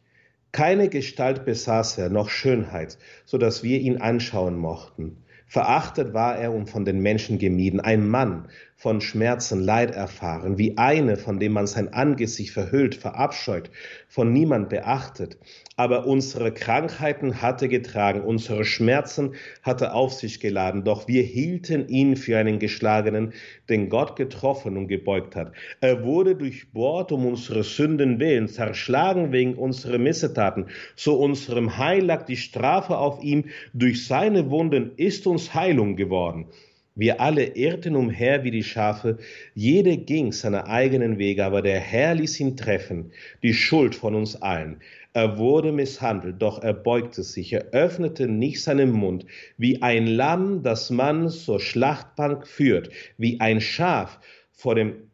Keine 0.56 0.88
Gestalt 0.88 1.44
besaß 1.44 1.98
er, 1.98 2.08
noch 2.08 2.30
Schönheit, 2.30 2.96
so 3.26 3.36
dass 3.36 3.62
wir 3.62 3.78
ihn 3.78 3.98
anschauen 3.98 4.56
mochten. 4.56 5.18
Verachtet 5.46 6.14
war 6.14 6.38
er 6.38 6.50
und 6.54 6.70
von 6.70 6.86
den 6.86 7.00
Menschen 7.00 7.38
gemieden, 7.38 7.78
ein 7.78 8.08
Mann 8.08 8.48
von 8.78 9.00
Schmerzen, 9.00 9.62
Leid 9.62 9.90
erfahren, 9.90 10.58
wie 10.58 10.76
eine, 10.76 11.16
von 11.16 11.40
dem 11.40 11.52
man 11.52 11.66
sein 11.66 11.94
Angesicht 11.94 12.50
verhüllt, 12.50 12.94
verabscheut, 12.94 13.70
von 14.06 14.34
niemand 14.34 14.68
beachtet. 14.68 15.38
Aber 15.76 16.06
unsere 16.06 16.52
Krankheiten 16.52 17.40
hatte 17.40 17.68
getragen, 17.68 18.20
unsere 18.20 18.66
Schmerzen 18.66 19.34
hatte 19.62 19.94
auf 19.94 20.12
sich 20.12 20.40
geladen, 20.40 20.84
doch 20.84 21.08
wir 21.08 21.22
hielten 21.22 21.88
ihn 21.88 22.16
für 22.16 22.36
einen 22.36 22.58
Geschlagenen, 22.58 23.32
den 23.70 23.88
Gott 23.88 24.14
getroffen 24.14 24.76
und 24.76 24.88
gebeugt 24.88 25.36
hat. 25.36 25.52
Er 25.80 26.04
wurde 26.04 26.36
durchbohrt 26.36 27.12
um 27.12 27.24
unsere 27.24 27.64
Sünden 27.64 28.20
willen, 28.20 28.46
zerschlagen 28.46 29.32
wegen 29.32 29.54
unserer 29.54 29.98
Missetaten. 29.98 30.66
So 30.96 31.16
unserem 31.16 31.78
Heil 31.78 32.04
lag 32.04 32.26
die 32.26 32.36
Strafe 32.36 32.98
auf 32.98 33.22
ihm, 33.22 33.46
durch 33.72 34.06
seine 34.06 34.50
Wunden 34.50 34.92
ist 34.96 35.26
uns 35.26 35.54
Heilung 35.54 35.96
geworden. 35.96 36.48
Wir 36.96 37.20
alle 37.20 37.44
irrten 37.56 37.94
umher 37.94 38.42
wie 38.42 38.50
die 38.50 38.64
Schafe, 38.64 39.18
jede 39.54 39.98
ging 39.98 40.32
seine 40.32 40.66
eigenen 40.66 41.18
Wege, 41.18 41.44
aber 41.44 41.60
der 41.60 41.78
Herr 41.78 42.14
ließ 42.14 42.40
ihn 42.40 42.56
treffen, 42.56 43.12
die 43.42 43.52
Schuld 43.52 43.94
von 43.94 44.14
uns 44.14 44.40
allen. 44.40 44.80
Er 45.12 45.36
wurde 45.36 45.72
misshandelt, 45.72 46.40
doch 46.40 46.62
er 46.62 46.72
beugte 46.72 47.22
sich, 47.22 47.52
er 47.52 47.66
öffnete 47.72 48.28
nicht 48.28 48.62
seinen 48.62 48.92
Mund, 48.92 49.26
wie 49.58 49.82
ein 49.82 50.06
Lamm, 50.06 50.62
das 50.62 50.88
man 50.88 51.28
zur 51.28 51.60
Schlachtbank 51.60 52.46
führt, 52.46 52.90
wie 53.18 53.40
ein 53.40 53.60
Schaf 53.60 54.18
vor 54.52 54.74
dem 54.74 55.10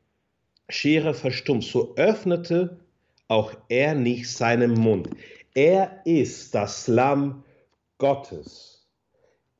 Schere 0.68 1.14
verstummt, 1.14 1.64
so 1.64 1.96
öffnete 1.96 2.78
auch 3.26 3.54
er 3.68 3.94
nicht 3.94 4.30
seinen 4.30 4.74
Mund. 4.74 5.10
Er 5.54 6.00
ist 6.04 6.54
das 6.54 6.86
Lamm 6.86 7.42
Gottes. 7.98 8.86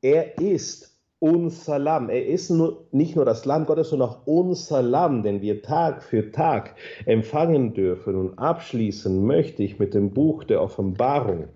Er 0.01 0.37
ist 0.39 0.92
unser 1.23 1.79
Lamm. 1.79 2.09
Er 2.09 2.25
ist 2.25 2.49
nur, 2.49 2.85
nicht 2.91 3.15
nur 3.15 3.23
das 3.23 3.45
Lamm 3.45 3.65
Gottes, 3.65 3.91
sondern 3.91 4.09
auch 4.09 4.27
unser 4.27 4.81
Lamm, 4.81 5.23
den 5.23 5.41
wir 5.41 5.61
Tag 5.61 6.03
für 6.03 6.33
Tag 6.33 6.75
empfangen 7.05 7.73
dürfen. 7.73 8.15
Und 8.17 8.37
abschließen 8.37 9.25
möchte 9.25 9.63
ich 9.63 9.79
mit 9.79 9.93
dem 9.93 10.13
Buch 10.13 10.43
der 10.43 10.61
Offenbarung 10.61 11.47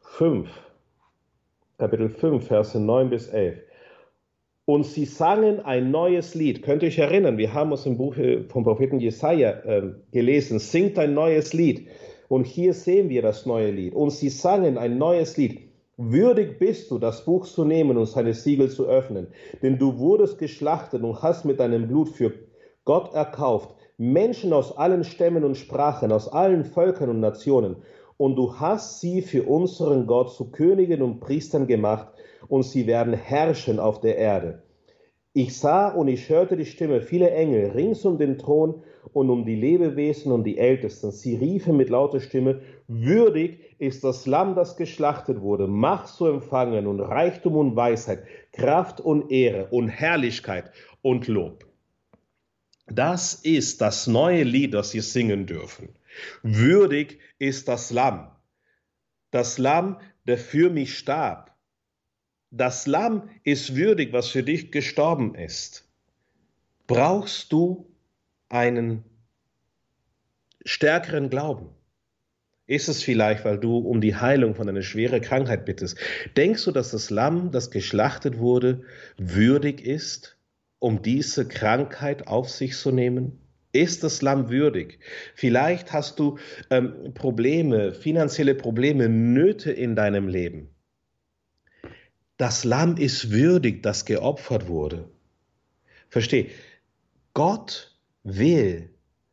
5, 0.00 0.50
Kapitel 1.78 2.08
5, 2.08 2.44
Verse 2.44 2.80
9 2.80 3.10
bis 3.10 3.28
11. 3.28 3.58
Und 4.64 4.84
sie 4.84 5.04
sangen 5.04 5.60
ein 5.60 5.92
neues 5.92 6.34
Lied. 6.34 6.62
Könnt 6.62 6.82
ihr 6.82 6.88
euch 6.88 6.98
erinnern? 6.98 7.38
Wir 7.38 7.54
haben 7.54 7.72
aus 7.72 7.84
dem 7.84 7.96
Buch 7.96 8.16
vom 8.48 8.64
Propheten 8.64 8.98
Jesaja 8.98 9.50
äh, 9.50 9.92
gelesen: 10.10 10.58
Singt 10.58 10.98
ein 10.98 11.14
neues 11.14 11.52
Lied. 11.52 11.86
Und 12.28 12.44
hier 12.44 12.74
sehen 12.74 13.08
wir 13.08 13.22
das 13.22 13.46
neue 13.46 13.70
Lied. 13.70 13.94
Und 13.94 14.10
sie 14.10 14.30
sangen 14.30 14.78
ein 14.78 14.98
neues 14.98 15.36
Lied. 15.36 15.69
Würdig 16.02 16.58
bist 16.58 16.90
du, 16.90 16.98
das 16.98 17.26
Buch 17.26 17.46
zu 17.46 17.62
nehmen 17.62 17.98
und 17.98 18.06
seine 18.06 18.32
Siegel 18.32 18.70
zu 18.70 18.86
öffnen, 18.86 19.26
denn 19.62 19.76
du 19.76 19.98
wurdest 19.98 20.38
geschlachtet 20.38 21.02
und 21.02 21.20
hast 21.20 21.44
mit 21.44 21.60
deinem 21.60 21.88
Blut 21.88 22.08
für 22.08 22.32
Gott 22.86 23.12
erkauft, 23.12 23.74
Menschen 23.98 24.54
aus 24.54 24.74
allen 24.74 25.04
Stämmen 25.04 25.44
und 25.44 25.58
Sprachen, 25.58 26.10
aus 26.10 26.26
allen 26.26 26.64
Völkern 26.64 27.10
und 27.10 27.20
Nationen, 27.20 27.76
und 28.16 28.36
du 28.36 28.54
hast 28.54 29.00
sie 29.00 29.20
für 29.20 29.42
unseren 29.42 30.06
Gott 30.06 30.32
zu 30.32 30.50
Königen 30.50 31.02
und 31.02 31.20
Priestern 31.20 31.66
gemacht, 31.66 32.08
und 32.48 32.62
sie 32.62 32.86
werden 32.86 33.12
herrschen 33.12 33.78
auf 33.78 34.00
der 34.00 34.16
Erde. 34.16 34.62
Ich 35.34 35.58
sah 35.58 35.90
und 35.90 36.08
ich 36.08 36.30
hörte 36.30 36.56
die 36.56 36.64
Stimme 36.64 37.02
vieler 37.02 37.32
Engel 37.32 37.72
rings 37.72 38.06
um 38.06 38.16
den 38.16 38.38
Thron 38.38 38.82
und 39.12 39.30
um 39.30 39.44
die 39.44 39.54
Lebewesen 39.54 40.32
und 40.32 40.44
die 40.44 40.58
Ältesten. 40.58 41.10
Sie 41.10 41.36
riefen 41.36 41.76
mit 41.76 41.90
lauter 41.90 42.20
Stimme, 42.20 42.60
würdig 42.88 43.60
ist 43.78 44.04
das 44.04 44.26
Lamm, 44.26 44.54
das 44.54 44.76
geschlachtet 44.76 45.40
wurde, 45.40 45.66
Macht 45.66 46.08
zu 46.08 46.26
empfangen 46.26 46.86
und 46.86 47.00
Reichtum 47.00 47.56
und 47.56 47.76
Weisheit, 47.76 48.24
Kraft 48.52 49.00
und 49.00 49.30
Ehre 49.30 49.66
und 49.70 49.88
Herrlichkeit 49.88 50.70
und 51.02 51.28
Lob. 51.28 51.66
Das 52.86 53.34
ist 53.34 53.80
das 53.80 54.06
neue 54.06 54.42
Lied, 54.42 54.74
das 54.74 54.90
Sie 54.90 55.00
singen 55.00 55.46
dürfen. 55.46 55.90
Würdig 56.42 57.20
ist 57.38 57.68
das 57.68 57.90
Lamm. 57.90 58.30
Das 59.30 59.58
Lamm, 59.58 59.98
der 60.26 60.38
für 60.38 60.70
mich 60.70 60.98
starb. 60.98 61.54
Das 62.50 62.88
Lamm 62.88 63.30
ist 63.44 63.76
würdig, 63.76 64.12
was 64.12 64.28
für 64.28 64.42
dich 64.42 64.72
gestorben 64.72 65.36
ist. 65.36 65.88
Brauchst 66.88 67.52
du 67.52 67.89
einen 68.50 69.04
stärkeren 70.64 71.30
Glauben? 71.30 71.70
Ist 72.66 72.88
es 72.88 73.02
vielleicht, 73.02 73.44
weil 73.44 73.58
du 73.58 73.78
um 73.78 74.00
die 74.00 74.14
Heilung 74.14 74.54
von 74.54 74.68
einer 74.68 74.82
schweren 74.82 75.20
Krankheit 75.20 75.64
bittest? 75.64 75.98
Denkst 76.36 76.64
du, 76.64 76.70
dass 76.70 76.92
das 76.92 77.10
Lamm, 77.10 77.50
das 77.50 77.70
geschlachtet 77.70 78.38
wurde, 78.38 78.82
würdig 79.16 79.84
ist, 79.84 80.36
um 80.78 81.02
diese 81.02 81.48
Krankheit 81.48 82.28
auf 82.28 82.48
sich 82.48 82.76
zu 82.76 82.92
nehmen? 82.92 83.40
Ist 83.72 84.04
das 84.04 84.22
Lamm 84.22 84.50
würdig? 84.50 85.00
Vielleicht 85.34 85.92
hast 85.92 86.18
du 86.18 86.38
ähm, 86.70 87.12
Probleme, 87.14 87.92
finanzielle 87.92 88.54
Probleme, 88.54 89.08
Nöte 89.08 89.72
in 89.72 89.96
deinem 89.96 90.28
Leben. 90.28 90.70
Das 92.36 92.64
Lamm 92.64 92.96
ist 92.96 93.32
würdig, 93.32 93.82
das 93.82 94.04
geopfert 94.04 94.68
wurde. 94.68 95.08
Versteh, 96.08 96.50
Gott 97.34 97.89
will 98.22 98.90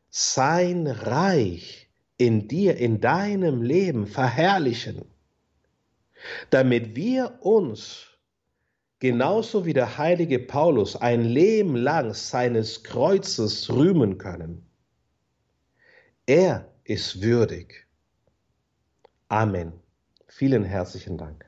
sein 0.10 0.88
Reich 0.88 1.90
in 2.18 2.48
dir, 2.48 2.78
in 2.78 3.00
deinem 3.00 3.62
Leben 3.62 4.08
verherrlichen, 4.08 5.06
damit 6.50 6.96
wir 6.96 7.40
uns 7.42 8.08
genauso 9.00 9.66
wie 9.66 9.74
der 9.74 9.98
heilige 9.98 10.40
Paulus 10.40 10.96
ein 10.96 11.24
Leben 11.24 11.76
lang 11.76 12.14
seines 12.14 12.84
Kreuzes 12.84 13.70
rühmen 13.70 14.18
können. 14.18 14.66
Er 16.26 16.74
ist 16.84 17.22
würdig. 17.22 17.88
Amen. 19.28 19.74
Vielen 20.28 20.64
herzlichen 20.64 21.18
Dank 21.18 21.46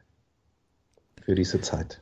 für 1.23 1.35
diese 1.35 1.61
Zeit. 1.61 2.01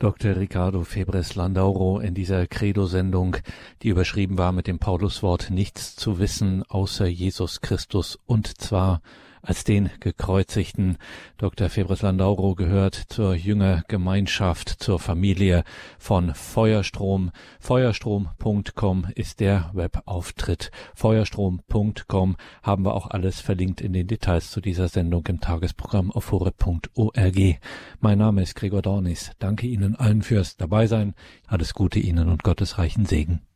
Dr. 0.00 0.36
Ricardo 0.36 0.84
Febres 0.84 1.34
Landauro 1.34 1.98
in 1.98 2.14
dieser 2.14 2.46
Credo-Sendung, 2.46 3.38
die 3.82 3.88
überschrieben 3.88 4.38
war 4.38 4.52
mit 4.52 4.68
dem 4.68 4.78
Pauluswort 4.78 5.50
nichts 5.50 5.96
zu 5.96 6.20
wissen 6.20 6.62
außer 6.68 7.06
Jesus 7.08 7.60
Christus 7.62 8.16
und 8.24 8.60
zwar 8.60 9.02
als 9.42 9.64
den 9.64 9.90
Gekreuzigten. 10.00 10.98
Dr. 11.36 11.68
Febres 11.68 12.02
Landauro 12.02 12.54
gehört 12.54 12.94
zur 12.94 13.34
Jüngergemeinschaft, 13.34 14.68
zur 14.68 14.98
Familie 14.98 15.64
von 15.98 16.34
Feuerstrom. 16.34 17.30
Feuerstrom.com 17.60 19.06
ist 19.14 19.40
der 19.40 19.70
Webauftritt. 19.74 20.70
Feuerstrom.com 20.94 22.36
haben 22.62 22.84
wir 22.84 22.94
auch 22.94 23.08
alles 23.08 23.40
verlinkt 23.40 23.80
in 23.80 23.92
den 23.92 24.06
Details 24.06 24.50
zu 24.50 24.60
dieser 24.60 24.88
Sendung 24.88 25.26
im 25.26 25.40
Tagesprogramm 25.40 26.10
auf 26.10 26.30
horeb.org. 26.32 27.60
Mein 28.00 28.18
Name 28.18 28.42
ist 28.42 28.54
Gregor 28.54 28.82
Dornis. 28.82 29.32
Danke 29.38 29.66
Ihnen 29.66 29.96
allen 29.96 30.22
fürs 30.22 30.56
Dabeisein. 30.56 31.14
Alles 31.46 31.74
Gute 31.74 31.98
Ihnen 31.98 32.28
und 32.28 32.42
Gottes 32.42 32.78
reichen 32.78 33.06
Segen. 33.06 33.47